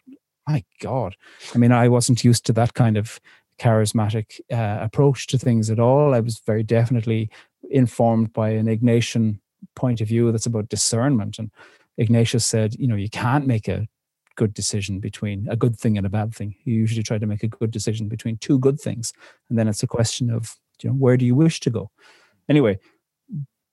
my 0.47 0.63
God, 0.79 1.17
I 1.53 1.57
mean, 1.57 1.73
I 1.73 1.89
wasn't 1.89 2.23
used 2.23 2.45
to 2.45 2.53
that 2.53 2.73
kind 2.73 2.95
of 2.95 3.19
charismatic 3.59 4.39
uh, 4.51 4.77
approach 4.81 5.27
to 5.27 5.37
things 5.37 5.69
at 5.69 5.79
all. 5.79 6.13
I 6.13 6.21
was 6.21 6.39
very 6.45 6.63
definitely 6.63 7.29
informed 7.69 8.31
by 8.31 8.51
an 8.51 8.67
Ignatian 8.67 9.39
point 9.75 9.99
of 9.99 10.07
view 10.07 10.31
that's 10.31 10.45
about 10.45 10.69
discernment. 10.69 11.39
And 11.39 11.51
Ignatius 11.97 12.45
said, 12.45 12.75
you 12.75 12.87
know, 12.87 12.95
you 12.95 13.09
can't 13.09 13.47
make 13.47 13.67
a 13.67 13.87
good 14.35 14.53
decision 14.53 14.99
between 14.99 15.47
a 15.49 15.55
good 15.55 15.75
thing 15.75 15.97
and 15.97 16.05
a 16.05 16.09
bad 16.09 16.33
thing. 16.33 16.55
You 16.63 16.75
usually 16.75 17.03
try 17.03 17.17
to 17.17 17.25
make 17.25 17.43
a 17.43 17.47
good 17.47 17.71
decision 17.71 18.07
between 18.07 18.37
two 18.37 18.59
good 18.59 18.79
things. 18.79 19.11
And 19.49 19.57
then 19.57 19.67
it's 19.67 19.83
a 19.83 19.87
question 19.87 20.29
of, 20.29 20.55
you 20.81 20.89
know, 20.89 20.95
where 20.95 21.17
do 21.17 21.25
you 21.25 21.33
wish 21.33 21.59
to 21.61 21.71
go? 21.71 21.89
Anyway, 22.47 22.77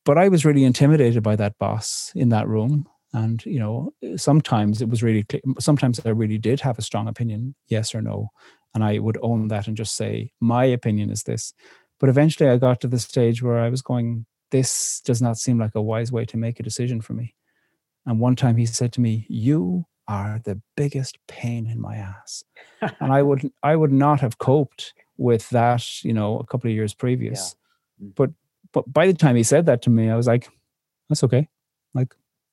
but 0.05 0.19
I 0.19 0.29
was 0.29 0.45
really 0.45 0.65
intimidated 0.65 1.23
by 1.23 1.37
that 1.37 1.59
boss 1.59 2.13
in 2.15 2.31
that 2.31 2.49
room 2.49 2.89
and 3.15 3.47
you 3.47 3.59
know 3.59 3.95
sometimes 4.17 4.83
it 4.83 4.89
was 4.89 5.03
really 5.03 5.23
clear. 5.23 5.41
sometimes 5.59 5.99
i 6.05 6.11
really 6.11 6.37
did 6.37 6.61
have 6.61 6.79
a 6.79 6.83
strong 6.83 7.09
opinion 7.09 7.55
yes 7.69 7.95
or 7.95 8.03
no 8.03 8.29
and 8.75 8.85
i 8.85 8.99
would 8.99 9.17
own 9.23 9.49
that 9.49 9.67
and 9.67 9.77
just 9.77 9.97
say 9.97 10.31
my 10.41 10.65
opinion 10.65 11.11
is 11.11 11.23
this 11.23 11.55
but 12.01 12.09
eventually 12.11 12.51
i 12.51 12.59
got 12.59 12.81
to 12.81 12.89
the 12.89 12.99
stage 12.99 13.43
where 13.43 13.59
i 13.59 13.71
was 13.71 13.81
going 13.81 14.27
this 14.51 15.01
does 15.05 15.23
not 15.23 15.39
seem 15.39 15.59
like 15.59 15.75
a 15.75 15.83
wise 15.83 16.13
way 16.13 16.25
to 16.25 16.37
make 16.37 16.61
a 16.61 16.63
decision 16.63 17.01
for 17.01 17.15
me 17.15 17.35
and 18.05 18.21
one 18.21 18.37
time 18.37 18.57
he 18.57 18.67
said 18.67 18.93
to 18.93 19.01
me 19.01 19.27
you 19.31 19.87
are 20.07 20.41
the 20.45 20.61
biggest 20.77 21.17
pain 21.29 21.67
in 21.67 21.81
my 21.81 21.97
ass 21.97 22.45
and 23.01 23.13
i 23.13 23.23
would 23.23 23.51
i 23.63 23.75
would 23.75 23.93
not 23.93 24.21
have 24.21 24.39
coped 24.39 24.93
with 25.17 25.49
that 25.51 26.05
you 26.05 26.13
know 26.13 26.39
a 26.39 26.47
couple 26.47 26.69
of 26.69 26.75
years 26.75 26.93
previous 26.93 27.55
yeah. 28.01 28.07
Mm. 28.09 28.15
but 28.17 28.31
but 28.73 28.93
by 28.93 29.07
the 29.07 29.15
time 29.15 29.37
he 29.37 29.45
said 29.45 29.67
that 29.67 29.81
to 29.83 29.91
me 29.91 30.11
i 30.11 30.17
was 30.17 30.27
like 30.27 30.51
that's 31.09 31.23
okay 31.23 31.49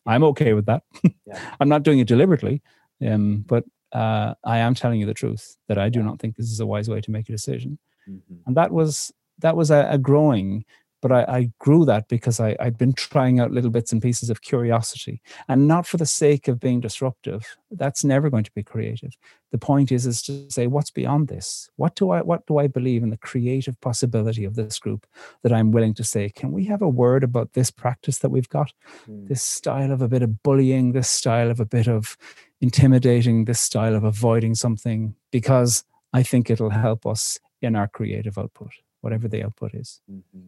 I'm 0.05 0.23
okay 0.23 0.53
with 0.53 0.65
that. 0.65 0.83
Yeah. 1.25 1.39
I'm 1.59 1.69
not 1.69 1.83
doing 1.83 1.99
it 1.99 2.07
deliberately, 2.07 2.61
um, 3.05 3.43
but 3.47 3.63
uh, 3.91 4.33
I 4.43 4.59
am 4.59 4.73
telling 4.73 4.99
you 4.99 5.05
the 5.05 5.13
truth 5.13 5.57
that 5.67 5.77
I 5.77 5.89
do 5.89 6.01
not 6.01 6.19
think 6.19 6.35
this 6.35 6.49
is 6.49 6.59
a 6.59 6.65
wise 6.65 6.89
way 6.89 7.01
to 7.01 7.11
make 7.11 7.29
a 7.29 7.31
decision. 7.31 7.77
Mm-hmm. 8.09 8.35
And 8.45 8.57
that 8.57 8.71
was 8.71 9.11
that 9.39 9.55
was 9.55 9.71
a, 9.71 9.87
a 9.89 9.97
growing 9.97 10.65
but 11.01 11.11
I, 11.11 11.25
I, 11.27 11.51
grew 11.59 11.83
that 11.85 12.07
because 12.07 12.39
I, 12.39 12.55
I'd 12.59 12.77
been 12.77 12.93
trying 12.93 13.39
out 13.39 13.51
little 13.51 13.71
bits 13.71 13.91
and 13.91 14.01
pieces 14.01 14.29
of 14.29 14.41
curiosity 14.41 15.21
and 15.47 15.67
not 15.67 15.87
for 15.87 15.97
the 15.97 16.05
sake 16.05 16.47
of 16.47 16.59
being 16.59 16.79
disruptive. 16.79 17.57
That's 17.71 18.03
never 18.03 18.29
going 18.29 18.43
to 18.43 18.51
be 18.51 18.63
creative. 18.63 19.17
The 19.51 19.57
point 19.57 19.91
is, 19.91 20.05
is 20.05 20.21
to 20.23 20.49
say, 20.49 20.67
what's 20.67 20.91
beyond 20.91 21.27
this? 21.27 21.69
What 21.75 21.95
do 21.95 22.11
I 22.11 22.21
what 22.21 22.45
do 22.45 22.59
I 22.59 22.67
believe 22.67 23.03
in 23.03 23.09
the 23.09 23.17
creative 23.17 23.79
possibility 23.81 24.45
of 24.45 24.55
this 24.55 24.79
group 24.79 25.05
that 25.41 25.51
I'm 25.51 25.71
willing 25.71 25.95
to 25.95 26.03
say, 26.03 26.29
can 26.29 26.51
we 26.51 26.65
have 26.65 26.81
a 26.81 26.89
word 26.89 27.23
about 27.23 27.53
this 27.53 27.71
practice 27.71 28.19
that 28.19 28.29
we've 28.29 28.49
got? 28.49 28.71
Mm. 29.09 29.27
This 29.27 29.43
style 29.43 29.91
of 29.91 30.01
a 30.01 30.07
bit 30.07 30.21
of 30.21 30.43
bullying, 30.43 30.91
this 30.91 31.09
style 31.09 31.49
of 31.49 31.59
a 31.59 31.65
bit 31.65 31.87
of 31.87 32.15
intimidating, 32.61 33.45
this 33.45 33.59
style 33.59 33.95
of 33.95 34.03
avoiding 34.03 34.55
something, 34.55 35.15
because 35.31 35.83
I 36.13 36.23
think 36.23 36.49
it'll 36.49 36.69
help 36.69 37.05
us 37.07 37.39
in 37.61 37.75
our 37.75 37.87
creative 37.87 38.37
output, 38.37 38.71
whatever 39.01 39.27
the 39.27 39.43
output 39.43 39.73
is. 39.73 40.01
Mm-hmm 40.09 40.47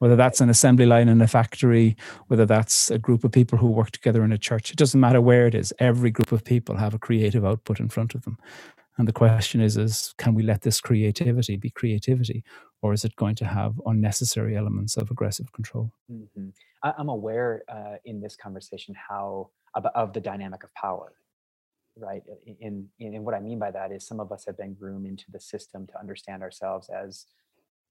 whether 0.00 0.16
that's 0.16 0.40
an 0.40 0.50
assembly 0.50 0.86
line 0.86 1.08
in 1.08 1.20
a 1.20 1.26
factory, 1.26 1.94
whether 2.26 2.46
that's 2.46 2.90
a 2.90 2.98
group 2.98 3.22
of 3.22 3.30
people 3.30 3.58
who 3.58 3.68
work 3.68 3.90
together 3.90 4.24
in 4.24 4.32
a 4.32 4.38
church. 4.38 4.70
It 4.70 4.76
doesn't 4.76 4.98
matter 4.98 5.20
where 5.20 5.46
it 5.46 5.54
is. 5.54 5.72
Every 5.78 6.10
group 6.10 6.32
of 6.32 6.42
people 6.42 6.76
have 6.76 6.94
a 6.94 6.98
creative 6.98 7.44
output 7.44 7.80
in 7.80 7.90
front 7.90 8.14
of 8.14 8.22
them. 8.24 8.38
And 8.96 9.06
the 9.06 9.12
question 9.12 9.60
is, 9.60 9.76
is 9.76 10.14
can 10.16 10.34
we 10.34 10.42
let 10.42 10.62
this 10.62 10.80
creativity 10.80 11.56
be 11.56 11.70
creativity, 11.70 12.42
or 12.82 12.92
is 12.92 13.04
it 13.04 13.14
going 13.16 13.34
to 13.36 13.44
have 13.44 13.80
unnecessary 13.86 14.56
elements 14.56 14.96
of 14.96 15.10
aggressive 15.10 15.52
control? 15.52 15.92
Mm-hmm. 16.10 16.48
I'm 16.82 17.08
aware 17.10 17.62
uh, 17.68 17.96
in 18.04 18.20
this 18.20 18.36
conversation 18.36 18.94
how 18.94 19.50
of 19.74 20.12
the 20.12 20.20
dynamic 20.20 20.64
of 20.64 20.74
power, 20.74 21.12
right? 21.96 22.22
In, 22.58 22.88
in, 22.98 23.14
in 23.14 23.22
what 23.22 23.34
I 23.34 23.40
mean 23.40 23.58
by 23.58 23.70
that 23.70 23.92
is 23.92 24.06
some 24.06 24.18
of 24.18 24.32
us 24.32 24.44
have 24.46 24.56
been 24.56 24.74
groomed 24.74 25.06
into 25.06 25.30
the 25.30 25.40
system 25.40 25.86
to 25.88 26.00
understand 26.00 26.42
ourselves 26.42 26.88
as 26.88 27.26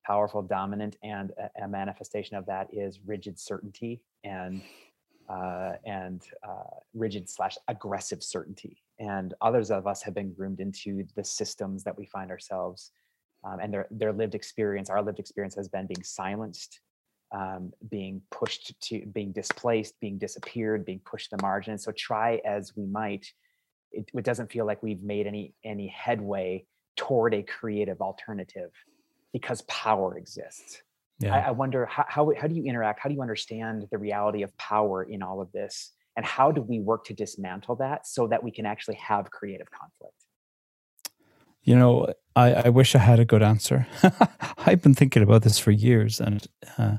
powerful 0.05 0.41
dominant 0.41 0.97
and 1.03 1.31
a, 1.31 1.63
a 1.63 1.67
manifestation 1.67 2.35
of 2.35 2.45
that 2.45 2.67
is 2.73 2.99
rigid 3.05 3.39
certainty 3.39 4.01
and 4.23 4.61
uh, 5.29 5.73
and 5.85 6.23
uh, 6.47 6.79
rigid 6.95 7.29
slash 7.29 7.55
aggressive 7.67 8.23
certainty. 8.23 8.81
And 8.97 9.35
others 9.41 9.69
of 9.69 9.85
us 9.85 10.01
have 10.01 10.15
been 10.15 10.33
groomed 10.33 10.59
into 10.59 11.05
the 11.15 11.23
systems 11.23 11.83
that 11.83 11.95
we 11.95 12.07
find 12.07 12.31
ourselves 12.31 12.91
um, 13.43 13.59
and 13.59 13.73
their 13.73 13.87
their 13.91 14.13
lived 14.13 14.35
experience 14.35 14.89
our 14.89 15.01
lived 15.01 15.19
experience 15.19 15.55
has 15.55 15.67
been 15.67 15.87
being 15.87 16.03
silenced 16.03 16.81
um, 17.31 17.71
being 17.89 18.21
pushed 18.31 18.73
to 18.81 19.05
being 19.13 19.31
displaced 19.31 19.99
being 19.99 20.17
disappeared 20.17 20.85
being 20.85 21.01
pushed 21.05 21.29
to 21.29 21.37
the 21.37 21.41
margin. 21.41 21.77
So 21.77 21.91
try 21.91 22.41
as 22.45 22.75
we 22.75 22.85
might 22.85 23.25
it, 23.91 24.09
it 24.13 24.23
doesn't 24.23 24.51
feel 24.51 24.65
like 24.65 24.83
we've 24.83 25.03
made 25.03 25.27
any 25.27 25.53
any 25.63 25.87
headway 25.87 26.65
toward 26.95 27.33
a 27.33 27.43
creative 27.43 28.01
alternative 28.01 28.71
because 29.33 29.61
power 29.63 30.17
exists. 30.17 30.81
Yeah. 31.19 31.35
I, 31.35 31.39
I 31.49 31.51
wonder 31.51 31.85
how, 31.85 32.05
how, 32.07 32.31
how 32.39 32.47
do 32.47 32.55
you 32.55 32.63
interact? 32.63 32.99
How 33.01 33.09
do 33.09 33.15
you 33.15 33.21
understand 33.21 33.87
the 33.91 33.97
reality 33.97 34.43
of 34.43 34.55
power 34.57 35.03
in 35.03 35.21
all 35.21 35.41
of 35.41 35.51
this? 35.51 35.91
And 36.15 36.25
how 36.25 36.51
do 36.51 36.61
we 36.61 36.79
work 36.79 37.05
to 37.05 37.13
dismantle 37.13 37.75
that 37.77 38.07
so 38.07 38.27
that 38.27 38.43
we 38.43 38.51
can 38.51 38.65
actually 38.65 38.95
have 38.95 39.31
creative 39.31 39.69
conflict? 39.71 40.15
You 41.63 41.75
know, 41.75 42.13
I, 42.35 42.53
I 42.53 42.69
wish 42.69 42.95
I 42.95 42.99
had 42.99 43.19
a 43.19 43.25
good 43.25 43.43
answer. 43.43 43.85
I've 44.57 44.81
been 44.81 44.95
thinking 44.95 45.21
about 45.21 45.43
this 45.43 45.59
for 45.59 45.71
years, 45.71 46.19
and 46.19 46.47
uh, 46.77 46.97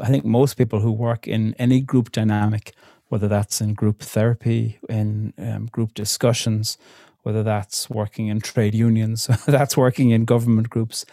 I 0.00 0.08
think 0.08 0.24
most 0.24 0.54
people 0.54 0.80
who 0.80 0.90
work 0.90 1.28
in 1.28 1.54
any 1.58 1.80
group 1.80 2.12
dynamic, 2.12 2.74
whether 3.08 3.28
that's 3.28 3.60
in 3.60 3.74
group 3.74 4.00
therapy, 4.00 4.78
in 4.88 5.34
um, 5.38 5.66
group 5.66 5.94
discussions, 5.94 6.78
whether 7.22 7.42
that's 7.42 7.90
working 7.90 8.28
in 8.28 8.40
trade 8.40 8.74
unions, 8.74 9.26
that's 9.46 9.76
working 9.76 10.10
in 10.10 10.24
government 10.24 10.70
groups, 10.70 11.04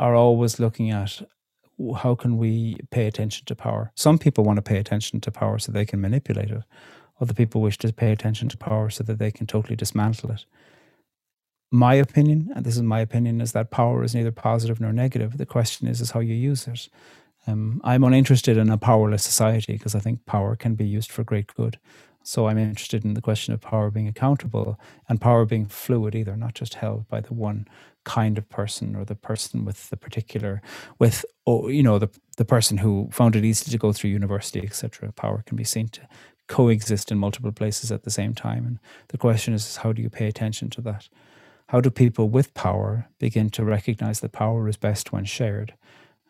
are 0.00 0.16
always 0.16 0.58
looking 0.58 0.90
at 0.90 1.22
how 1.98 2.14
can 2.14 2.38
we 2.38 2.76
pay 2.90 3.06
attention 3.06 3.44
to 3.46 3.54
power. 3.54 3.92
Some 3.94 4.18
people 4.18 4.44
want 4.44 4.56
to 4.56 4.62
pay 4.62 4.78
attention 4.78 5.20
to 5.20 5.30
power 5.30 5.58
so 5.58 5.70
they 5.70 5.84
can 5.84 6.00
manipulate 6.00 6.50
it. 6.50 6.62
Other 7.20 7.34
people 7.34 7.60
wish 7.60 7.78
to 7.78 7.92
pay 7.92 8.10
attention 8.10 8.48
to 8.48 8.56
power 8.56 8.90
so 8.90 9.04
that 9.04 9.18
they 9.18 9.30
can 9.30 9.46
totally 9.46 9.76
dismantle 9.76 10.30
it. 10.30 10.46
My 11.70 11.94
opinion, 11.94 12.50
and 12.54 12.64
this 12.64 12.76
is 12.76 12.82
my 12.82 13.00
opinion, 13.00 13.40
is 13.40 13.52
that 13.52 13.70
power 13.70 14.02
is 14.02 14.14
neither 14.14 14.32
positive 14.32 14.80
nor 14.80 14.92
negative. 14.92 15.36
The 15.36 15.46
question 15.46 15.86
is, 15.86 16.00
is 16.00 16.10
how 16.10 16.20
you 16.20 16.34
use 16.34 16.66
it. 16.66 16.88
Um, 17.46 17.80
I'm 17.84 18.04
uninterested 18.04 18.56
in 18.56 18.70
a 18.70 18.78
powerless 18.78 19.22
society 19.22 19.74
because 19.74 19.94
I 19.94 20.00
think 20.00 20.26
power 20.26 20.56
can 20.56 20.74
be 20.74 20.86
used 20.86 21.12
for 21.12 21.24
great 21.24 21.54
good. 21.54 21.78
So 22.22 22.46
I'm 22.46 22.58
interested 22.58 23.04
in 23.04 23.14
the 23.14 23.20
question 23.20 23.54
of 23.54 23.60
power 23.60 23.90
being 23.90 24.08
accountable 24.08 24.78
and 25.08 25.20
power 25.20 25.44
being 25.44 25.66
fluid, 25.66 26.14
either 26.14 26.36
not 26.36 26.54
just 26.54 26.74
held 26.74 27.08
by 27.08 27.20
the 27.20 27.34
one 27.34 27.66
kind 28.04 28.38
of 28.38 28.48
person 28.48 28.96
or 28.96 29.04
the 29.04 29.14
person 29.14 29.64
with 29.64 29.90
the 29.90 29.96
particular 29.96 30.62
with 30.98 31.24
oh, 31.46 31.68
you 31.68 31.82
know 31.82 31.98
the 31.98 32.08
the 32.36 32.44
person 32.44 32.78
who 32.78 33.08
found 33.12 33.36
it 33.36 33.44
easy 33.44 33.70
to 33.70 33.78
go 33.78 33.92
through 33.92 34.10
university, 34.10 34.60
etc. 34.62 35.12
Power 35.12 35.42
can 35.46 35.56
be 35.56 35.64
seen 35.64 35.88
to 35.88 36.06
coexist 36.46 37.12
in 37.12 37.18
multiple 37.18 37.52
places 37.52 37.92
at 37.92 38.02
the 38.04 38.10
same 38.10 38.34
time, 38.34 38.66
and 38.66 38.78
the 39.08 39.18
question 39.18 39.54
is, 39.54 39.76
how 39.76 39.92
do 39.92 40.02
you 40.02 40.10
pay 40.10 40.26
attention 40.26 40.70
to 40.70 40.80
that? 40.82 41.08
How 41.68 41.80
do 41.80 41.90
people 41.90 42.28
with 42.28 42.52
power 42.54 43.08
begin 43.18 43.50
to 43.50 43.64
recognize 43.64 44.20
that 44.20 44.32
power 44.32 44.68
is 44.68 44.76
best 44.76 45.12
when 45.12 45.24
shared? 45.24 45.74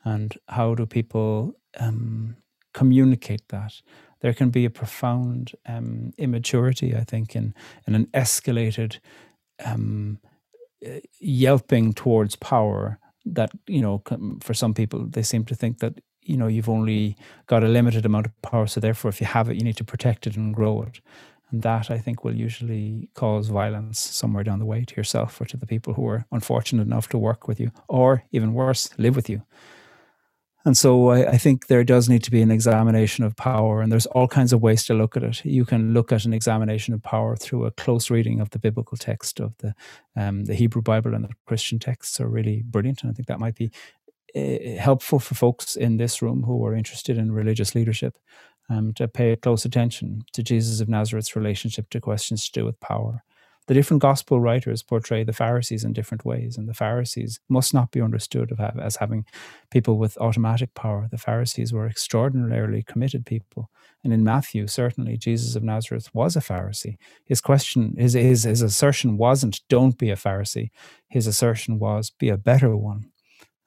and 0.04 0.36
how 0.48 0.74
do 0.74 0.86
people 0.86 1.54
um, 1.78 2.36
communicate 2.72 3.48
that? 3.48 3.80
There 4.20 4.34
can 4.34 4.50
be 4.50 4.64
a 4.64 4.70
profound 4.70 5.52
um, 5.66 6.12
immaturity, 6.18 6.94
I 6.94 7.04
think, 7.04 7.34
in, 7.34 7.54
in 7.86 7.94
an 7.94 8.06
escalated 8.12 8.98
um, 9.64 10.18
uh, 10.86 11.00
yelping 11.18 11.92
towards 11.92 12.36
power 12.36 12.98
that, 13.24 13.50
you 13.66 13.80
know, 13.80 14.02
for 14.40 14.54
some 14.54 14.74
people, 14.74 15.06
they 15.06 15.22
seem 15.22 15.44
to 15.44 15.54
think 15.54 15.78
that, 15.78 16.00
you 16.22 16.36
know, 16.36 16.46
you've 16.46 16.68
only 16.68 17.16
got 17.46 17.64
a 17.64 17.68
limited 17.68 18.04
amount 18.06 18.26
of 18.26 18.42
power. 18.42 18.66
So 18.66 18.80
therefore, 18.80 19.08
if 19.08 19.20
you 19.20 19.26
have 19.26 19.48
it, 19.48 19.56
you 19.56 19.64
need 19.64 19.76
to 19.76 19.84
protect 19.84 20.26
it 20.26 20.36
and 20.36 20.54
grow 20.54 20.82
it. 20.82 21.00
And 21.50 21.62
that 21.62 21.90
I 21.90 21.98
think 21.98 22.22
will 22.22 22.36
usually 22.36 23.10
cause 23.14 23.48
violence 23.48 23.98
somewhere 23.98 24.44
down 24.44 24.58
the 24.58 24.64
way 24.64 24.84
to 24.84 24.96
yourself 24.96 25.40
or 25.40 25.46
to 25.46 25.56
the 25.56 25.66
people 25.66 25.94
who 25.94 26.06
are 26.06 26.24
unfortunate 26.30 26.86
enough 26.86 27.08
to 27.08 27.18
work 27.18 27.48
with 27.48 27.58
you, 27.58 27.72
or 27.88 28.22
even 28.30 28.54
worse, 28.54 28.90
live 28.98 29.16
with 29.16 29.28
you. 29.28 29.42
And 30.64 30.76
so 30.76 31.08
I, 31.08 31.30
I, 31.30 31.38
think 31.38 31.68
there 31.68 31.84
does 31.84 32.08
need 32.08 32.22
to 32.24 32.30
be 32.30 32.42
an 32.42 32.50
examination 32.50 33.24
of 33.24 33.34
power, 33.34 33.80
and 33.80 33.90
there's 33.90 34.06
all 34.06 34.28
kinds 34.28 34.52
of 34.52 34.60
ways 34.60 34.84
to 34.84 34.94
look 34.94 35.16
at 35.16 35.22
it. 35.22 35.44
You 35.44 35.64
can 35.64 35.94
look 35.94 36.12
at 36.12 36.26
an 36.26 36.34
examination 36.34 36.92
of 36.92 37.02
power 37.02 37.34
through 37.34 37.64
a 37.64 37.70
close 37.70 38.10
reading 38.10 38.40
of 38.40 38.50
the 38.50 38.58
biblical 38.58 38.98
text 38.98 39.40
of 39.40 39.56
the 39.58 39.74
um, 40.16 40.44
the 40.44 40.54
Hebrew 40.54 40.82
Bible 40.82 41.14
and 41.14 41.24
the 41.24 41.30
Christian 41.46 41.78
texts 41.78 42.20
are 42.20 42.28
really 42.28 42.62
brilliant, 42.62 43.02
and 43.02 43.10
I 43.10 43.14
think 43.14 43.28
that 43.28 43.40
might 43.40 43.54
be 43.54 43.70
uh, 44.36 44.78
helpful 44.78 45.18
for 45.18 45.34
folks 45.34 45.76
in 45.76 45.96
this 45.96 46.20
room 46.20 46.42
who 46.42 46.64
are 46.66 46.74
interested 46.74 47.16
in 47.16 47.32
religious 47.32 47.74
leadership 47.74 48.18
um, 48.68 48.92
to 48.94 49.08
pay 49.08 49.34
close 49.36 49.64
attention 49.64 50.22
to 50.34 50.42
Jesus 50.42 50.80
of 50.80 50.88
Nazareth's 50.88 51.34
relationship 51.34 51.88
to 51.90 52.00
questions 52.00 52.44
to 52.46 52.60
do 52.60 52.66
with 52.66 52.78
power 52.80 53.24
the 53.70 53.74
different 53.74 54.02
gospel 54.02 54.40
writers 54.40 54.82
portray 54.82 55.22
the 55.22 55.32
Pharisees 55.32 55.84
in 55.84 55.92
different 55.92 56.24
ways, 56.24 56.58
and 56.58 56.68
the 56.68 56.74
Pharisees 56.74 57.38
must 57.48 57.72
not 57.72 57.92
be 57.92 58.00
understood 58.00 58.52
as 58.82 58.96
having 58.96 59.24
people 59.70 59.96
with 59.96 60.18
automatic 60.18 60.74
power. 60.74 61.06
The 61.08 61.18
Pharisees 61.18 61.72
were 61.72 61.86
extraordinarily 61.86 62.82
committed 62.82 63.24
people. 63.24 63.70
And 64.02 64.12
in 64.12 64.24
Matthew, 64.24 64.66
certainly 64.66 65.16
Jesus 65.16 65.54
of 65.54 65.62
Nazareth 65.62 66.12
was 66.12 66.34
a 66.34 66.40
Pharisee. 66.40 66.96
His 67.24 67.40
question, 67.40 67.94
his, 67.96 68.14
his, 68.14 68.42
his 68.42 68.60
assertion 68.60 69.16
wasn't, 69.16 69.60
don't 69.68 69.96
be 69.96 70.10
a 70.10 70.16
Pharisee. 70.16 70.70
His 71.06 71.28
assertion 71.28 71.78
was, 71.78 72.10
be 72.10 72.28
a 72.28 72.36
better 72.36 72.76
one. 72.76 73.12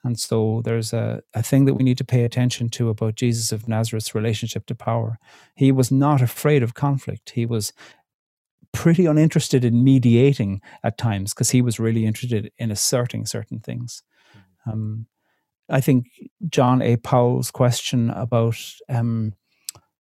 And 0.04 0.20
so 0.20 0.62
there's 0.66 0.92
a, 0.92 1.22
a 1.34 1.42
thing 1.42 1.64
that 1.64 1.76
we 1.76 1.84
need 1.86 1.98
to 1.98 2.04
pay 2.04 2.26
attention 2.26 2.68
to 2.72 2.90
about 2.90 3.16
Jesus 3.16 3.54
of 3.54 3.70
Nazareth's 3.70 4.14
relationship 4.14 4.66
to 4.66 4.76
power. 4.76 5.18
He 5.56 5.72
was 5.72 5.92
not 5.92 6.22
afraid 6.22 6.62
of 6.62 6.74
conflict. 6.74 7.30
He 7.30 7.46
was 7.46 7.72
pretty 8.74 9.06
uninterested 9.06 9.64
in 9.64 9.84
mediating 9.84 10.62
at 10.84 10.98
times 10.98 11.34
because 11.34 11.52
he 11.52 11.62
was 11.62 11.80
really 11.80 12.06
interested 12.06 12.52
in 12.58 12.72
asserting 12.72 13.26
certain 13.26 13.60
things. 13.60 14.04
Mm-hmm. 14.36 14.70
Um, 14.70 15.06
I 15.70 15.80
think 15.80 16.08
John 16.50 16.82
A. 16.82 16.98
Powell's 16.98 17.52
question 17.52 18.10
about 18.10 18.58
um, 18.90 19.34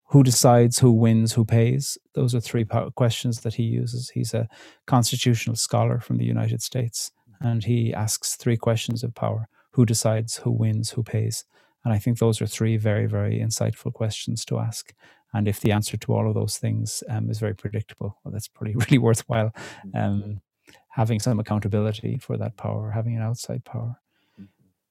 who 0.09 0.21
decides, 0.23 0.79
who 0.79 0.91
wins, 0.91 1.33
who 1.33 1.45
pays, 1.45 1.97
those 2.13 2.35
are 2.35 2.41
three 2.41 2.65
questions 2.95 3.41
that 3.41 3.53
he 3.55 3.63
uses. 3.63 4.09
He's 4.09 4.33
a 4.33 4.47
constitutional 4.85 5.55
scholar 5.55 5.99
from 5.99 6.17
the 6.17 6.25
United 6.25 6.61
States, 6.61 7.11
mm-hmm. 7.29 7.47
and 7.47 7.63
he 7.63 7.93
asks 7.93 8.35
three 8.35 8.57
questions 8.57 9.03
of 9.03 9.15
power 9.15 9.47
who 9.71 9.85
decides, 9.85 10.37
who 10.37 10.51
wins, 10.51 10.91
who 10.91 11.03
pays. 11.03 11.45
And 11.83 11.93
I 11.93 11.99
think 11.99 12.19
those 12.19 12.41
are 12.41 12.47
three 12.47 12.77
very, 12.77 13.07
very 13.07 13.39
insightful 13.39 13.91
questions 13.91 14.45
to 14.45 14.59
ask. 14.59 14.93
And 15.33 15.47
if 15.47 15.59
the 15.59 15.71
answer 15.71 15.97
to 15.97 16.13
all 16.13 16.27
of 16.27 16.35
those 16.35 16.57
things 16.57 17.03
um, 17.09 17.29
is 17.29 17.39
very 17.39 17.55
predictable, 17.55 18.17
well, 18.23 18.31
that's 18.31 18.47
probably 18.47 18.75
really 18.85 18.97
worthwhile 18.97 19.51
mm-hmm. 19.85 19.97
um, 19.97 20.41
having 20.89 21.19
some 21.19 21.39
accountability 21.39 22.17
for 22.19 22.37
that 22.37 22.55
power, 22.55 22.91
having 22.91 23.15
an 23.15 23.23
outside 23.23 23.65
power. 23.65 23.99
Mm-hmm. 24.39 24.43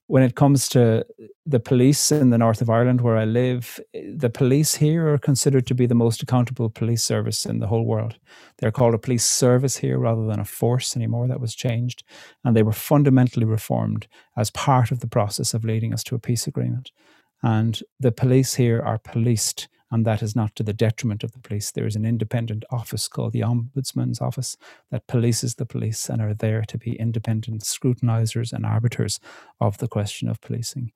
When 0.07 0.21
it 0.21 0.35
comes 0.35 0.67
to 0.69 1.05
the 1.45 1.61
police 1.61 2.11
in 2.11 2.29
the 2.29 2.37
north 2.37 2.61
of 2.61 2.69
Ireland, 2.69 2.99
where 2.99 3.17
I 3.17 3.23
live, 3.23 3.79
the 3.93 4.29
police 4.29 4.75
here 4.75 5.13
are 5.13 5.17
considered 5.17 5.65
to 5.67 5.75
be 5.75 5.85
the 5.85 5.95
most 5.95 6.21
accountable 6.21 6.69
police 6.69 7.03
service 7.03 7.45
in 7.45 7.59
the 7.59 7.67
whole 7.67 7.85
world. 7.85 8.17
They're 8.57 8.71
called 8.71 8.93
a 8.93 8.99
police 8.99 9.25
service 9.25 9.77
here 9.77 9.97
rather 9.97 10.25
than 10.25 10.41
a 10.41 10.45
force 10.45 10.97
anymore. 10.97 11.29
That 11.29 11.39
was 11.39 11.55
changed. 11.55 12.03
And 12.43 12.53
they 12.53 12.63
were 12.63 12.73
fundamentally 12.73 13.45
reformed 13.45 14.07
as 14.35 14.51
part 14.51 14.91
of 14.91 14.99
the 14.99 15.07
process 15.07 15.53
of 15.53 15.63
leading 15.63 15.93
us 15.93 16.03
to 16.03 16.15
a 16.15 16.19
peace 16.19 16.47
agreement. 16.47 16.91
And 17.41 17.79
the 17.99 18.11
police 18.11 18.55
here 18.55 18.81
are 18.81 18.97
policed 18.97 19.67
and 19.93 20.07
that 20.07 20.23
is 20.23 20.35
not 20.35 20.55
to 20.55 20.63
the 20.63 20.73
detriment 20.73 21.23
of 21.23 21.33
the 21.33 21.39
police. 21.39 21.69
There 21.69 21.85
is 21.85 21.95
an 21.95 22.03
independent 22.03 22.65
office 22.71 23.07
called 23.07 23.31
the 23.31 23.41
Ombudsman's 23.41 24.19
Office 24.19 24.57
that 24.89 25.05
polices 25.05 25.57
the 25.57 25.67
police 25.67 26.09
and 26.09 26.19
are 26.19 26.33
there 26.33 26.63
to 26.63 26.79
be 26.79 26.95
independent 26.95 27.63
scrutinizers 27.63 28.51
and 28.51 28.65
arbiters 28.65 29.19
of 29.61 29.77
the 29.77 29.87
question 29.87 30.27
of 30.27 30.41
policing. 30.41 30.91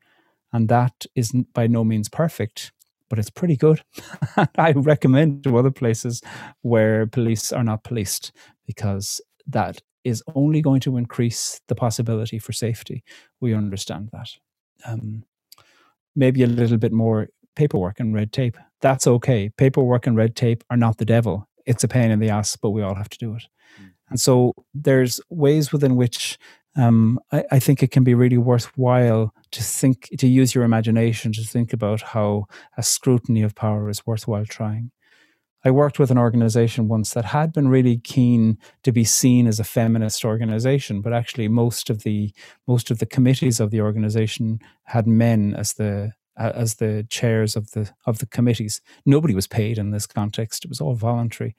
And 0.51 0.67
that 0.69 1.05
is 1.13 1.31
by 1.53 1.67
no 1.67 1.83
means 1.83 2.09
perfect, 2.09 2.71
but 3.07 3.19
it's 3.19 3.29
pretty 3.29 3.55
good. 3.55 3.83
I 4.57 4.71
recommend 4.71 5.43
to 5.43 5.57
other 5.57 5.69
places 5.71 6.23
where 6.63 7.05
police 7.05 7.51
are 7.51 7.63
not 7.63 7.83
policed 7.83 8.31
because 8.65 9.21
that 9.45 9.79
is 10.03 10.23
only 10.33 10.59
going 10.59 10.79
to 10.79 10.97
increase 10.97 11.61
the 11.67 11.75
possibility 11.75 12.39
for 12.39 12.51
safety. 12.51 13.03
We 13.39 13.53
understand 13.53 14.09
that. 14.11 14.29
Um, 14.85 15.23
maybe 16.15 16.41
a 16.41 16.47
little 16.47 16.79
bit 16.79 16.91
more 16.91 17.29
paperwork 17.57 17.99
and 17.99 18.13
red 18.13 18.31
tape. 18.31 18.55
That's 18.81 19.07
okay. 19.07 19.49
Paperwork 19.49 20.07
and 20.07 20.15
red 20.15 20.35
tape 20.35 20.63
are 20.69 20.77
not 20.77 20.97
the 20.97 21.05
devil. 21.05 21.49
It's 21.65 21.83
a 21.83 21.87
pain 21.87 22.11
in 22.11 22.19
the 22.19 22.29
ass, 22.29 22.55
but 22.55 22.69
we 22.69 22.83
all 22.83 22.95
have 22.95 23.09
to 23.09 23.17
do 23.17 23.33
it. 23.33 23.43
Mm. 23.81 23.89
And 24.09 24.19
so 24.19 24.53
there's 24.73 25.19
ways 25.29 25.73
within 25.73 25.95
which 25.95 26.37
um, 26.77 27.19
I, 27.31 27.43
I, 27.53 27.59
think 27.59 27.81
it 27.81 27.89
can 27.89 28.03
be 28.03 28.13
really 28.13 28.37
worthwhile 28.37 29.33
to 29.49 29.63
think, 29.63 30.09
to 30.19 30.27
use 30.27 30.53
your 30.53 30.63
imagination 30.63 31.33
to 31.33 31.43
think 31.43 31.73
about 31.73 32.01
how 32.01 32.45
a 32.77 32.83
scrutiny 32.83 33.41
of 33.41 33.55
power 33.55 33.89
is 33.89 34.05
worthwhile 34.05 34.45
trying. 34.45 34.91
I 35.65 35.71
worked 35.71 35.97
with 35.97 36.11
an 36.11 36.19
organization 36.19 36.87
once 36.87 37.13
that 37.13 37.25
had 37.25 37.51
been 37.51 37.67
really 37.67 37.97
keen 37.97 38.59
to 38.83 38.91
be 38.91 39.03
seen 39.03 39.47
as 39.47 39.59
a 39.59 39.63
feminist 39.63 40.23
organization, 40.23 41.01
but 41.01 41.13
actually 41.13 41.47
most 41.47 41.89
of 41.89 42.03
the 42.03 42.31
most 42.67 42.91
of 42.91 42.99
the 42.99 43.07
committees 43.07 43.59
of 43.59 43.71
the 43.71 43.81
organization 43.81 44.59
had 44.83 45.07
men 45.07 45.55
as 45.55 45.73
the 45.73 46.13
as 46.37 46.75
the 46.75 47.05
chairs 47.09 47.55
of 47.55 47.71
the 47.71 47.89
of 48.05 48.19
the 48.19 48.25
committees. 48.25 48.81
Nobody 49.05 49.33
was 49.33 49.47
paid 49.47 49.77
in 49.77 49.91
this 49.91 50.07
context; 50.07 50.65
it 50.65 50.69
was 50.69 50.81
all 50.81 50.95
voluntary. 50.95 51.55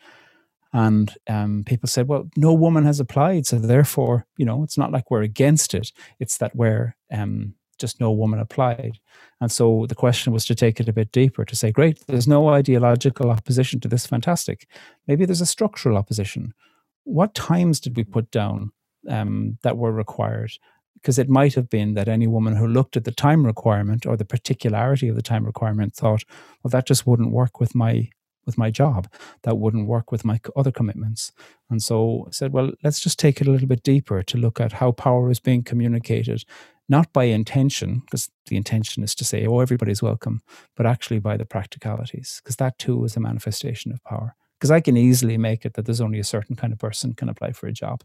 And 0.72 1.14
um, 1.28 1.64
people 1.64 1.88
said, 1.88 2.08
"Well, 2.08 2.28
no 2.36 2.52
woman 2.52 2.84
has 2.84 3.00
applied, 3.00 3.46
so 3.46 3.58
therefore, 3.58 4.26
you 4.36 4.44
know, 4.44 4.62
it's 4.62 4.78
not 4.78 4.92
like 4.92 5.10
we're 5.10 5.22
against 5.22 5.74
it. 5.74 5.92
It's 6.20 6.38
that 6.38 6.54
we're 6.54 6.94
um, 7.10 7.54
just 7.78 8.00
no 8.00 8.12
woman 8.12 8.38
applied." 8.38 8.98
And 9.40 9.50
so 9.50 9.86
the 9.88 9.94
question 9.94 10.32
was 10.32 10.44
to 10.46 10.54
take 10.54 10.80
it 10.80 10.88
a 10.88 10.92
bit 10.92 11.10
deeper 11.10 11.44
to 11.44 11.56
say, 11.56 11.72
"Great, 11.72 12.06
there's 12.06 12.28
no 12.28 12.48
ideological 12.48 13.30
opposition 13.30 13.80
to 13.80 13.88
this. 13.88 14.06
Fantastic. 14.06 14.68
Maybe 15.06 15.24
there's 15.24 15.40
a 15.40 15.46
structural 15.46 15.96
opposition. 15.96 16.52
What 17.04 17.34
times 17.34 17.80
did 17.80 17.96
we 17.96 18.04
put 18.04 18.30
down 18.30 18.72
um, 19.08 19.58
that 19.62 19.78
were 19.78 19.92
required? 19.92 20.52
Because 21.00 21.18
it 21.18 21.28
might 21.28 21.54
have 21.54 21.70
been 21.70 21.94
that 21.94 22.08
any 22.08 22.26
woman 22.26 22.56
who 22.56 22.66
looked 22.66 22.96
at 22.96 23.04
the 23.04 23.12
time 23.12 23.46
requirement 23.46 24.06
or 24.06 24.16
the 24.16 24.24
particularity 24.24 25.08
of 25.08 25.16
the 25.16 25.22
time 25.22 25.44
requirement 25.44 25.94
thought, 25.94 26.24
well, 26.62 26.70
that 26.70 26.86
just 26.86 27.06
wouldn't 27.06 27.32
work 27.32 27.60
with 27.60 27.74
my 27.74 28.08
with 28.46 28.56
my 28.56 28.70
job, 28.70 29.06
that 29.42 29.58
wouldn't 29.58 29.86
work 29.86 30.10
with 30.10 30.24
my 30.24 30.40
other 30.56 30.72
commitments. 30.72 31.32
And 31.68 31.82
so 31.82 32.24
I 32.28 32.30
said, 32.30 32.54
well, 32.54 32.70
let's 32.82 32.98
just 32.98 33.18
take 33.18 33.42
it 33.42 33.46
a 33.46 33.50
little 33.50 33.68
bit 33.68 33.82
deeper 33.82 34.22
to 34.22 34.38
look 34.38 34.58
at 34.58 34.72
how 34.72 34.90
power 34.92 35.30
is 35.30 35.38
being 35.38 35.62
communicated, 35.62 36.44
not 36.88 37.12
by 37.12 37.24
intention, 37.24 38.00
because 38.06 38.30
the 38.46 38.56
intention 38.56 39.02
is 39.02 39.14
to 39.16 39.24
say, 39.24 39.46
oh, 39.46 39.60
everybody's 39.60 40.02
welcome, 40.02 40.40
but 40.76 40.86
actually 40.86 41.18
by 41.18 41.36
the 41.36 41.44
practicalities, 41.44 42.40
because 42.42 42.56
that 42.56 42.78
too 42.78 43.04
is 43.04 43.16
a 43.16 43.20
manifestation 43.20 43.92
of 43.92 44.02
power 44.02 44.34
because 44.58 44.70
I 44.72 44.80
can 44.80 44.96
easily 44.96 45.38
make 45.38 45.64
it 45.64 45.74
that 45.74 45.86
there's 45.86 46.00
only 46.00 46.18
a 46.18 46.24
certain 46.24 46.56
kind 46.56 46.72
of 46.72 46.78
person 46.78 47.14
can 47.14 47.28
apply 47.28 47.52
for 47.52 47.68
a 47.68 47.72
job. 47.72 48.02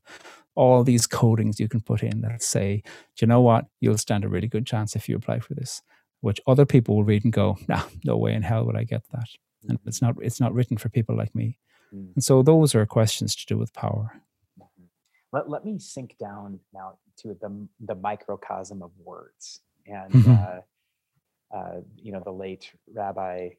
All 0.56 0.84
these 0.84 1.08
codings 1.08 1.60
you 1.60 1.68
can 1.68 1.82
put 1.82 2.04
in 2.04 2.22
that 2.22 2.44
say, 2.44 2.84
do 3.16 3.26
you 3.26 3.28
know 3.28 3.42
what? 3.42 3.66
You'll 3.82 3.98
stand 3.98 4.24
a 4.24 4.30
really 4.30 4.48
good 4.48 4.68
chance 4.68 4.96
if 4.96 5.10
you 5.10 5.16
apply 5.16 5.40
for 5.40 5.56
this, 5.56 5.82
which 6.22 6.40
other 6.46 6.66
people 6.66 6.96
will 6.96 7.04
read 7.04 7.24
and 7.24 7.34
go, 7.34 7.58
nah, 7.68 7.84
no 8.04 8.18
way 8.18 8.34
in 8.34 8.44
hell 8.44 8.66
would 8.66 8.78
I 8.78 8.84
get 8.84 9.04
that. 9.12 9.28
And 9.68 9.80
it's 9.86 10.02
not 10.02 10.16
it's 10.22 10.40
not 10.40 10.54
written 10.54 10.78
for 10.78 10.90
people 10.90 11.16
like 11.18 11.34
me. 11.34 11.58
Mm. 11.94 12.14
And 12.16 12.24
so 12.24 12.44
those 12.44 12.76
are 12.76 12.86
questions 12.86 13.36
to 13.36 13.46
do 13.46 13.58
with 13.58 13.74
power. 13.74 14.12
Mm-hmm. 14.60 14.84
Let, 15.32 15.50
let 15.50 15.66
me 15.66 15.80
sink 15.80 16.18
down 16.20 16.60
now 16.74 16.98
to 17.20 17.36
the, 17.40 17.68
the 17.80 17.96
microcosm 17.96 18.82
of 18.82 18.92
words. 19.04 19.62
And, 19.88 20.12
mm-hmm. 20.12 20.32
uh, 20.32 21.58
uh, 21.58 21.82
you 21.96 22.12
know, 22.12 22.22
the 22.24 22.32
late 22.32 22.72
Rabbi 22.94 23.50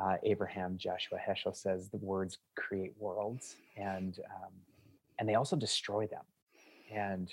uh, 0.00 0.16
Abraham 0.22 0.76
Joshua 0.76 1.18
Heschel 1.18 1.56
says 1.56 1.88
the 1.88 1.96
words 1.98 2.38
create 2.56 2.92
worlds 2.98 3.56
and 3.76 4.18
um, 4.34 4.52
and 5.18 5.28
they 5.28 5.34
also 5.34 5.56
destroy 5.56 6.06
them. 6.06 6.24
And 6.92 7.32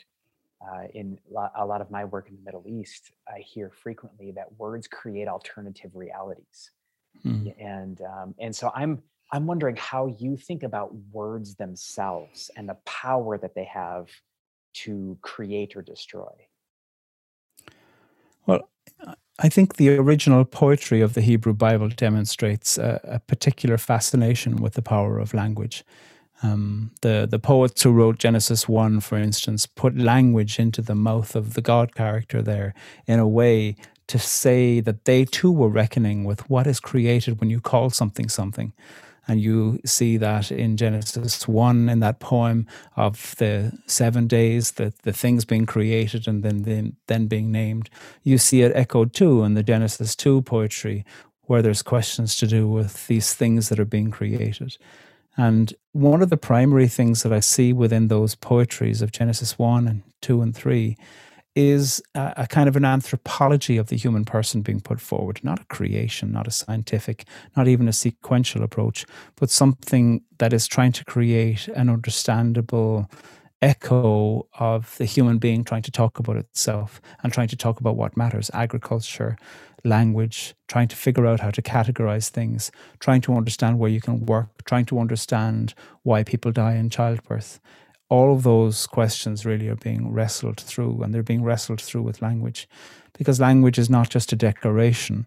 uh, 0.65 0.87
in 0.93 1.19
a 1.57 1.65
lot 1.65 1.81
of 1.81 1.91
my 1.91 2.05
work 2.05 2.29
in 2.29 2.35
the 2.35 2.41
Middle 2.41 2.63
East, 2.65 3.11
I 3.27 3.39
hear 3.39 3.69
frequently 3.69 4.31
that 4.31 4.47
words 4.57 4.87
create 4.87 5.27
alternative 5.27 5.91
realities. 5.93 6.71
Hmm. 7.21 7.47
And 7.59 8.01
um, 8.01 8.35
and 8.39 8.55
so 8.55 8.71
I'm 8.73 9.03
I'm 9.31 9.45
wondering 9.45 9.75
how 9.75 10.07
you 10.19 10.37
think 10.37 10.63
about 10.63 10.95
words 11.11 11.55
themselves 11.55 12.49
and 12.55 12.69
the 12.69 12.77
power 12.85 13.37
that 13.37 13.55
they 13.55 13.65
have 13.65 14.07
to 14.73 15.17
create 15.21 15.75
or 15.75 15.81
destroy. 15.81 16.31
I 19.39 19.49
think 19.49 19.75
the 19.75 19.97
original 19.97 20.45
poetry 20.45 21.01
of 21.01 21.13
the 21.13 21.21
Hebrew 21.21 21.53
Bible 21.53 21.89
demonstrates 21.89 22.77
a, 22.77 23.01
a 23.03 23.19
particular 23.19 23.77
fascination 23.77 24.57
with 24.57 24.73
the 24.73 24.81
power 24.81 25.17
of 25.19 25.33
language. 25.33 25.83
Um, 26.43 26.91
the 27.01 27.25
the 27.29 27.39
poets 27.39 27.81
who 27.81 27.91
wrote 27.91 28.19
Genesis 28.19 28.67
one, 28.67 28.99
for 28.99 29.17
instance, 29.17 29.65
put 29.65 29.97
language 29.97 30.59
into 30.59 30.81
the 30.81 30.95
mouth 30.95 31.35
of 31.35 31.53
the 31.53 31.61
God 31.61 31.95
character 31.95 32.41
there 32.41 32.73
in 33.07 33.19
a 33.19 33.27
way 33.27 33.75
to 34.07 34.19
say 34.19 34.81
that 34.81 35.05
they 35.05 35.25
too 35.25 35.51
were 35.51 35.69
reckoning 35.69 36.25
with 36.25 36.49
what 36.49 36.67
is 36.67 36.79
created 36.79 37.39
when 37.39 37.49
you 37.49 37.61
call 37.61 37.89
something 37.89 38.29
something. 38.29 38.73
And 39.27 39.41
you 39.41 39.79
see 39.85 40.17
that 40.17 40.51
in 40.51 40.75
Genesis 40.75 41.47
1 41.47 41.89
in 41.89 41.99
that 41.99 42.19
poem 42.19 42.67
of 42.97 43.35
the 43.37 43.71
seven 43.87 44.27
days, 44.27 44.71
the, 44.71 44.93
the 45.03 45.13
things 45.13 45.45
being 45.45 45.65
created 45.65 46.27
and 46.27 46.43
then, 46.43 46.63
then, 46.63 46.97
then 47.07 47.27
being 47.27 47.51
named. 47.51 47.89
You 48.23 48.37
see 48.37 48.63
it 48.63 48.75
echoed 48.75 49.13
too 49.13 49.43
in 49.43 49.53
the 49.53 49.63
Genesis 49.63 50.15
2 50.15 50.41
poetry, 50.41 51.05
where 51.43 51.61
there's 51.61 51.81
questions 51.81 52.35
to 52.37 52.47
do 52.47 52.67
with 52.67 53.07
these 53.07 53.33
things 53.33 53.69
that 53.69 53.79
are 53.79 53.85
being 53.85 54.11
created. 54.11 54.77
And 55.37 55.73
one 55.93 56.21
of 56.21 56.29
the 56.29 56.37
primary 56.37 56.87
things 56.87 57.23
that 57.23 57.33
I 57.33 57.39
see 57.39 57.73
within 57.73 58.07
those 58.07 58.35
poetries 58.35 59.01
of 59.01 59.11
Genesis 59.11 59.57
1 59.57 59.87
and 59.87 60.03
2 60.21 60.41
and 60.41 60.55
3 60.55 60.97
is 61.55 62.01
a, 62.15 62.33
a, 62.37 62.47
kind 62.47 62.67
of 62.67 62.75
an 62.75 62.85
anthropology 62.85 63.77
of 63.77 63.87
the 63.87 63.95
human 63.95 64.25
person 64.25 64.61
being 64.61 64.79
put 64.79 64.99
forward, 64.99 65.39
not 65.43 65.61
a 65.61 65.65
creation, 65.65 66.31
not 66.31 66.47
a 66.47 66.51
scientific, 66.51 67.25
not 67.55 67.67
even 67.67 67.87
a 67.87 67.93
sequential 67.93 68.63
approach, 68.63 69.05
but 69.35 69.49
something 69.49 70.21
that 70.39 70.53
is 70.53 70.67
trying 70.67 70.91
to 70.91 71.05
create 71.05 71.67
an 71.69 71.89
understandable 71.89 73.09
echo 73.61 74.45
of 74.59 74.97
the 74.97 75.05
human 75.05 75.37
being 75.37 75.63
trying 75.63 75.81
to 75.81 75.91
talk 75.91 76.19
about 76.19 76.35
itself 76.35 76.99
and 77.23 77.31
trying 77.31 77.47
to 77.47 77.55
talk 77.55 77.79
about 77.79 77.95
what 77.95 78.17
matters 78.17 78.51
agriculture, 78.53 79.37
language, 79.85 80.53
trying 80.67 80.87
to 80.87 80.95
figure 80.95 81.25
out 81.25 81.39
how 81.39 81.49
to 81.49 81.61
categorize 81.61 82.29
things, 82.29 82.71
trying 82.99 83.21
to 83.21 83.35
understand 83.35 83.79
where 83.79 83.89
you 83.89 84.01
can 84.01 84.25
work, 84.25 84.65
trying 84.65 84.85
to 84.85 84.99
understand 84.99 85.73
why 86.01 86.23
people 86.23 86.51
die 86.51 86.75
in 86.75 86.89
childbirth 86.89 87.59
all 88.13 88.31
of 88.31 88.43
those 88.43 88.85
questions 88.85 89.43
really 89.43 89.67
are 89.67 89.75
being 89.75 90.13
wrestled 90.13 90.59
through, 90.59 91.01
and 91.01 91.11
they're 91.11 91.23
being 91.23 91.43
wrestled 91.43 91.81
through 91.81 92.03
with 92.03 92.21
language, 92.21 92.69
because 93.17 93.39
language 93.39 93.79
is 93.79 93.89
not 93.89 94.07
just 94.07 94.31
a 94.31 94.35
declaration. 94.35 95.25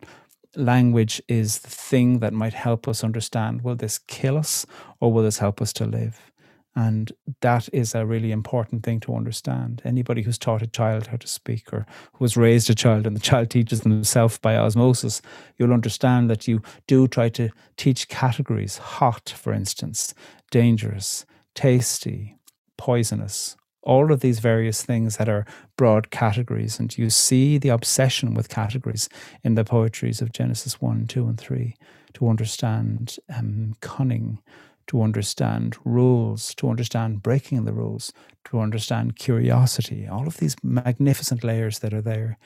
Language 0.54 1.20
is 1.26 1.58
the 1.58 1.68
thing 1.68 2.20
that 2.20 2.32
might 2.32 2.54
help 2.54 2.86
us 2.86 3.02
understand 3.02 3.62
will 3.62 3.74
this 3.74 3.98
kill 3.98 4.38
us 4.38 4.66
or 5.00 5.12
will 5.12 5.24
this 5.24 5.38
help 5.38 5.60
us 5.60 5.72
to 5.72 5.84
live? 5.84 6.30
And 6.76 7.10
that 7.40 7.68
is 7.72 7.92
a 7.92 8.06
really 8.06 8.30
important 8.30 8.84
thing 8.84 9.00
to 9.00 9.16
understand. 9.16 9.82
Anybody 9.84 10.22
who's 10.22 10.38
taught 10.38 10.62
a 10.62 10.68
child 10.68 11.08
how 11.08 11.16
to 11.16 11.26
speak 11.26 11.72
or 11.72 11.86
who 12.12 12.24
has 12.24 12.36
raised 12.36 12.70
a 12.70 12.74
child 12.76 13.04
and 13.04 13.16
the 13.16 13.20
child 13.30 13.50
teaches 13.50 13.80
themselves 13.80 14.38
by 14.38 14.56
osmosis, 14.56 15.20
you'll 15.58 15.72
understand 15.72 16.30
that 16.30 16.46
you 16.46 16.62
do 16.86 17.08
try 17.08 17.30
to 17.30 17.50
teach 17.76 18.06
categories 18.06 18.78
hot, 18.78 19.34
for 19.36 19.52
instance, 19.52 20.14
dangerous, 20.52 21.26
tasty, 21.56 22.36
poisonous, 22.76 23.56
all 23.82 24.12
of 24.12 24.20
these 24.20 24.40
various 24.40 24.82
things 24.82 25.16
that 25.16 25.28
are 25.28 25.46
broad 25.76 26.10
categories. 26.10 26.78
And 26.78 26.96
you 26.98 27.08
see 27.08 27.56
the 27.56 27.68
obsession 27.68 28.34
with 28.34 28.48
categories 28.48 29.08
in 29.42 29.54
the 29.54 29.64
poetries 29.64 30.20
of 30.20 30.32
Genesis 30.32 30.80
1, 30.80 31.06
2, 31.06 31.26
and 31.26 31.38
3 31.38 31.74
to 32.14 32.28
understand 32.28 33.16
um, 33.34 33.76
cunning, 33.80 34.40
to 34.86 35.02
understand 35.02 35.76
rules, 35.84 36.54
to 36.56 36.68
understand 36.68 37.22
breaking 37.22 37.64
the 37.64 37.72
rules, 37.72 38.12
to 38.44 38.60
understand 38.60 39.16
curiosity, 39.16 40.06
all 40.08 40.26
of 40.26 40.38
these 40.38 40.56
magnificent 40.62 41.44
layers 41.44 41.80
that 41.80 41.92
are 41.92 42.02
there. 42.02 42.38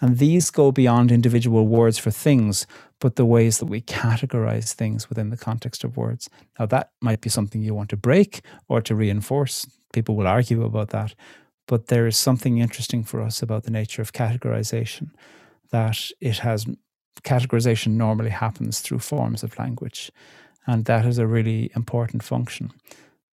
And 0.00 0.18
these 0.18 0.50
go 0.50 0.72
beyond 0.72 1.10
individual 1.10 1.66
words 1.66 1.98
for 1.98 2.10
things, 2.10 2.66
but 3.00 3.16
the 3.16 3.24
ways 3.24 3.58
that 3.58 3.66
we 3.66 3.80
categorize 3.80 4.72
things 4.72 5.08
within 5.08 5.30
the 5.30 5.36
context 5.36 5.84
of 5.84 5.96
words. 5.96 6.28
Now, 6.58 6.66
that 6.66 6.90
might 7.00 7.22
be 7.22 7.30
something 7.30 7.62
you 7.62 7.74
want 7.74 7.90
to 7.90 7.96
break 7.96 8.42
or 8.68 8.82
to 8.82 8.94
reinforce. 8.94 9.66
People 9.92 10.16
will 10.16 10.26
argue 10.26 10.64
about 10.64 10.90
that. 10.90 11.14
But 11.66 11.86
there 11.86 12.06
is 12.06 12.16
something 12.16 12.58
interesting 12.58 13.04
for 13.04 13.22
us 13.22 13.42
about 13.42 13.64
the 13.64 13.70
nature 13.70 14.02
of 14.02 14.12
categorization 14.12 15.10
that 15.70 16.10
it 16.20 16.38
has 16.38 16.66
categorization 17.22 17.92
normally 17.92 18.30
happens 18.30 18.80
through 18.80 19.00
forms 19.00 19.42
of 19.42 19.58
language. 19.58 20.12
And 20.66 20.84
that 20.84 21.04
is 21.04 21.18
a 21.18 21.26
really 21.26 21.70
important 21.74 22.22
function. 22.22 22.70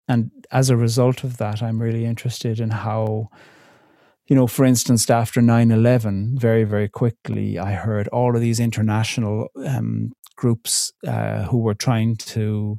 And 0.08 0.32
as 0.52 0.70
a 0.70 0.78
result 0.78 1.24
of 1.24 1.38
that, 1.38 1.62
I'm 1.62 1.82
really 1.82 2.06
interested 2.06 2.60
in 2.60 2.72
how 2.72 3.30
you 4.30 4.36
know, 4.36 4.46
for 4.46 4.64
instance, 4.64 5.10
after 5.10 5.42
9 5.42 5.72
11, 5.72 6.38
very, 6.38 6.64
very 6.64 6.88
quickly, 6.88 7.58
I 7.58 7.72
heard 7.72 8.08
all 8.10 8.36
of 8.36 8.42
these 8.42 8.60
international 8.60 9.50
um, 9.66 10.14
groups 10.36 10.94
uh, 11.06 11.44
who 11.44 11.58
were 11.58 11.74
trying 11.74 12.16
to 12.18 12.78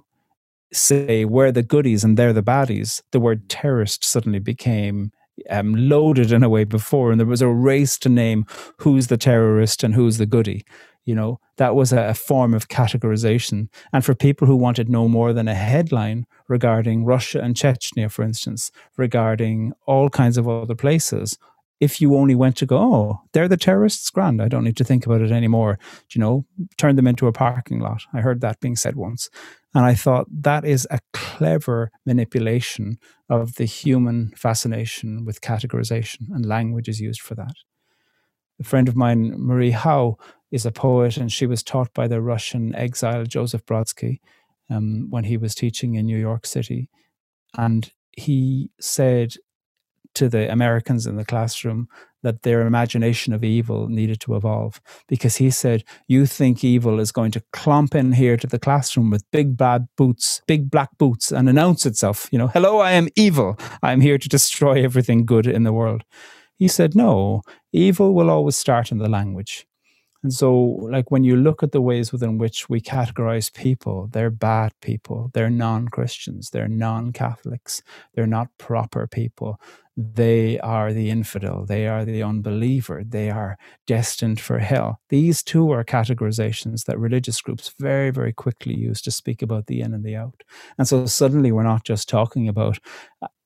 say 0.72 1.24
we're 1.24 1.50
the 1.50 1.64
goodies 1.64 2.04
and 2.04 2.16
they're 2.16 2.32
the 2.32 2.42
baddies. 2.42 3.02
The 3.10 3.18
word 3.18 3.48
terrorist 3.48 4.04
suddenly 4.04 4.38
became 4.38 5.10
um, 5.48 5.74
loaded 5.74 6.30
in 6.30 6.44
a 6.44 6.48
way 6.48 6.62
before, 6.62 7.10
and 7.10 7.18
there 7.18 7.26
was 7.26 7.42
a 7.42 7.48
race 7.48 7.98
to 7.98 8.08
name 8.08 8.46
who's 8.78 9.08
the 9.08 9.16
terrorist 9.16 9.82
and 9.82 9.94
who's 9.94 10.18
the 10.18 10.26
goody. 10.26 10.64
You 11.04 11.14
know, 11.14 11.40
that 11.56 11.74
was 11.74 11.92
a, 11.92 12.08
a 12.08 12.14
form 12.14 12.54
of 12.54 12.68
categorization. 12.68 13.68
And 13.92 14.04
for 14.04 14.14
people 14.14 14.46
who 14.46 14.56
wanted 14.56 14.88
no 14.88 15.08
more 15.08 15.32
than 15.32 15.48
a 15.48 15.54
headline 15.54 16.26
regarding 16.48 17.04
Russia 17.04 17.40
and 17.40 17.54
Chechnya, 17.54 18.10
for 18.10 18.22
instance, 18.22 18.70
regarding 18.96 19.72
all 19.86 20.08
kinds 20.10 20.36
of 20.38 20.48
other 20.48 20.74
places, 20.74 21.38
if 21.80 22.00
you 22.00 22.14
only 22.14 22.34
went 22.34 22.56
to 22.56 22.66
go, 22.66 22.76
oh, 22.78 23.20
they're 23.32 23.48
the 23.48 23.56
terrorists, 23.56 24.10
grand, 24.10 24.42
I 24.42 24.48
don't 24.48 24.64
need 24.64 24.76
to 24.76 24.84
think 24.84 25.06
about 25.06 25.22
it 25.22 25.32
anymore. 25.32 25.78
You 26.14 26.20
know, 26.20 26.44
turn 26.76 26.96
them 26.96 27.06
into 27.06 27.26
a 27.26 27.32
parking 27.32 27.80
lot. 27.80 28.02
I 28.12 28.20
heard 28.20 28.42
that 28.42 28.60
being 28.60 28.76
said 28.76 28.96
once. 28.96 29.30
And 29.74 29.86
I 29.86 29.94
thought 29.94 30.26
that 30.30 30.64
is 30.64 30.86
a 30.90 30.98
clever 31.12 31.90
manipulation 32.04 32.98
of 33.28 33.54
the 33.54 33.64
human 33.64 34.32
fascination 34.36 35.24
with 35.24 35.40
categorization, 35.40 36.28
and 36.30 36.44
language 36.44 36.88
is 36.88 37.00
used 37.00 37.20
for 37.20 37.34
that. 37.36 37.54
A 38.60 38.64
friend 38.64 38.88
of 38.88 38.96
mine, 38.96 39.32
Marie 39.36 39.70
Howe, 39.70 40.18
is 40.50 40.66
a 40.66 40.72
poet, 40.72 41.16
and 41.16 41.32
she 41.32 41.46
was 41.46 41.62
taught 41.62 41.92
by 41.94 42.06
the 42.06 42.20
Russian 42.20 42.74
exile 42.74 43.24
Joseph 43.24 43.64
Brodsky 43.64 44.20
um, 44.68 45.08
when 45.10 45.24
he 45.24 45.36
was 45.36 45.54
teaching 45.54 45.94
in 45.94 46.06
New 46.06 46.18
York 46.18 46.46
City. 46.46 46.88
And 47.56 47.90
he 48.12 48.70
said 48.80 49.34
to 50.14 50.28
the 50.28 50.50
Americans 50.50 51.06
in 51.06 51.16
the 51.16 51.24
classroom 51.24 51.88
that 52.22 52.42
their 52.42 52.66
imagination 52.66 53.32
of 53.32 53.42
evil 53.42 53.88
needed 53.88 54.20
to 54.20 54.34
evolve 54.36 54.80
because 55.08 55.36
he 55.36 55.50
said, 55.50 55.84
You 56.06 56.26
think 56.26 56.62
evil 56.62 57.00
is 57.00 57.12
going 57.12 57.30
to 57.32 57.42
clomp 57.52 57.94
in 57.94 58.12
here 58.12 58.36
to 58.36 58.46
the 58.46 58.58
classroom 58.58 59.10
with 59.10 59.30
big 59.30 59.56
bad 59.56 59.88
boots, 59.96 60.42
big 60.46 60.70
black 60.70 60.98
boots, 60.98 61.32
and 61.32 61.48
announce 61.48 61.86
itself, 61.86 62.28
you 62.30 62.38
know, 62.38 62.48
hello, 62.48 62.78
I 62.78 62.92
am 62.92 63.08
evil. 63.16 63.56
I'm 63.82 64.00
here 64.00 64.18
to 64.18 64.28
destroy 64.28 64.84
everything 64.84 65.24
good 65.24 65.46
in 65.46 65.62
the 65.62 65.72
world. 65.72 66.04
He 66.60 66.68
said, 66.68 66.94
No, 66.94 67.42
evil 67.72 68.14
will 68.14 68.30
always 68.30 68.56
start 68.56 68.92
in 68.92 68.98
the 68.98 69.08
language. 69.08 69.66
And 70.22 70.34
so, 70.34 70.52
like, 70.52 71.10
when 71.10 71.24
you 71.24 71.34
look 71.34 71.62
at 71.62 71.72
the 71.72 71.80
ways 71.80 72.12
within 72.12 72.36
which 72.36 72.68
we 72.68 72.82
categorize 72.82 73.50
people, 73.50 74.08
they're 74.12 74.28
bad 74.30 74.72
people, 74.82 75.30
they're 75.32 75.48
non 75.48 75.88
Christians, 75.88 76.50
they're 76.50 76.68
non 76.68 77.12
Catholics, 77.12 77.82
they're 78.14 78.26
not 78.26 78.48
proper 78.58 79.06
people, 79.06 79.58
they 79.96 80.60
are 80.60 80.92
the 80.92 81.08
infidel, 81.08 81.64
they 81.64 81.86
are 81.88 82.04
the 82.04 82.22
unbeliever, 82.22 83.02
they 83.02 83.30
are 83.30 83.56
destined 83.86 84.40
for 84.40 84.58
hell. 84.58 85.00
These 85.08 85.42
two 85.42 85.72
are 85.72 85.84
categorizations 85.84 86.84
that 86.84 86.98
religious 86.98 87.40
groups 87.40 87.74
very, 87.78 88.10
very 88.10 88.34
quickly 88.34 88.74
use 88.74 89.00
to 89.02 89.10
speak 89.10 89.40
about 89.40 89.68
the 89.68 89.80
in 89.80 89.94
and 89.94 90.04
the 90.04 90.16
out. 90.16 90.42
And 90.76 90.86
so 90.86 91.06
suddenly 91.06 91.50
we're 91.50 91.62
not 91.62 91.84
just 91.84 92.10
talking 92.10 92.46
about, 92.46 92.78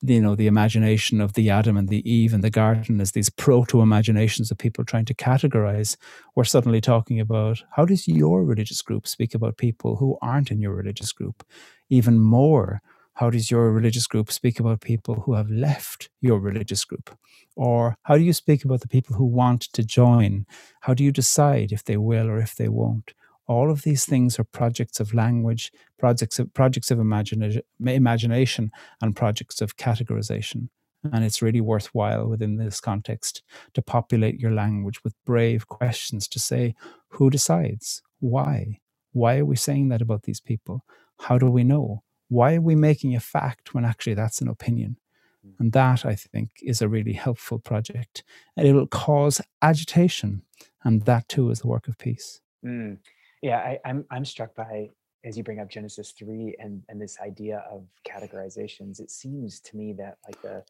you 0.06 0.20
know, 0.20 0.34
the 0.34 0.46
imagination 0.46 1.20
of 1.20 1.32
the 1.32 1.48
Adam 1.48 1.76
and 1.76 1.88
the 1.88 2.08
Eve 2.10 2.34
and 2.34 2.44
the 2.44 2.50
garden 2.50 3.00
as 3.00 3.12
these 3.12 3.30
proto 3.30 3.80
imaginations 3.80 4.50
of 4.50 4.58
people 4.58 4.84
trying 4.84 5.06
to 5.06 5.14
categorize. 5.14 5.96
We're 6.34 6.44
suddenly 6.44 6.80
talking 6.80 7.20
about 7.20 7.62
how 7.72 7.86
does 7.86 8.06
your 8.06 8.44
religious 8.44 8.82
group 8.82 9.06
speak 9.06 9.34
about 9.34 9.56
people 9.56 9.96
who 9.96 10.18
aren't 10.20 10.50
in 10.50 10.60
your 10.60 10.74
religious 10.74 11.12
group? 11.12 11.46
Even 11.88 12.18
more, 12.18 12.82
how 13.14 13.30
does 13.30 13.50
your 13.50 13.70
religious 13.70 14.06
group 14.06 14.30
speak 14.30 14.60
about 14.60 14.80
people 14.80 15.20
who 15.20 15.34
have 15.34 15.48
left 15.48 16.10
your 16.20 16.38
religious 16.38 16.84
group? 16.84 17.16
Or 17.56 17.96
how 18.02 18.18
do 18.18 18.24
you 18.24 18.32
speak 18.32 18.64
about 18.64 18.80
the 18.80 18.88
people 18.88 19.16
who 19.16 19.24
want 19.24 19.62
to 19.72 19.84
join? 19.84 20.44
How 20.80 20.92
do 20.92 21.02
you 21.02 21.12
decide 21.12 21.72
if 21.72 21.84
they 21.84 21.96
will 21.96 22.28
or 22.28 22.38
if 22.38 22.56
they 22.56 22.68
won't? 22.68 23.14
All 23.46 23.70
of 23.70 23.82
these 23.82 24.06
things 24.06 24.38
are 24.38 24.44
projects 24.44 25.00
of 25.00 25.14
language, 25.14 25.70
projects 25.98 26.38
of, 26.38 26.52
projects 26.54 26.90
of 26.90 26.98
imagina- 26.98 27.62
imagination, 27.80 28.70
and 29.02 29.14
projects 29.14 29.60
of 29.60 29.76
categorization. 29.76 30.68
And 31.12 31.22
it's 31.22 31.42
really 31.42 31.60
worthwhile 31.60 32.26
within 32.26 32.56
this 32.56 32.80
context 32.80 33.42
to 33.74 33.82
populate 33.82 34.40
your 34.40 34.52
language 34.52 35.04
with 35.04 35.14
brave 35.26 35.68
questions 35.68 36.26
to 36.28 36.38
say, 36.38 36.74
who 37.08 37.28
decides? 37.28 38.00
Why? 38.20 38.78
Why 39.12 39.36
are 39.36 39.44
we 39.44 39.56
saying 39.56 39.90
that 39.90 40.00
about 40.00 40.22
these 40.22 40.40
people? 40.40 40.82
How 41.18 41.36
do 41.36 41.50
we 41.50 41.62
know? 41.62 42.04
why 42.28 42.54
are 42.54 42.60
we 42.60 42.74
making 42.74 43.14
a 43.14 43.20
fact 43.20 43.74
when 43.74 43.84
actually 43.84 44.14
that's 44.14 44.40
an 44.40 44.48
opinion? 44.48 44.96
Hmm. 45.42 45.50
And 45.58 45.72
that, 45.72 46.04
I 46.04 46.14
think, 46.14 46.50
is 46.62 46.82
a 46.82 46.88
really 46.88 47.12
helpful 47.12 47.58
project. 47.58 48.24
And 48.56 48.66
it'll 48.66 48.86
cause 48.86 49.40
agitation. 49.62 50.42
And 50.82 51.02
that 51.02 51.28
too 51.28 51.50
is 51.50 51.60
the 51.60 51.68
work 51.68 51.88
of 51.88 51.98
peace. 51.98 52.40
Mm. 52.64 52.98
Yeah, 53.44 53.58
I, 53.58 53.78
I'm 53.84 54.06
I'm 54.10 54.24
struck 54.24 54.54
by 54.54 54.88
as 55.22 55.36
you 55.36 55.44
bring 55.44 55.60
up 55.60 55.68
Genesis 55.68 56.12
three 56.12 56.56
and 56.58 56.82
and 56.88 56.98
this 56.98 57.18
idea 57.20 57.62
of 57.70 57.84
categorizations. 58.08 59.00
It 59.00 59.10
seems 59.10 59.60
to 59.60 59.76
me 59.76 59.92
that 59.98 60.16
like 60.26 60.40
the 60.40 60.64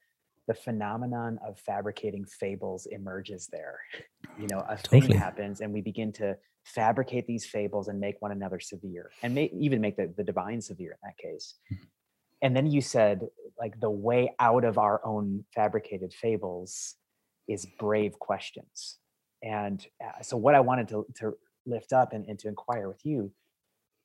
the 0.49 0.55
phenomenon 0.55 1.39
of 1.47 1.57
fabricating 1.61 2.25
fables 2.25 2.87
emerges 2.87 3.47
there. 3.47 3.79
You 4.37 4.49
know, 4.49 4.65
a 4.69 4.77
totally. 4.77 5.03
thing 5.03 5.17
happens 5.17 5.61
and 5.61 5.73
we 5.73 5.81
begin 5.81 6.11
to 6.15 6.37
fabricate 6.65 7.29
these 7.29 7.47
fables 7.47 7.87
and 7.87 8.01
make 8.01 8.21
one 8.21 8.33
another 8.33 8.59
severe 8.59 9.13
and 9.23 9.33
may 9.33 9.49
even 9.57 9.81
make 9.81 9.97
the, 9.97 10.13
the 10.17 10.25
divine 10.25 10.61
severe 10.61 10.91
in 10.91 10.99
that 11.05 11.17
case. 11.19 11.55
Mm-hmm. 11.73 11.85
And 12.43 12.57
then 12.57 12.67
you 12.67 12.81
said, 12.81 13.29
like, 13.61 13.79
the 13.79 13.91
way 13.91 14.35
out 14.41 14.65
of 14.65 14.77
our 14.77 15.01
own 15.07 15.45
fabricated 15.55 16.13
fables 16.13 16.97
is 17.47 17.65
brave 17.79 18.19
questions. 18.19 18.99
And 19.41 19.87
uh, 20.05 20.21
so, 20.23 20.37
what 20.37 20.57
I 20.57 20.61
wanted 20.61 20.89
to, 20.89 21.07
to 21.21 21.35
lift 21.67 21.93
up 21.93 22.13
and, 22.13 22.27
and 22.27 22.39
to 22.41 22.49
inquire 22.49 22.89
with 22.89 23.05
you, 23.05 23.33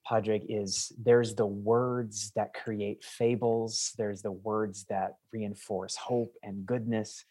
Padraig, 0.07 0.45
is 0.49 0.91
there's 1.03 1.35
the 1.35 1.45
words 1.45 2.31
that 2.35 2.53
create 2.53 3.03
fables, 3.03 3.93
there's 3.97 4.21
the 4.21 4.31
words 4.31 4.85
that 4.89 5.15
reinforce 5.31 5.95
hope 5.95 6.35
and 6.43 6.65
goodness 6.65 7.25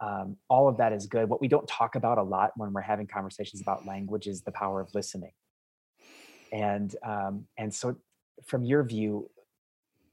um, 0.00 0.36
all 0.48 0.68
of 0.68 0.76
that 0.76 0.92
is 0.92 1.06
good. 1.06 1.28
What 1.28 1.40
we 1.40 1.48
don't 1.48 1.66
talk 1.66 1.94
about 1.94 2.18
a 2.18 2.22
lot 2.22 2.52
when 2.56 2.72
we're 2.72 2.82
having 2.82 3.06
conversations 3.06 3.62
about 3.62 3.86
language 3.86 4.26
is 4.26 4.42
the 4.42 4.52
power 4.52 4.80
of 4.80 4.94
listening. 4.94 5.32
And 6.52 6.94
um, 7.04 7.46
and 7.56 7.72
so, 7.72 7.96
from 8.44 8.64
your 8.64 8.84
view, 8.84 9.30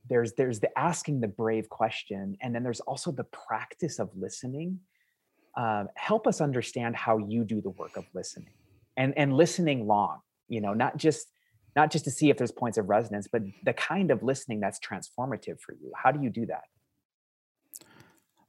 there's 0.10 0.34
there's 0.34 0.60
the 0.60 0.78
asking 0.78 1.20
the 1.20 1.28
brave 1.28 1.70
question, 1.70 2.38
and 2.42 2.56
then 2.56 2.64
there's 2.64 2.80
also 2.82 3.12
the 3.12 3.26
practice 3.26 4.00
of 4.00 4.10
listening. 4.16 4.80
Um, 5.56 5.90
help 5.96 6.26
us 6.26 6.42
understand 6.42 6.96
how 6.96 7.18
you 7.18 7.44
do 7.44 7.62
the 7.62 7.70
work 7.70 7.96
of 7.98 8.06
listening, 8.14 8.54
and 8.98 9.14
and 9.18 9.36
listening 9.36 9.88
long. 9.88 10.20
You 10.48 10.62
know, 10.62 10.74
not 10.74 10.98
just 10.98 11.28
not 11.76 11.92
just 11.92 12.06
to 12.06 12.12
see 12.12 12.30
if 12.30 12.38
there's 12.38 12.52
points 12.52 12.78
of 12.78 12.90
resonance, 12.90 13.28
but 13.32 13.42
the 13.64 13.74
kind 13.74 14.12
of 14.12 14.24
listening 14.24 14.60
that's 14.60 14.80
transformative 14.80 15.60
for 15.60 15.74
you. 15.74 15.92
How 15.96 16.12
do 16.12 16.22
you 16.22 16.30
do 16.30 16.46
that? 16.48 16.64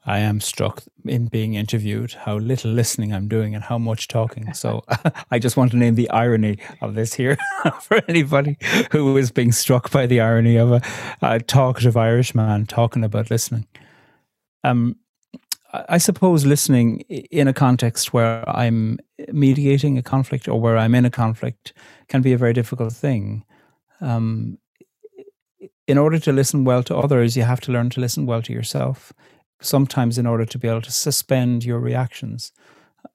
I 0.07 0.19
am 0.19 0.41
struck 0.41 0.83
in 1.07 1.29
being 1.29 1.55
interviewed 1.55 2.13
how 2.13 2.37
little 2.37 2.71
listening 2.71 3.15
I'm 3.15 3.27
doing 3.27 3.55
and 3.55 3.65
how 3.65 3.79
much 3.79 4.07
talking. 4.07 4.53
So 4.53 4.85
I 5.31 5.39
just 5.39 5.57
want 5.57 5.71
to 5.71 5.77
name 5.77 5.95
the 5.95 6.11
irony 6.11 6.59
of 6.83 6.95
this 6.95 7.15
here 7.15 7.39
for 7.81 8.03
anybody 8.07 8.59
who 8.91 9.17
is 9.17 9.31
being 9.31 9.53
struck 9.53 9.91
by 9.91 10.07
the 10.07 10.21
irony 10.21 10.57
of 10.57 10.73
a, 10.73 10.83
a 11.23 11.41
talkative 11.41 11.97
Irish 11.97 12.35
man 12.35 12.67
talking 12.67 13.03
about 13.03 13.31
listening. 13.31 13.67
Um, 14.63 14.97
I 15.89 15.99
suppose 15.99 16.47
listening 16.47 17.01
in 17.01 17.49
a 17.49 17.53
context 17.53 18.13
where 18.13 18.49
I'm 18.49 18.99
mediating 19.33 19.99
a 19.99 20.03
conflict 20.03 20.49
or 20.49 20.61
where 20.61 20.79
I'm 20.79 20.95
in 20.95 21.05
a 21.05 21.11
conflict 21.11 21.73
can 22.09 22.23
be 22.23 22.33
a 22.33 22.39
very 22.39 22.53
difficult 22.53 22.93
thing. 22.93 23.45
Um, 24.01 24.59
in 25.87 25.99
order 25.99 26.19
to 26.19 26.33
listen 26.33 26.65
well 26.65 26.83
to 26.85 26.97
others, 26.97 27.37
you 27.37 27.43
have 27.43 27.61
to 27.63 27.73
learn 27.73 27.91
to 27.91 28.01
listen 28.01 28.27
well 28.27 28.43
to 28.43 28.53
yourself 28.53 29.13
sometimes 29.61 30.19
in 30.19 30.27
order 30.27 30.45
to 30.45 30.59
be 30.59 30.69
able 30.69 30.83
to 30.83 30.93
suspend 30.93 31.65
your 31.65 31.79
reactions. 31.79 32.53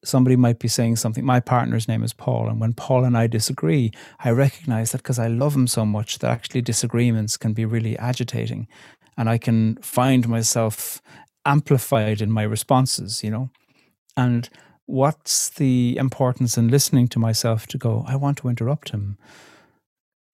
Somebody 0.04 0.36
might 0.36 0.60
be 0.60 0.68
saying 0.68 0.98
something. 0.98 1.26
My 1.26 1.40
partner's 1.40 1.88
name 1.88 2.04
is 2.04 2.14
Paul, 2.14 2.48
and 2.48 2.60
when 2.60 2.74
Paul 2.74 3.04
and 3.04 3.18
I 3.18 3.28
disagree, 3.28 3.92
I 4.20 4.32
recognize 4.32 4.92
that 4.92 5.00
because 5.00 5.20
I 5.20 5.28
love 5.28 5.56
him 5.56 5.68
so 5.68 5.86
much 5.86 6.20
that 6.20 6.32
actually 6.32 6.62
disagreements 6.62 7.38
can 7.38 7.54
be 7.54 7.66
really 7.66 7.98
agitating, 7.98 8.68
and 9.18 9.30
I 9.30 9.38
can 9.38 9.78
find 9.78 10.28
myself 10.28 11.02
amplified 11.46 12.22
in 12.22 12.32
my 12.32 12.44
responses, 12.44 13.24
you 13.24 13.32
know. 13.32 13.50
And 14.18 14.50
what's 14.86 15.50
the 15.50 15.96
importance 15.98 16.58
in 16.58 16.68
listening 16.68 17.08
to 17.10 17.20
myself 17.20 17.68
to 17.68 17.78
go, 17.78 18.04
I 18.08 18.16
want 18.16 18.38
to 18.40 18.50
interrupt 18.50 18.90
him, 18.90 19.18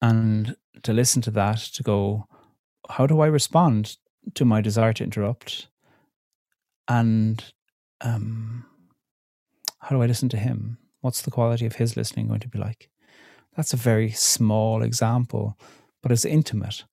and 0.02 0.56
to 0.84 0.94
listen 0.94 1.22
to 1.24 1.32
that, 1.32 1.58
to 1.58 1.84
go, 1.84 2.28
how 2.90 3.08
do 3.08 3.22
I 3.22 3.28
respond 3.28 3.98
to 4.34 4.46
my 4.46 4.62
desire 4.62 4.94
to 4.94 5.04
interrupt? 5.04 5.68
and 6.88 7.44
um, 8.02 8.66
how 9.80 9.96
do 9.96 10.02
I 10.02 10.06
listen 10.06 10.30
to 10.30 10.38
him? 10.38 10.78
What's 11.02 11.22
the 11.22 11.32
quality 11.32 11.66
of 11.66 11.76
his 11.76 11.96
listening 11.96 12.28
going 12.28 12.40
to 12.42 12.48
be 12.48 12.60
like? 12.60 12.90
That's 13.56 13.74
a 13.74 13.78
very 13.78 14.12
small 14.12 14.82
example, 14.82 15.58
but 16.02 16.12
it's 16.12 16.26
intimate. 16.26 16.84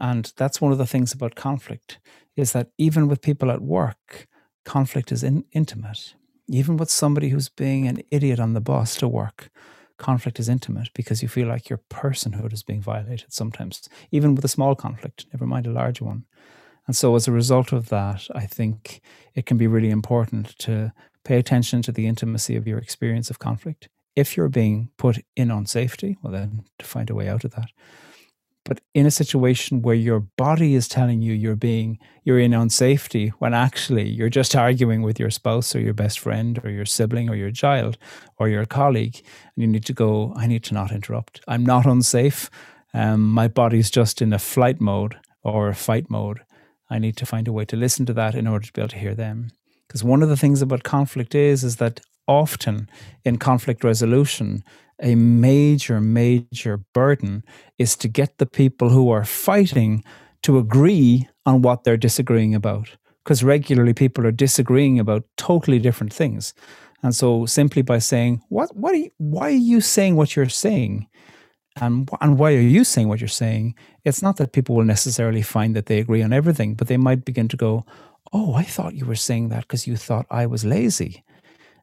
And 0.00 0.32
that's 0.36 0.60
one 0.60 0.72
of 0.72 0.78
the 0.78 0.86
things 0.86 1.12
about 1.12 1.34
conflict 1.34 1.98
is 2.36 2.52
that 2.52 2.70
even 2.78 3.08
with 3.08 3.20
people 3.20 3.50
at 3.50 3.62
work, 3.62 4.26
conflict 4.64 5.12
is 5.12 5.22
in, 5.22 5.44
intimate. 5.52 6.14
Even 6.48 6.76
with 6.76 6.90
somebody 6.90 7.28
who's 7.28 7.48
being 7.48 7.86
an 7.86 8.02
idiot 8.10 8.40
on 8.40 8.54
the 8.54 8.60
bus 8.60 8.96
to 8.96 9.08
work, 9.08 9.50
conflict 9.98 10.40
is 10.40 10.48
intimate 10.48 10.90
because 10.94 11.22
you 11.22 11.28
feel 11.28 11.48
like 11.48 11.68
your 11.68 11.80
personhood 11.90 12.52
is 12.52 12.62
being 12.62 12.82
violated 12.82 13.32
sometimes, 13.32 13.88
even 14.10 14.34
with 14.34 14.44
a 14.44 14.48
small 14.48 14.74
conflict, 14.74 15.26
never 15.32 15.46
mind 15.46 15.66
a 15.66 15.72
large 15.72 16.00
one. 16.00 16.24
And 16.86 16.94
so, 16.94 17.14
as 17.14 17.26
a 17.26 17.32
result 17.32 17.72
of 17.72 17.88
that, 17.88 18.26
I 18.34 18.46
think 18.46 19.00
it 19.34 19.46
can 19.46 19.56
be 19.56 19.66
really 19.66 19.90
important 19.90 20.58
to 20.58 20.92
pay 21.24 21.38
attention 21.38 21.80
to 21.82 21.92
the 21.92 22.06
intimacy 22.06 22.56
of 22.56 22.66
your 22.66 22.78
experience 22.78 23.30
of 23.30 23.38
conflict. 23.38 23.88
If 24.14 24.36
you're 24.36 24.50
being 24.50 24.90
put 24.98 25.24
in 25.34 25.50
on 25.50 25.66
safety, 25.66 26.18
well, 26.22 26.32
then 26.32 26.64
to 26.78 26.84
find 26.84 27.08
a 27.08 27.14
way 27.14 27.28
out 27.28 27.44
of 27.44 27.52
that. 27.52 27.70
But 28.64 28.80
in 28.94 29.04
a 29.04 29.10
situation 29.10 29.82
where 29.82 29.94
your 29.94 30.20
body 30.20 30.74
is 30.74 30.88
telling 30.88 31.20
you 31.20 31.34
you're 31.34 31.54
being 31.54 31.98
you're 32.22 32.38
in 32.38 32.54
on 32.54 32.70
safety, 32.70 33.28
when 33.38 33.52
actually 33.52 34.08
you're 34.08 34.30
just 34.30 34.56
arguing 34.56 35.02
with 35.02 35.20
your 35.20 35.30
spouse 35.30 35.76
or 35.76 35.80
your 35.80 35.92
best 35.92 36.18
friend 36.18 36.58
or 36.64 36.70
your 36.70 36.86
sibling 36.86 37.28
or 37.28 37.34
your 37.34 37.50
child 37.50 37.98
or 38.38 38.48
your 38.48 38.64
colleague, 38.64 39.16
and 39.54 39.62
you 39.62 39.66
need 39.66 39.84
to 39.84 39.92
go, 39.92 40.32
I 40.36 40.46
need 40.46 40.64
to 40.64 40.74
not 40.74 40.92
interrupt. 40.92 41.42
I'm 41.46 41.64
not 41.64 41.84
unsafe. 41.84 42.50
Um, 42.94 43.28
my 43.28 43.48
body's 43.48 43.90
just 43.90 44.22
in 44.22 44.32
a 44.32 44.38
flight 44.38 44.80
mode 44.80 45.16
or 45.42 45.68
a 45.68 45.74
fight 45.74 46.08
mode 46.08 46.40
I 46.90 46.98
need 46.98 47.16
to 47.18 47.26
find 47.26 47.48
a 47.48 47.52
way 47.52 47.64
to 47.66 47.76
listen 47.76 48.06
to 48.06 48.12
that 48.14 48.34
in 48.34 48.46
order 48.46 48.66
to 48.66 48.72
be 48.72 48.80
able 48.80 48.90
to 48.90 48.98
hear 48.98 49.14
them. 49.14 49.50
Because 49.86 50.04
one 50.04 50.22
of 50.22 50.28
the 50.28 50.36
things 50.36 50.62
about 50.62 50.82
conflict 50.84 51.34
is 51.34 51.64
is 51.64 51.76
that 51.76 52.00
often 52.26 52.88
in 53.24 53.36
conflict 53.36 53.84
resolution, 53.84 54.64
a 55.02 55.14
major, 55.14 56.00
major 56.00 56.78
burden 56.92 57.44
is 57.78 57.96
to 57.96 58.08
get 58.08 58.38
the 58.38 58.46
people 58.46 58.90
who 58.90 59.10
are 59.10 59.24
fighting 59.24 60.04
to 60.42 60.58
agree 60.58 61.28
on 61.46 61.62
what 61.62 61.84
they're 61.84 61.96
disagreeing 61.96 62.54
about. 62.54 62.96
Because 63.24 63.42
regularly 63.42 63.94
people 63.94 64.26
are 64.26 64.32
disagreeing 64.32 64.98
about 64.98 65.24
totally 65.36 65.78
different 65.78 66.12
things. 66.12 66.52
And 67.02 67.14
so 67.14 67.46
simply 67.46 67.82
by 67.82 67.98
saying, 67.98 68.42
what, 68.48 68.74
what 68.76 68.92
are 68.92 68.98
you, 68.98 69.10
why 69.18 69.48
are 69.48 69.50
you 69.50 69.80
saying 69.80 70.16
what 70.16 70.36
you're 70.36 70.48
saying? 70.48 71.06
And, 71.80 72.08
and 72.20 72.38
why 72.38 72.54
are 72.54 72.60
you 72.60 72.84
saying 72.84 73.08
what 73.08 73.20
you're 73.20 73.28
saying? 73.28 73.74
It's 74.04 74.22
not 74.22 74.36
that 74.36 74.52
people 74.52 74.76
will 74.76 74.84
necessarily 74.84 75.42
find 75.42 75.74
that 75.74 75.86
they 75.86 75.98
agree 75.98 76.22
on 76.22 76.32
everything, 76.32 76.74
but 76.74 76.88
they 76.88 76.96
might 76.96 77.24
begin 77.24 77.48
to 77.48 77.56
go, 77.56 77.84
Oh, 78.32 78.54
I 78.54 78.62
thought 78.62 78.94
you 78.94 79.06
were 79.06 79.16
saying 79.16 79.50
that 79.50 79.62
because 79.62 79.86
you 79.86 79.96
thought 79.96 80.26
I 80.30 80.46
was 80.46 80.64
lazy. 80.64 81.23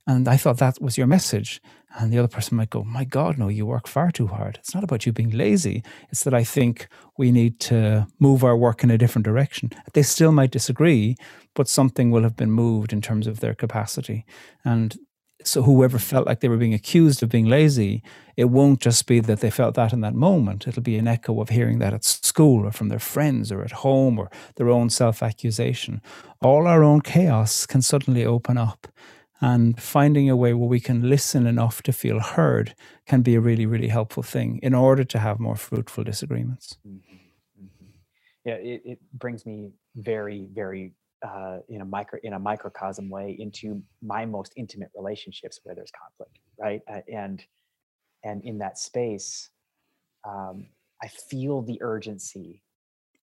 And 0.08 0.28
I 0.28 0.38
thought 0.38 0.58
that 0.58 0.82
was 0.82 0.98
your 0.98 1.08
message. 1.08 1.62
And 1.98 2.12
the 2.12 2.18
other 2.18 2.28
person 2.28 2.58
might 2.58 2.70
go, 2.70 2.84
My 2.84 3.04
God, 3.04 3.38
no, 3.38 3.50
you 3.50 3.66
work 3.66 3.88
far 3.88 4.12
too 4.12 4.28
hard. 4.28 4.58
It's 4.58 4.74
not 4.74 4.84
about 4.84 5.06
you 5.06 5.12
being 5.12 5.30
lazy. 5.32 5.84
It's 6.10 6.24
that 6.24 6.34
I 6.34 6.44
think 6.44 6.88
we 7.18 7.32
need 7.32 7.60
to 7.62 8.08
move 8.20 8.44
our 8.44 8.56
work 8.56 8.84
in 8.84 8.92
a 8.92 8.98
different 8.98 9.26
direction. 9.26 9.72
They 9.94 10.04
still 10.04 10.32
might 10.32 10.52
disagree, 10.52 11.18
but 11.54 11.68
something 11.68 12.10
will 12.10 12.24
have 12.24 12.36
been 12.36 12.52
moved 12.52 12.94
in 12.94 13.02
terms 13.02 13.28
of 13.28 13.42
their 13.42 13.54
capacity. 13.54 14.26
And 14.64 14.98
so 15.44 15.64
whoever 15.64 16.00
felt 16.00 16.28
like 16.28 16.40
they 16.40 16.48
were 16.50 16.58
being 16.58 16.74
accused 16.74 17.24
of 17.24 17.30
being 17.30 17.48
lazy, 17.48 18.04
it 18.38 18.46
won't 18.46 18.80
just 18.80 19.08
be 19.08 19.20
that 19.20 19.40
they 19.40 19.50
felt 19.50 19.76
that 19.76 19.94
in 19.94 20.02
that 20.02 20.14
moment. 20.14 20.68
It'll 20.68 20.84
be 20.84 20.98
an 20.98 21.08
echo 21.08 21.42
of 21.42 21.50
hearing 21.50 21.80
that 21.80 21.94
at 21.94 22.04
school 22.04 22.66
or 22.66 22.72
from 22.72 22.90
their 22.90 23.00
friends 23.00 23.52
or 23.52 23.64
at 23.64 23.72
home 23.72 24.20
or 24.20 24.30
their 24.56 24.70
own 24.70 24.90
self 24.90 25.22
accusation. 25.22 26.02
All 26.42 26.68
our 26.68 26.84
own 26.84 27.02
chaos 27.02 27.66
can 27.66 27.82
suddenly 27.82 28.26
open 28.26 28.58
up. 28.58 28.88
And 29.42 29.82
finding 29.82 30.30
a 30.30 30.36
way 30.36 30.54
where 30.54 30.70
we 30.70 30.80
can 30.80 31.10
listen 31.10 31.48
enough 31.48 31.82
to 31.84 31.92
feel 31.92 32.20
heard 32.20 32.76
can 33.08 33.22
be 33.22 33.36
a 33.36 33.42
really, 33.42 33.66
really 33.66 33.88
helpful 33.88 34.24
thing 34.24 34.60
in 34.62 34.76
order 34.76 35.04
to 35.04 35.20
have 35.20 35.40
more 35.40 35.56
fruitful 35.56 36.04
disagreements. 36.04 36.78
Mm-hmm. 36.88 37.16
Mm-hmm. 37.64 37.86
Yeah, 38.46 38.54
it, 38.56 38.82
it 38.86 39.00
brings 39.14 39.46
me 39.46 39.72
very, 39.96 40.48
very 40.54 40.94
uh, 41.24 41.60
in 41.70 41.82
a 41.82 41.86
micro 41.86 42.20
in 42.24 42.34
a 42.34 42.40
microcosm 42.40 43.10
way 43.10 43.36
into 43.38 43.82
my 44.02 44.26
most 44.26 44.54
intimate 44.56 44.90
relationships 44.96 45.60
where 45.64 45.76
there's 45.76 45.92
conflict 45.92 46.40
right 46.60 46.82
uh, 46.92 47.02
and 47.12 47.44
and 48.24 48.44
in 48.44 48.58
that 48.58 48.78
space 48.78 49.50
um, 50.28 50.68
i 51.04 51.08
feel 51.08 51.62
the 51.62 51.78
urgency 51.82 52.64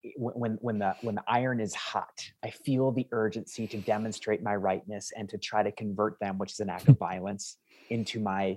Eh, 0.05 0.11
when 0.17 0.59
when 0.61 0.79
the 0.79 0.95
when 1.03 1.15
the 1.15 1.25
iron 1.27 1.61
is 1.61 1.75
hot 1.75 2.23
i 2.45 2.51
feel 2.51 2.93
the 2.93 3.07
urgency 3.13 3.67
to 3.67 3.79
demonstrate 3.79 4.43
my 4.43 4.55
rightness 4.55 5.13
and 5.17 5.29
to 5.29 5.39
try 5.39 5.63
to 5.63 5.73
convert 5.73 6.19
them 6.21 6.39
which 6.39 6.53
is 6.53 6.61
an 6.61 6.71
act 6.71 6.89
of 6.89 6.99
violence 7.11 7.57
into 7.91 8.21
my 8.21 8.57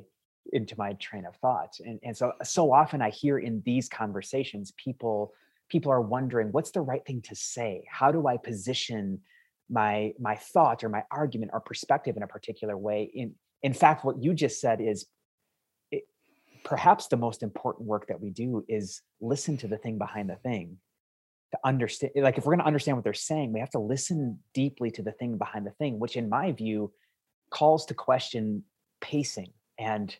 into 0.53 0.75
my 0.77 0.93
train 0.93 1.25
of 1.25 1.35
thought. 1.37 1.73
And 1.79 1.99
and 2.03 2.15
so 2.15 2.33
so 2.43 2.71
often 2.71 3.01
i 3.01 3.09
hear 3.09 3.39
in 3.39 3.61
these 3.65 3.87
conversations 3.89 4.73
people 4.77 5.33
people 5.69 5.91
are 5.91 6.01
wondering 6.01 6.49
what's 6.51 6.71
the 6.71 6.81
right 6.81 7.05
thing 7.05 7.21
to 7.23 7.35
say? 7.35 7.83
How 7.89 8.11
do 8.11 8.27
i 8.27 8.37
position 8.37 9.21
my 9.69 10.13
my 10.19 10.35
thought 10.35 10.83
or 10.83 10.89
my 10.89 11.03
argument 11.11 11.51
or 11.53 11.59
perspective 11.61 12.17
in 12.17 12.23
a 12.23 12.27
particular 12.27 12.77
way? 12.77 13.09
In 13.13 13.35
in 13.63 13.73
fact 13.73 14.03
what 14.03 14.21
you 14.21 14.33
just 14.33 14.59
said 14.59 14.81
is 14.81 15.05
it, 15.91 16.03
perhaps 16.63 17.07
the 17.07 17.17
most 17.17 17.43
important 17.43 17.87
work 17.87 18.07
that 18.07 18.19
we 18.19 18.31
do 18.31 18.65
is 18.67 19.01
listen 19.21 19.57
to 19.57 19.67
the 19.67 19.77
thing 19.77 19.97
behind 19.97 20.29
the 20.29 20.35
thing 20.37 20.77
to 21.51 21.59
understand 21.65 22.11
like 22.17 22.37
if 22.37 22.45
we're 22.45 22.53
going 22.53 22.59
to 22.59 22.65
understand 22.65 22.97
what 22.97 23.03
they're 23.03 23.13
saying 23.13 23.51
we 23.51 23.59
have 23.59 23.69
to 23.69 23.79
listen 23.79 24.39
deeply 24.53 24.89
to 24.91 25.01
the 25.01 25.11
thing 25.11 25.37
behind 25.37 25.65
the 25.65 25.71
thing 25.71 25.99
which 25.99 26.15
in 26.15 26.29
my 26.29 26.51
view 26.51 26.91
calls 27.49 27.85
to 27.85 27.93
question 27.93 28.63
pacing 29.01 29.51
and 29.77 30.15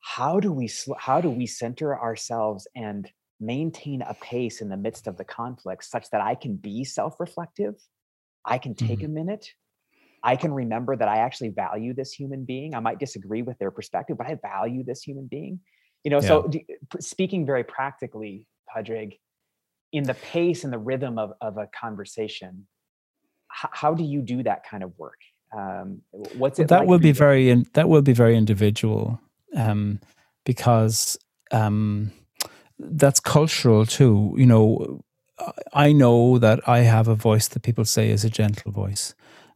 how 0.00 0.40
do 0.40 0.52
we 0.52 0.70
how 0.98 1.20
do 1.20 1.30
we 1.30 1.46
center 1.46 1.98
ourselves 1.98 2.66
and 2.74 3.10
maintain 3.40 4.02
a 4.02 4.14
pace 4.14 4.60
in 4.60 4.68
the 4.68 4.76
midst 4.76 5.06
of 5.06 5.16
the 5.16 5.24
conflict 5.24 5.84
such 5.84 6.10
that 6.10 6.20
i 6.20 6.34
can 6.34 6.56
be 6.56 6.84
self-reflective 6.84 7.74
I 8.48 8.58
can 8.58 8.74
take 8.74 9.00
mm-hmm. 9.00 9.06
a 9.06 9.08
minute. 9.08 9.52
I 10.22 10.34
can 10.34 10.52
remember 10.52 10.96
that 10.96 11.06
I 11.06 11.18
actually 11.18 11.50
value 11.50 11.94
this 11.94 12.12
human 12.12 12.44
being. 12.44 12.74
I 12.74 12.80
might 12.80 12.98
disagree 12.98 13.42
with 13.42 13.58
their 13.58 13.70
perspective, 13.70 14.16
but 14.18 14.26
I 14.26 14.36
value 14.42 14.82
this 14.82 15.02
human 15.02 15.26
being. 15.26 15.60
You 16.02 16.10
know, 16.10 16.20
yeah. 16.20 16.28
so 16.28 16.50
speaking 17.00 17.46
very 17.46 17.62
practically, 17.62 18.46
Padraig, 18.68 19.18
in 19.92 20.04
the 20.04 20.14
pace 20.14 20.64
and 20.64 20.72
the 20.72 20.78
rhythm 20.78 21.18
of, 21.18 21.32
of 21.40 21.56
a 21.56 21.68
conversation, 21.78 22.66
h- 23.62 23.70
how 23.72 23.94
do 23.94 24.04
you 24.04 24.22
do 24.22 24.42
that 24.42 24.64
kind 24.68 24.82
of 24.82 24.92
work? 24.98 25.18
Um, 25.56 26.02
what's 26.10 26.58
it 26.58 26.68
that 26.68 26.80
like 26.80 26.88
will 26.88 26.98
be 26.98 27.12
very 27.12 27.48
in, 27.48 27.64
that 27.72 27.88
will 27.88 28.02
be 28.02 28.12
very 28.12 28.36
individual 28.36 29.18
um, 29.56 30.00
because 30.44 31.18
um, 31.52 32.12
that's 32.78 33.20
cultural 33.20 33.86
too. 33.86 34.34
You 34.36 34.46
know, 34.46 35.04
I 35.72 35.92
know 35.92 36.38
that 36.38 36.68
I 36.68 36.80
have 36.80 37.08
a 37.08 37.14
voice 37.14 37.48
that 37.48 37.62
people 37.62 37.84
say 37.84 38.10
is 38.10 38.24
a 38.24 38.30
gentle 38.30 38.72
voice. 38.72 39.14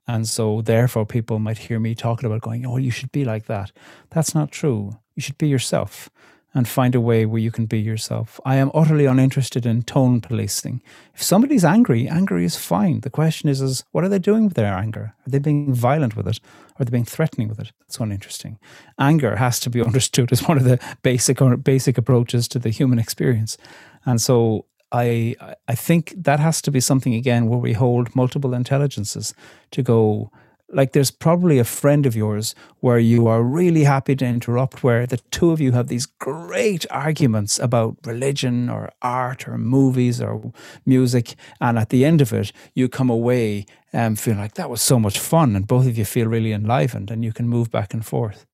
And 0.08 0.28
so, 0.28 0.62
therefore, 0.62 1.06
people 1.06 1.38
might 1.38 1.58
hear 1.58 1.78
me 1.78 1.94
talking 1.94 2.26
about 2.26 2.40
going, 2.40 2.66
Oh, 2.66 2.76
you 2.76 2.90
should 2.90 3.12
be 3.12 3.24
like 3.24 3.46
that. 3.46 3.70
That's 4.10 4.34
not 4.34 4.50
true. 4.50 4.98
You 5.14 5.22
should 5.22 5.38
be 5.38 5.48
yourself 5.48 6.10
and 6.54 6.68
find 6.68 6.94
a 6.94 7.00
way 7.00 7.24
where 7.24 7.40
you 7.40 7.50
can 7.50 7.66
be 7.66 7.80
yourself. 7.80 8.38
I 8.44 8.56
am 8.56 8.70
utterly 8.74 9.06
uninterested 9.06 9.64
in 9.64 9.82
tone 9.82 10.20
policing. 10.20 10.82
If 11.14 11.22
somebody's 11.22 11.64
angry, 11.64 12.08
angry 12.08 12.44
is 12.44 12.56
fine. 12.56 13.00
The 13.00 13.10
question 13.10 13.48
is, 13.48 13.60
is 13.60 13.84
what 13.92 14.04
are 14.04 14.08
they 14.08 14.18
doing 14.18 14.44
with 14.44 14.54
their 14.54 14.74
anger? 14.74 15.14
Are 15.26 15.30
they 15.30 15.38
being 15.38 15.72
violent 15.72 16.16
with 16.16 16.28
it? 16.28 16.40
Are 16.78 16.84
they 16.84 16.90
being 16.90 17.04
threatening 17.04 17.48
with 17.48 17.58
it? 17.58 17.72
That's 17.80 17.98
uninteresting. 17.98 18.58
Anger 18.98 19.36
has 19.36 19.60
to 19.60 19.70
be 19.70 19.82
understood 19.88 20.32
as 20.32 20.46
one 20.46 20.58
of 20.58 20.64
the 20.64 20.78
basic 21.02 21.38
basic 21.62 21.96
approaches 21.96 22.48
to 22.48 22.58
the 22.58 22.70
human 22.70 22.98
experience. 22.98 23.56
And 24.04 24.20
so 24.20 24.66
I 24.92 25.34
I 25.68 25.74
think 25.74 26.14
that 26.16 26.40
has 26.40 26.60
to 26.62 26.70
be 26.70 26.80
something 26.80 27.14
again 27.14 27.46
where 27.46 27.58
we 27.58 27.72
hold 27.72 28.14
multiple 28.14 28.54
intelligences 28.54 29.34
to 29.70 29.82
go 29.82 30.30
like 30.72 30.92
there's 30.92 31.10
probably 31.10 31.58
a 31.58 31.64
friend 31.64 32.06
of 32.06 32.16
yours 32.16 32.54
where 32.80 32.98
you 32.98 33.26
are 33.26 33.42
really 33.42 33.84
happy 33.84 34.16
to 34.16 34.24
interrupt 34.24 34.82
where 34.82 35.06
the 35.06 35.18
two 35.30 35.50
of 35.50 35.60
you 35.60 35.72
have 35.72 35.88
these 35.88 36.06
great 36.06 36.86
arguments 36.90 37.58
about 37.58 37.96
religion 38.04 38.68
or 38.68 38.90
art 39.02 39.46
or 39.46 39.58
movies 39.58 40.20
or 40.20 40.52
music 40.86 41.34
and 41.60 41.78
at 41.78 41.90
the 41.90 42.04
end 42.04 42.20
of 42.20 42.32
it 42.32 42.52
you 42.74 42.88
come 42.88 43.10
away 43.10 43.66
um, 43.92 44.16
feeling 44.16 44.40
like 44.40 44.54
that 44.54 44.70
was 44.70 44.80
so 44.80 44.98
much 44.98 45.18
fun 45.18 45.54
and 45.54 45.66
both 45.66 45.86
of 45.86 45.98
you 45.98 46.04
feel 46.04 46.26
really 46.26 46.52
enlivened 46.52 47.10
and 47.10 47.24
you 47.24 47.32
can 47.32 47.46
move 47.48 47.70
back 47.70 47.92
and 47.92 48.06
forth 48.06 48.46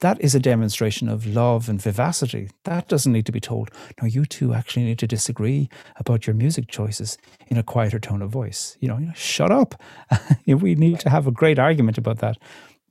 that 0.00 0.20
is 0.20 0.34
a 0.34 0.40
demonstration 0.40 1.08
of 1.08 1.26
love 1.26 1.68
and 1.68 1.82
vivacity. 1.82 2.50
That 2.64 2.88
doesn't 2.88 3.12
need 3.12 3.26
to 3.26 3.32
be 3.32 3.40
told. 3.40 3.70
No, 4.00 4.06
you 4.06 4.24
two 4.24 4.54
actually 4.54 4.84
need 4.84 5.00
to 5.00 5.06
disagree 5.06 5.68
about 5.96 6.26
your 6.26 6.34
music 6.34 6.68
choices 6.68 7.18
in 7.48 7.56
a 7.56 7.62
quieter 7.62 7.98
tone 7.98 8.22
of 8.22 8.30
voice. 8.30 8.76
You 8.80 8.88
know, 8.88 8.98
you 8.98 9.06
know 9.06 9.12
shut 9.14 9.50
up. 9.50 9.74
we 10.46 10.74
need 10.76 11.00
to 11.00 11.10
have 11.10 11.26
a 11.26 11.32
great 11.32 11.58
argument 11.58 11.98
about 11.98 12.18
that. 12.18 12.38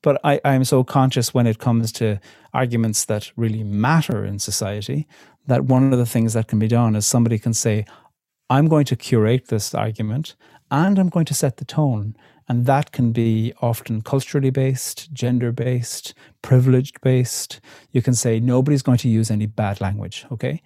But 0.01 0.19
I, 0.25 0.41
I'm 0.43 0.65
so 0.65 0.83
conscious 0.83 1.33
when 1.33 1.47
it 1.47 1.59
comes 1.59 1.93
to 1.93 2.19
arguments 2.53 3.05
that 3.05 3.31
really 3.37 3.63
matter 3.63 4.25
in 4.25 4.37
society 4.39 5.07
that 5.47 5.63
one 5.65 5.93
of 5.93 5.99
the 5.99 6.05
things 6.05 6.33
that 6.33 6.47
can 6.47 6.59
be 6.59 6.67
done 6.67 6.95
is 6.95 7.05
somebody 7.05 7.39
can 7.39 7.53
say, 7.53 7.85
I'm 8.49 8.67
going 8.67 8.85
to 8.85 8.97
curate 8.97 9.47
this 9.47 9.73
argument 9.73 10.35
and 10.69 10.99
I'm 10.99 11.09
going 11.09 11.25
to 11.25 11.33
set 11.33 11.57
the 11.57 11.65
tone. 11.65 12.15
And 12.47 12.65
that 12.65 12.91
can 12.91 13.11
be 13.11 13.53
often 13.61 14.01
culturally 14.01 14.49
based, 14.49 15.13
gender 15.13 15.51
based, 15.51 16.13
privileged 16.41 16.99
based. 17.01 17.61
You 17.91 18.01
can 18.01 18.13
say 18.13 18.39
nobody's 18.39 18.81
going 18.81 18.97
to 18.99 19.09
use 19.09 19.31
any 19.31 19.45
bad 19.45 19.79
language, 19.79 20.25
okay? 20.31 20.61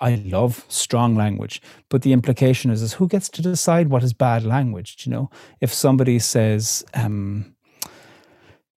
I 0.00 0.16
love 0.16 0.64
strong 0.68 1.14
language, 1.14 1.60
but 1.90 2.02
the 2.02 2.12
implication 2.12 2.70
is, 2.70 2.80
is 2.82 2.94
who 2.94 3.06
gets 3.06 3.28
to 3.30 3.42
decide 3.42 3.88
what 3.88 4.02
is 4.02 4.12
bad 4.12 4.44
language? 4.44 5.04
you 5.06 5.12
know, 5.12 5.30
if 5.60 5.72
somebody 5.74 6.18
says, 6.18 6.84
um, 6.94 7.54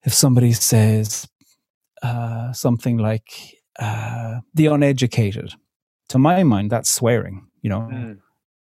if 0.04 0.14
somebody 0.14 0.54
says 0.54 1.28
uh, 2.04 2.52
something 2.52 2.98
like 2.98 3.56
uh, 3.80 4.39
the 4.54 4.68
uneducated, 4.68 5.54
to 6.10 6.18
my 6.18 6.43
mind, 6.43 6.72
that's 6.72 6.89
swearing. 6.89 7.48
You 7.62 7.70
know, 7.70 7.89
mm. 7.91 8.18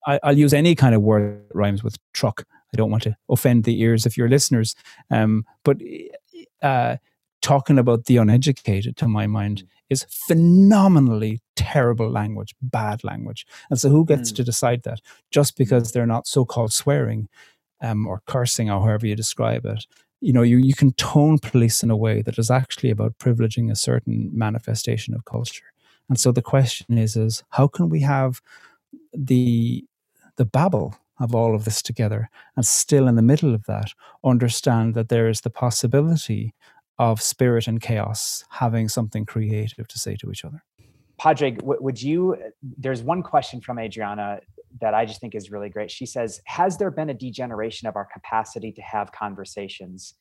I, 0.05 0.19
will 0.23 0.37
use 0.37 0.53
any 0.53 0.75
kind 0.75 0.95
of 0.95 1.01
word 1.01 1.47
that 1.49 1.55
rhymes 1.55 1.83
with 1.83 1.97
truck. 2.13 2.43
I 2.75 2.77
don't 2.77 2.91
want 2.91 3.03
to 3.03 3.15
offend 3.29 3.63
the 3.63 3.79
ears 3.81 4.05
of 4.05 4.17
your 4.17 4.27
listeners, 4.27 4.75
um, 5.09 5.45
but 5.63 5.77
uh, 6.61 6.97
talking 7.41 7.79
about 7.79 8.05
the 8.05 8.17
uneducated, 8.17 8.97
to 8.97 9.07
my 9.07 9.27
mind, 9.27 9.63
is 9.89 10.05
phenomenally 10.09 11.39
terrible 11.55 12.09
language, 12.09 12.53
bad 12.61 13.01
language. 13.05 13.47
And 13.69 13.79
so, 13.79 13.87
who 13.89 14.03
gets 14.03 14.29
mm. 14.29 14.35
to 14.35 14.43
decide 14.43 14.83
that? 14.83 14.99
Just 15.31 15.57
because 15.57 15.93
they're 15.93 16.05
not 16.05 16.27
so-called 16.27 16.73
swearing 16.73 17.29
um, 17.81 18.05
or 18.05 18.21
cursing, 18.25 18.69
or 18.69 18.81
however 18.81 19.07
you 19.07 19.15
describe 19.15 19.65
it, 19.65 19.85
you 20.19 20.33
know, 20.33 20.41
you, 20.41 20.57
you 20.57 20.73
can 20.73 20.91
tone 20.93 21.39
police 21.39 21.81
in 21.81 21.89
a 21.89 21.95
way 21.95 22.21
that 22.23 22.37
is 22.37 22.51
actually 22.51 22.89
about 22.89 23.19
privileging 23.19 23.71
a 23.71 23.75
certain 23.75 24.29
manifestation 24.33 25.13
of 25.13 25.23
culture. 25.23 25.71
And 26.09 26.19
so 26.19 26.33
the 26.33 26.41
question 26.41 26.97
is, 26.97 27.15
is 27.15 27.41
how 27.51 27.67
can 27.67 27.87
we 27.87 28.01
have 28.01 28.41
the 29.13 29.85
the 30.35 30.45
babble 30.45 30.97
of 31.19 31.33
all 31.33 31.55
of 31.55 31.65
this 31.65 31.81
together 31.81 32.29
and 32.55 32.65
still 32.65 33.07
in 33.07 33.15
the 33.15 33.21
middle 33.21 33.55
of 33.55 33.65
that 33.65 33.91
understand 34.23 34.93
that 34.95 35.09
there 35.09 35.29
is 35.29 35.41
the 35.41 35.49
possibility 35.49 36.53
of 36.97 37.21
spirit 37.21 37.67
and 37.67 37.81
chaos 37.81 38.43
having 38.49 38.87
something 38.87 39.25
creative 39.25 39.87
to 39.87 39.99
say 39.99 40.15
to 40.15 40.31
each 40.31 40.45
other. 40.45 40.63
Padraig, 41.17 41.61
would 41.63 42.01
you? 42.01 42.35
There's 42.61 43.01
one 43.01 43.23
question 43.23 43.61
from 43.61 43.79
Adriana 43.79 44.39
that 44.81 44.93
I 44.93 45.05
just 45.05 45.21
think 45.21 45.35
is 45.35 45.51
really 45.51 45.69
great. 45.69 45.89
She 45.89 46.05
says, 46.05 46.41
Has 46.45 46.77
there 46.77 46.91
been 46.91 47.09
a 47.09 47.13
degeneration 47.13 47.87
of 47.87 47.95
our 47.95 48.05
capacity 48.05 48.71
to 48.73 48.81
have 48.81 49.11
conversations? 49.11 50.15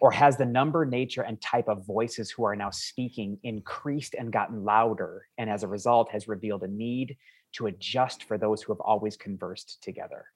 Or 0.00 0.10
has 0.10 0.36
the 0.36 0.44
number, 0.44 0.84
nature, 0.84 1.22
and 1.22 1.40
type 1.40 1.68
of 1.68 1.86
voices 1.86 2.28
who 2.30 2.44
are 2.44 2.56
now 2.56 2.70
speaking 2.70 3.38
increased 3.44 4.14
and 4.18 4.32
gotten 4.32 4.64
louder? 4.64 5.28
And 5.38 5.48
as 5.48 5.62
a 5.62 5.68
result, 5.68 6.10
has 6.10 6.26
revealed 6.26 6.64
a 6.64 6.68
need 6.68 7.16
to 7.52 7.66
adjust 7.66 8.24
for 8.24 8.38
those 8.38 8.62
who 8.62 8.72
have 8.72 8.80
always 8.80 9.16
conversed 9.16 9.82
together. 9.82 10.26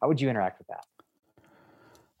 How 0.00 0.08
would 0.08 0.20
you 0.20 0.30
interact 0.30 0.58
with 0.58 0.68
that? 0.68 0.86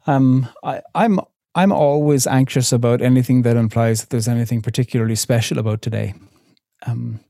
Um, 0.06 0.48
I, 0.62 0.82
I'm 0.94 1.20
I'm 1.54 1.72
always 1.72 2.26
anxious 2.26 2.72
about 2.72 3.02
anything 3.02 3.42
that 3.42 3.56
implies 3.56 4.00
that 4.00 4.10
there's 4.10 4.28
anything 4.28 4.62
particularly 4.62 5.16
special 5.16 5.58
about 5.58 5.82
today. 5.82 6.14
Um, 6.86 7.20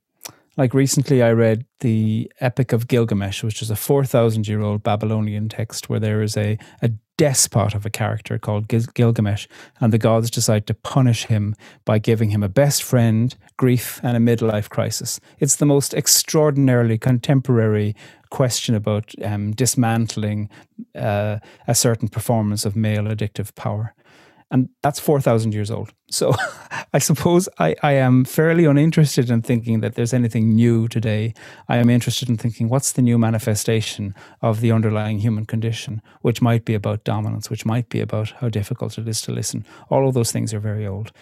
like 0.57 0.75
recently, 0.75 1.23
I 1.23 1.33
read 1.33 1.65
the 1.81 2.31
Epic 2.41 2.73
of 2.73 2.87
Gilgamesh, 2.87 3.43
which 3.43 3.63
is 3.63 3.71
a 3.71 3.77
4,000 3.77 4.47
year 4.47 4.61
old 4.61 4.83
Babylonian 4.83 5.49
text 5.49 5.89
where 5.89 6.01
there 6.01 6.23
is 6.23 6.37
a, 6.37 6.59
a 6.83 6.91
despot 7.21 7.75
of 7.75 7.85
a 7.85 7.91
character 7.91 8.39
called 8.39 8.67
Gil- 8.67 8.95
Gilgamesh, 8.95 9.47
and 9.79 9.93
the 9.93 9.99
gods 9.99 10.31
decide 10.31 10.67
to 10.67 10.73
punish 10.73 11.27
him 11.27 11.55
by 11.85 11.99
giving 11.99 12.31
him 12.31 12.43
a 12.43 12.49
best 12.49 12.83
friend, 12.83 13.37
grief, 13.59 14.01
and 14.03 14.17
a 14.17 14.21
midlife 14.21 14.71
crisis. 14.71 15.21
It's 15.39 15.57
the 15.57 15.67
most 15.67 15.93
extraordinarily 15.93 16.97
contemporary 16.97 17.95
question 18.31 18.75
about 18.75 19.13
um, 19.23 19.53
dismantling 19.53 20.49
uh, 20.95 21.41
a 21.69 21.75
certain 21.75 22.09
performance 22.09 22.65
of 22.65 22.75
male 22.75 23.05
addictive 23.05 23.55
power. 23.55 23.95
And 24.51 24.69
that's 24.83 24.99
4,000 24.99 25.55
years 25.55 25.71
old. 25.71 25.93
So 26.11 26.35
I 26.93 26.99
suppose 26.99 27.49
I, 27.59 27.77
I 27.83 27.93
am 27.93 28.25
fairly 28.25 28.65
uninterested 28.65 29.31
in 29.31 29.43
thinking 29.43 29.81
that 29.81 29.95
there's 29.95 30.13
anything 30.13 30.55
new 30.55 30.89
today. 30.89 31.35
I 31.69 31.77
am 31.77 31.89
interested 31.89 32.29
in 32.29 32.37
thinking 32.37 32.69
what's 32.69 32.93
the 32.93 33.03
new 33.03 33.17
manifestation 33.17 34.15
of 34.43 34.61
the 34.61 34.73
underlying 34.73 35.21
human 35.21 35.47
condition, 35.47 36.03
which 36.23 36.43
might 36.43 36.65
be 36.65 36.75
about 36.75 37.05
dominance, 37.05 37.49
which 37.49 37.65
might 37.65 37.89
be 37.89 38.01
about 38.01 38.31
how 38.41 38.49
difficult 38.49 38.99
it 38.99 39.07
is 39.07 39.23
to 39.23 39.33
listen. 39.33 39.65
All 39.89 40.09
of 40.09 40.15
those 40.15 40.33
things 40.33 40.53
are 40.53 40.61
very 40.61 40.87
old. 40.87 41.13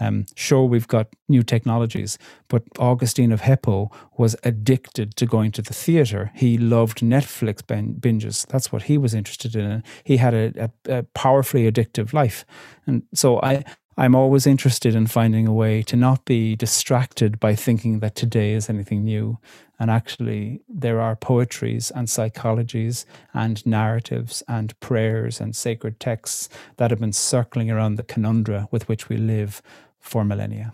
Um, 0.00 0.26
sure, 0.34 0.64
we've 0.64 0.88
got 0.88 1.08
new 1.28 1.42
technologies, 1.42 2.18
but 2.48 2.62
Augustine 2.78 3.32
of 3.32 3.42
Hippo 3.42 3.90
was 4.16 4.36
addicted 4.44 5.16
to 5.16 5.26
going 5.26 5.52
to 5.52 5.62
the 5.62 5.74
theater. 5.74 6.30
He 6.34 6.58
loved 6.58 7.00
Netflix 7.00 7.62
binges. 7.62 8.46
That's 8.46 8.72
what 8.72 8.82
he 8.84 8.98
was 8.98 9.14
interested 9.14 9.56
in. 9.56 9.82
He 10.04 10.18
had 10.18 10.34
a, 10.34 10.70
a, 10.86 10.98
a 10.98 11.02
powerfully 11.02 11.70
addictive 11.70 12.12
life. 12.12 12.44
And 12.86 13.02
so 13.12 13.40
I, 13.42 13.64
I'm 13.98 14.14
always 14.14 14.46
interested 14.46 14.94
in 14.94 15.08
finding 15.08 15.48
a 15.48 15.52
way 15.52 15.82
to 15.82 15.96
not 15.96 16.24
be 16.24 16.54
distracted 16.54 17.40
by 17.40 17.56
thinking 17.56 17.98
that 17.98 18.14
today 18.14 18.52
is 18.52 18.70
anything 18.70 19.02
new. 19.02 19.38
And 19.80 19.90
actually, 19.90 20.60
there 20.68 21.00
are 21.00 21.16
poetries 21.16 21.90
and 21.90 22.06
psychologies 22.06 23.04
and 23.34 23.64
narratives 23.66 24.42
and 24.46 24.78
prayers 24.78 25.40
and 25.40 25.54
sacred 25.54 25.98
texts 25.98 26.48
that 26.76 26.90
have 26.90 27.00
been 27.00 27.12
circling 27.12 27.72
around 27.72 27.96
the 27.96 28.04
conundrum 28.04 28.68
with 28.70 28.88
which 28.88 29.08
we 29.08 29.16
live 29.16 29.62
for 30.08 30.24
millennia. 30.24 30.72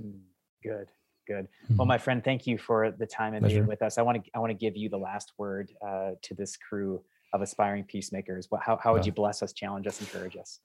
Hmm, 0.00 0.18
good, 0.62 0.88
good. 1.28 1.46
Mm-hmm. 1.64 1.76
Well, 1.76 1.86
my 1.86 1.98
friend, 1.98 2.24
thank 2.24 2.46
you 2.46 2.58
for 2.58 2.90
the 2.90 3.06
time 3.06 3.34
and 3.34 3.46
being 3.46 3.66
with 3.66 3.82
us. 3.82 3.98
I 3.98 4.02
want 4.02 4.24
to 4.24 4.30
I 4.34 4.38
want 4.38 4.50
to 4.50 4.54
give 4.54 4.76
you 4.76 4.88
the 4.88 4.98
last 4.98 5.32
word 5.38 5.70
uh, 5.86 6.12
to 6.22 6.34
this 6.34 6.56
crew 6.56 7.02
of 7.32 7.42
aspiring 7.42 7.84
peacemakers. 7.84 8.48
How 8.60 8.78
how 8.82 8.92
would 8.94 9.06
you 9.06 9.12
bless 9.12 9.42
us, 9.42 9.52
challenge 9.52 9.86
us, 9.86 10.00
encourage 10.00 10.36
us? 10.36 10.60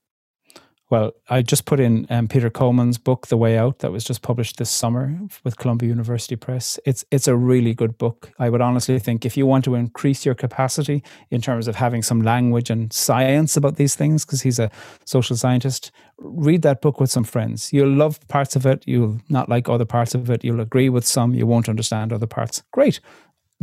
Well, 0.91 1.13
I 1.29 1.41
just 1.41 1.65
put 1.65 1.79
in 1.79 2.05
um, 2.11 2.27
Peter 2.27 2.51
Coleman's 2.51 2.99
book, 2.99 3.25
The 3.27 3.38
Way 3.38 3.57
Out, 3.57 3.79
that 3.79 3.91
was 3.91 4.03
just 4.03 4.21
published 4.21 4.57
this 4.57 4.69
summer 4.69 5.19
with 5.43 5.57
Columbia 5.57 5.89
University 5.89 6.36
Press. 6.36 6.79
It's 6.86 7.03
it's 7.09 7.27
a 7.27 7.36
really 7.36 7.73
good 7.73 7.97
book. 7.97 8.31
I 8.38 8.49
would 8.49 8.61
honestly 8.61 8.99
think 8.99 9.25
if 9.25 9.36
you 9.36 9.47
want 9.47 9.65
to 9.65 9.73
increase 9.73 10.27
your 10.27 10.36
capacity 10.36 11.03
in 11.31 11.41
terms 11.41 11.67
of 11.67 11.75
having 11.75 12.03
some 12.03 12.21
language 12.21 12.69
and 12.69 12.93
science 12.93 13.57
about 13.57 13.77
these 13.77 13.95
things, 13.95 14.25
because 14.25 14.43
he's 14.43 14.59
a 14.59 14.69
social 15.05 15.36
scientist, 15.36 15.91
read 16.19 16.61
that 16.61 16.81
book 16.81 16.99
with 16.99 17.09
some 17.09 17.23
friends. 17.23 17.73
You'll 17.73 17.95
love 17.95 18.19
parts 18.27 18.55
of 18.55 18.67
it. 18.67 18.83
You'll 18.86 19.19
not 19.27 19.49
like 19.49 19.67
other 19.67 19.86
parts 19.86 20.13
of 20.13 20.29
it. 20.29 20.43
You'll 20.43 20.61
agree 20.61 20.89
with 20.89 21.05
some. 21.05 21.33
You 21.33 21.47
won't 21.47 21.69
understand 21.69 22.13
other 22.13 22.27
parts. 22.27 22.61
Great. 22.71 22.99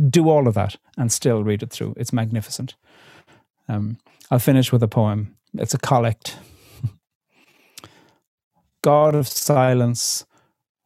Do 0.09 0.27
all 0.27 0.47
of 0.47 0.55
that 0.55 0.75
and 0.97 1.09
still 1.09 1.41
read 1.41 1.63
it 1.63 1.71
through. 1.71 1.93
It's 1.95 2.11
magnificent. 2.11 2.75
Um, 3.69 3.97
I'll 4.29 4.39
finish 4.39 4.73
with 4.73 4.83
a 4.83 4.89
poem. 4.89 5.37
It's 5.53 5.73
a 5.73 5.77
collect. 5.77 6.35
God 8.83 9.15
of 9.15 9.29
silence, 9.29 10.25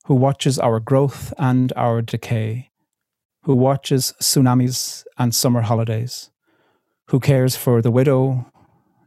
who 0.06 0.14
watches 0.14 0.60
our 0.60 0.80
growth 0.80 1.34
and 1.38 1.74
our 1.76 2.04
decay, 2.04 2.70
who 3.44 3.56
watches 3.56 4.14
tsunamis 4.22 5.04
and 5.18 5.34
summer 5.34 5.62
holidays, 5.62 6.30
who 7.10 7.20
cares 7.20 7.56
for 7.56 7.82
the 7.82 7.90
widow, 7.90 8.52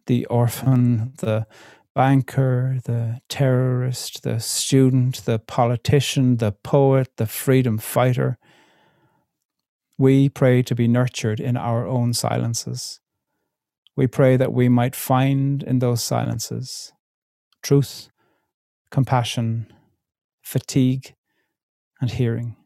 the 0.06 0.26
orphan, 0.26 1.12
the 1.18 1.46
banker, 1.94 2.80
the 2.84 3.20
terrorist, 3.28 4.24
the 4.24 4.40
student, 4.40 5.24
the 5.24 5.38
politician, 5.38 6.38
the 6.38 6.50
poet, 6.50 7.16
the 7.16 7.26
freedom 7.26 7.78
fighter. 7.78 8.38
We 9.98 10.28
pray 10.28 10.62
to 10.64 10.74
be 10.74 10.88
nurtured 10.88 11.38
in 11.38 11.56
our 11.56 11.86
own 11.86 12.12
silences. 12.12 13.00
We 13.94 14.08
pray 14.08 14.36
that 14.36 14.52
we 14.52 14.68
might 14.68 14.96
find 14.96 15.62
in 15.62 15.78
those 15.78 16.02
silences 16.02 16.92
truth 17.62 18.10
compassion, 18.90 19.72
fatigue, 20.42 21.14
and 22.00 22.10
hearing. 22.10 22.56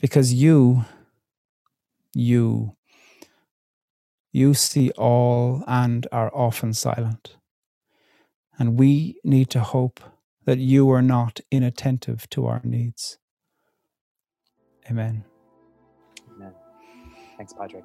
Because 0.00 0.32
you, 0.32 0.84
you, 2.14 2.76
you 4.32 4.54
see 4.54 4.90
all 4.92 5.62
and 5.66 6.06
are 6.12 6.34
often 6.34 6.72
silent. 6.72 7.36
And 8.58 8.78
we 8.78 9.16
need 9.24 9.50
to 9.50 9.60
hope 9.60 10.00
that 10.44 10.58
you 10.58 10.90
are 10.90 11.02
not 11.02 11.40
inattentive 11.50 12.28
to 12.30 12.46
our 12.46 12.60
needs. 12.64 13.18
Amen. 14.90 15.24
Amen. 16.34 16.52
Thanks, 17.36 17.52
Padraig. 17.52 17.84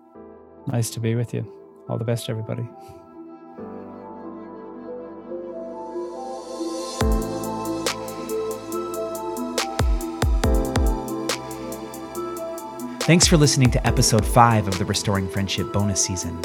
Nice 0.67 0.89
to 0.91 0.99
be 0.99 1.15
with 1.15 1.33
you. 1.33 1.51
All 1.87 1.97
the 1.97 2.03
best, 2.03 2.29
everybody. 2.29 2.67
Thanks 13.07 13.25
for 13.25 13.37
listening 13.37 13.71
to 13.71 13.87
episode 13.87 14.25
5 14.25 14.67
of 14.67 14.77
the 14.77 14.83
Restoring 14.83 15.29
Friendship 15.29 15.71
bonus 15.71 16.03
season. 16.03 16.41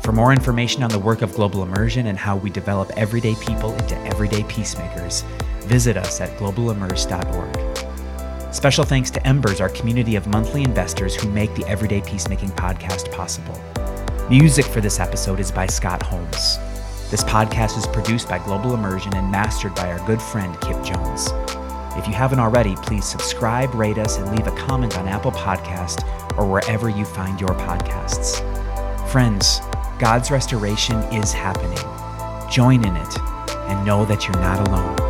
For 0.00 0.12
more 0.12 0.32
information 0.32 0.84
on 0.84 0.90
the 0.90 0.98
work 1.00 1.22
of 1.22 1.34
Global 1.34 1.64
Immersion 1.64 2.06
and 2.06 2.16
how 2.16 2.36
we 2.36 2.50
develop 2.50 2.92
everyday 2.96 3.34
people 3.34 3.74
into 3.74 3.98
everyday 4.06 4.44
peacemakers, 4.44 5.22
visit 5.62 5.96
us 5.96 6.20
at 6.20 6.38
globalimmerse.org. 6.38 8.54
Special 8.54 8.84
thanks 8.84 9.10
to 9.10 9.26
Embers, 9.26 9.60
our 9.60 9.70
community 9.70 10.14
of 10.14 10.28
monthly 10.28 10.62
investors 10.62 11.16
who 11.16 11.28
make 11.32 11.52
the 11.56 11.66
Everyday 11.66 12.00
Peacemaking 12.02 12.50
podcast 12.50 13.10
possible. 13.10 13.60
Music 14.30 14.66
for 14.66 14.80
this 14.80 15.00
episode 15.00 15.40
is 15.40 15.50
by 15.50 15.66
Scott 15.66 16.00
Holmes. 16.00 16.58
This 17.10 17.24
podcast 17.24 17.76
is 17.76 17.88
produced 17.88 18.28
by 18.28 18.38
Global 18.38 18.74
Immersion 18.74 19.16
and 19.16 19.32
mastered 19.32 19.74
by 19.74 19.90
our 19.90 20.06
good 20.06 20.22
friend 20.22 20.56
Kip 20.60 20.80
Jones. 20.84 21.32
If 21.96 22.08
you 22.08 22.14
haven't 22.14 22.38
already, 22.38 22.74
please 22.76 23.04
subscribe, 23.04 23.74
rate 23.74 23.98
us, 23.98 24.16
and 24.16 24.30
leave 24.34 24.46
a 24.46 24.56
comment 24.56 24.96
on 24.96 25.08
Apple 25.08 25.32
Podcast 25.32 26.02
or 26.38 26.46
wherever 26.46 26.88
you 26.88 27.04
find 27.04 27.40
your 27.40 27.50
podcasts. 27.50 28.40
Friends, 29.10 29.60
God's 29.98 30.30
restoration 30.30 30.96
is 31.12 31.32
happening. 31.32 31.78
Join 32.50 32.84
in 32.84 32.96
it 32.96 33.18
and 33.68 33.84
know 33.86 34.04
that 34.06 34.26
you're 34.26 34.40
not 34.40 34.66
alone. 34.68 35.01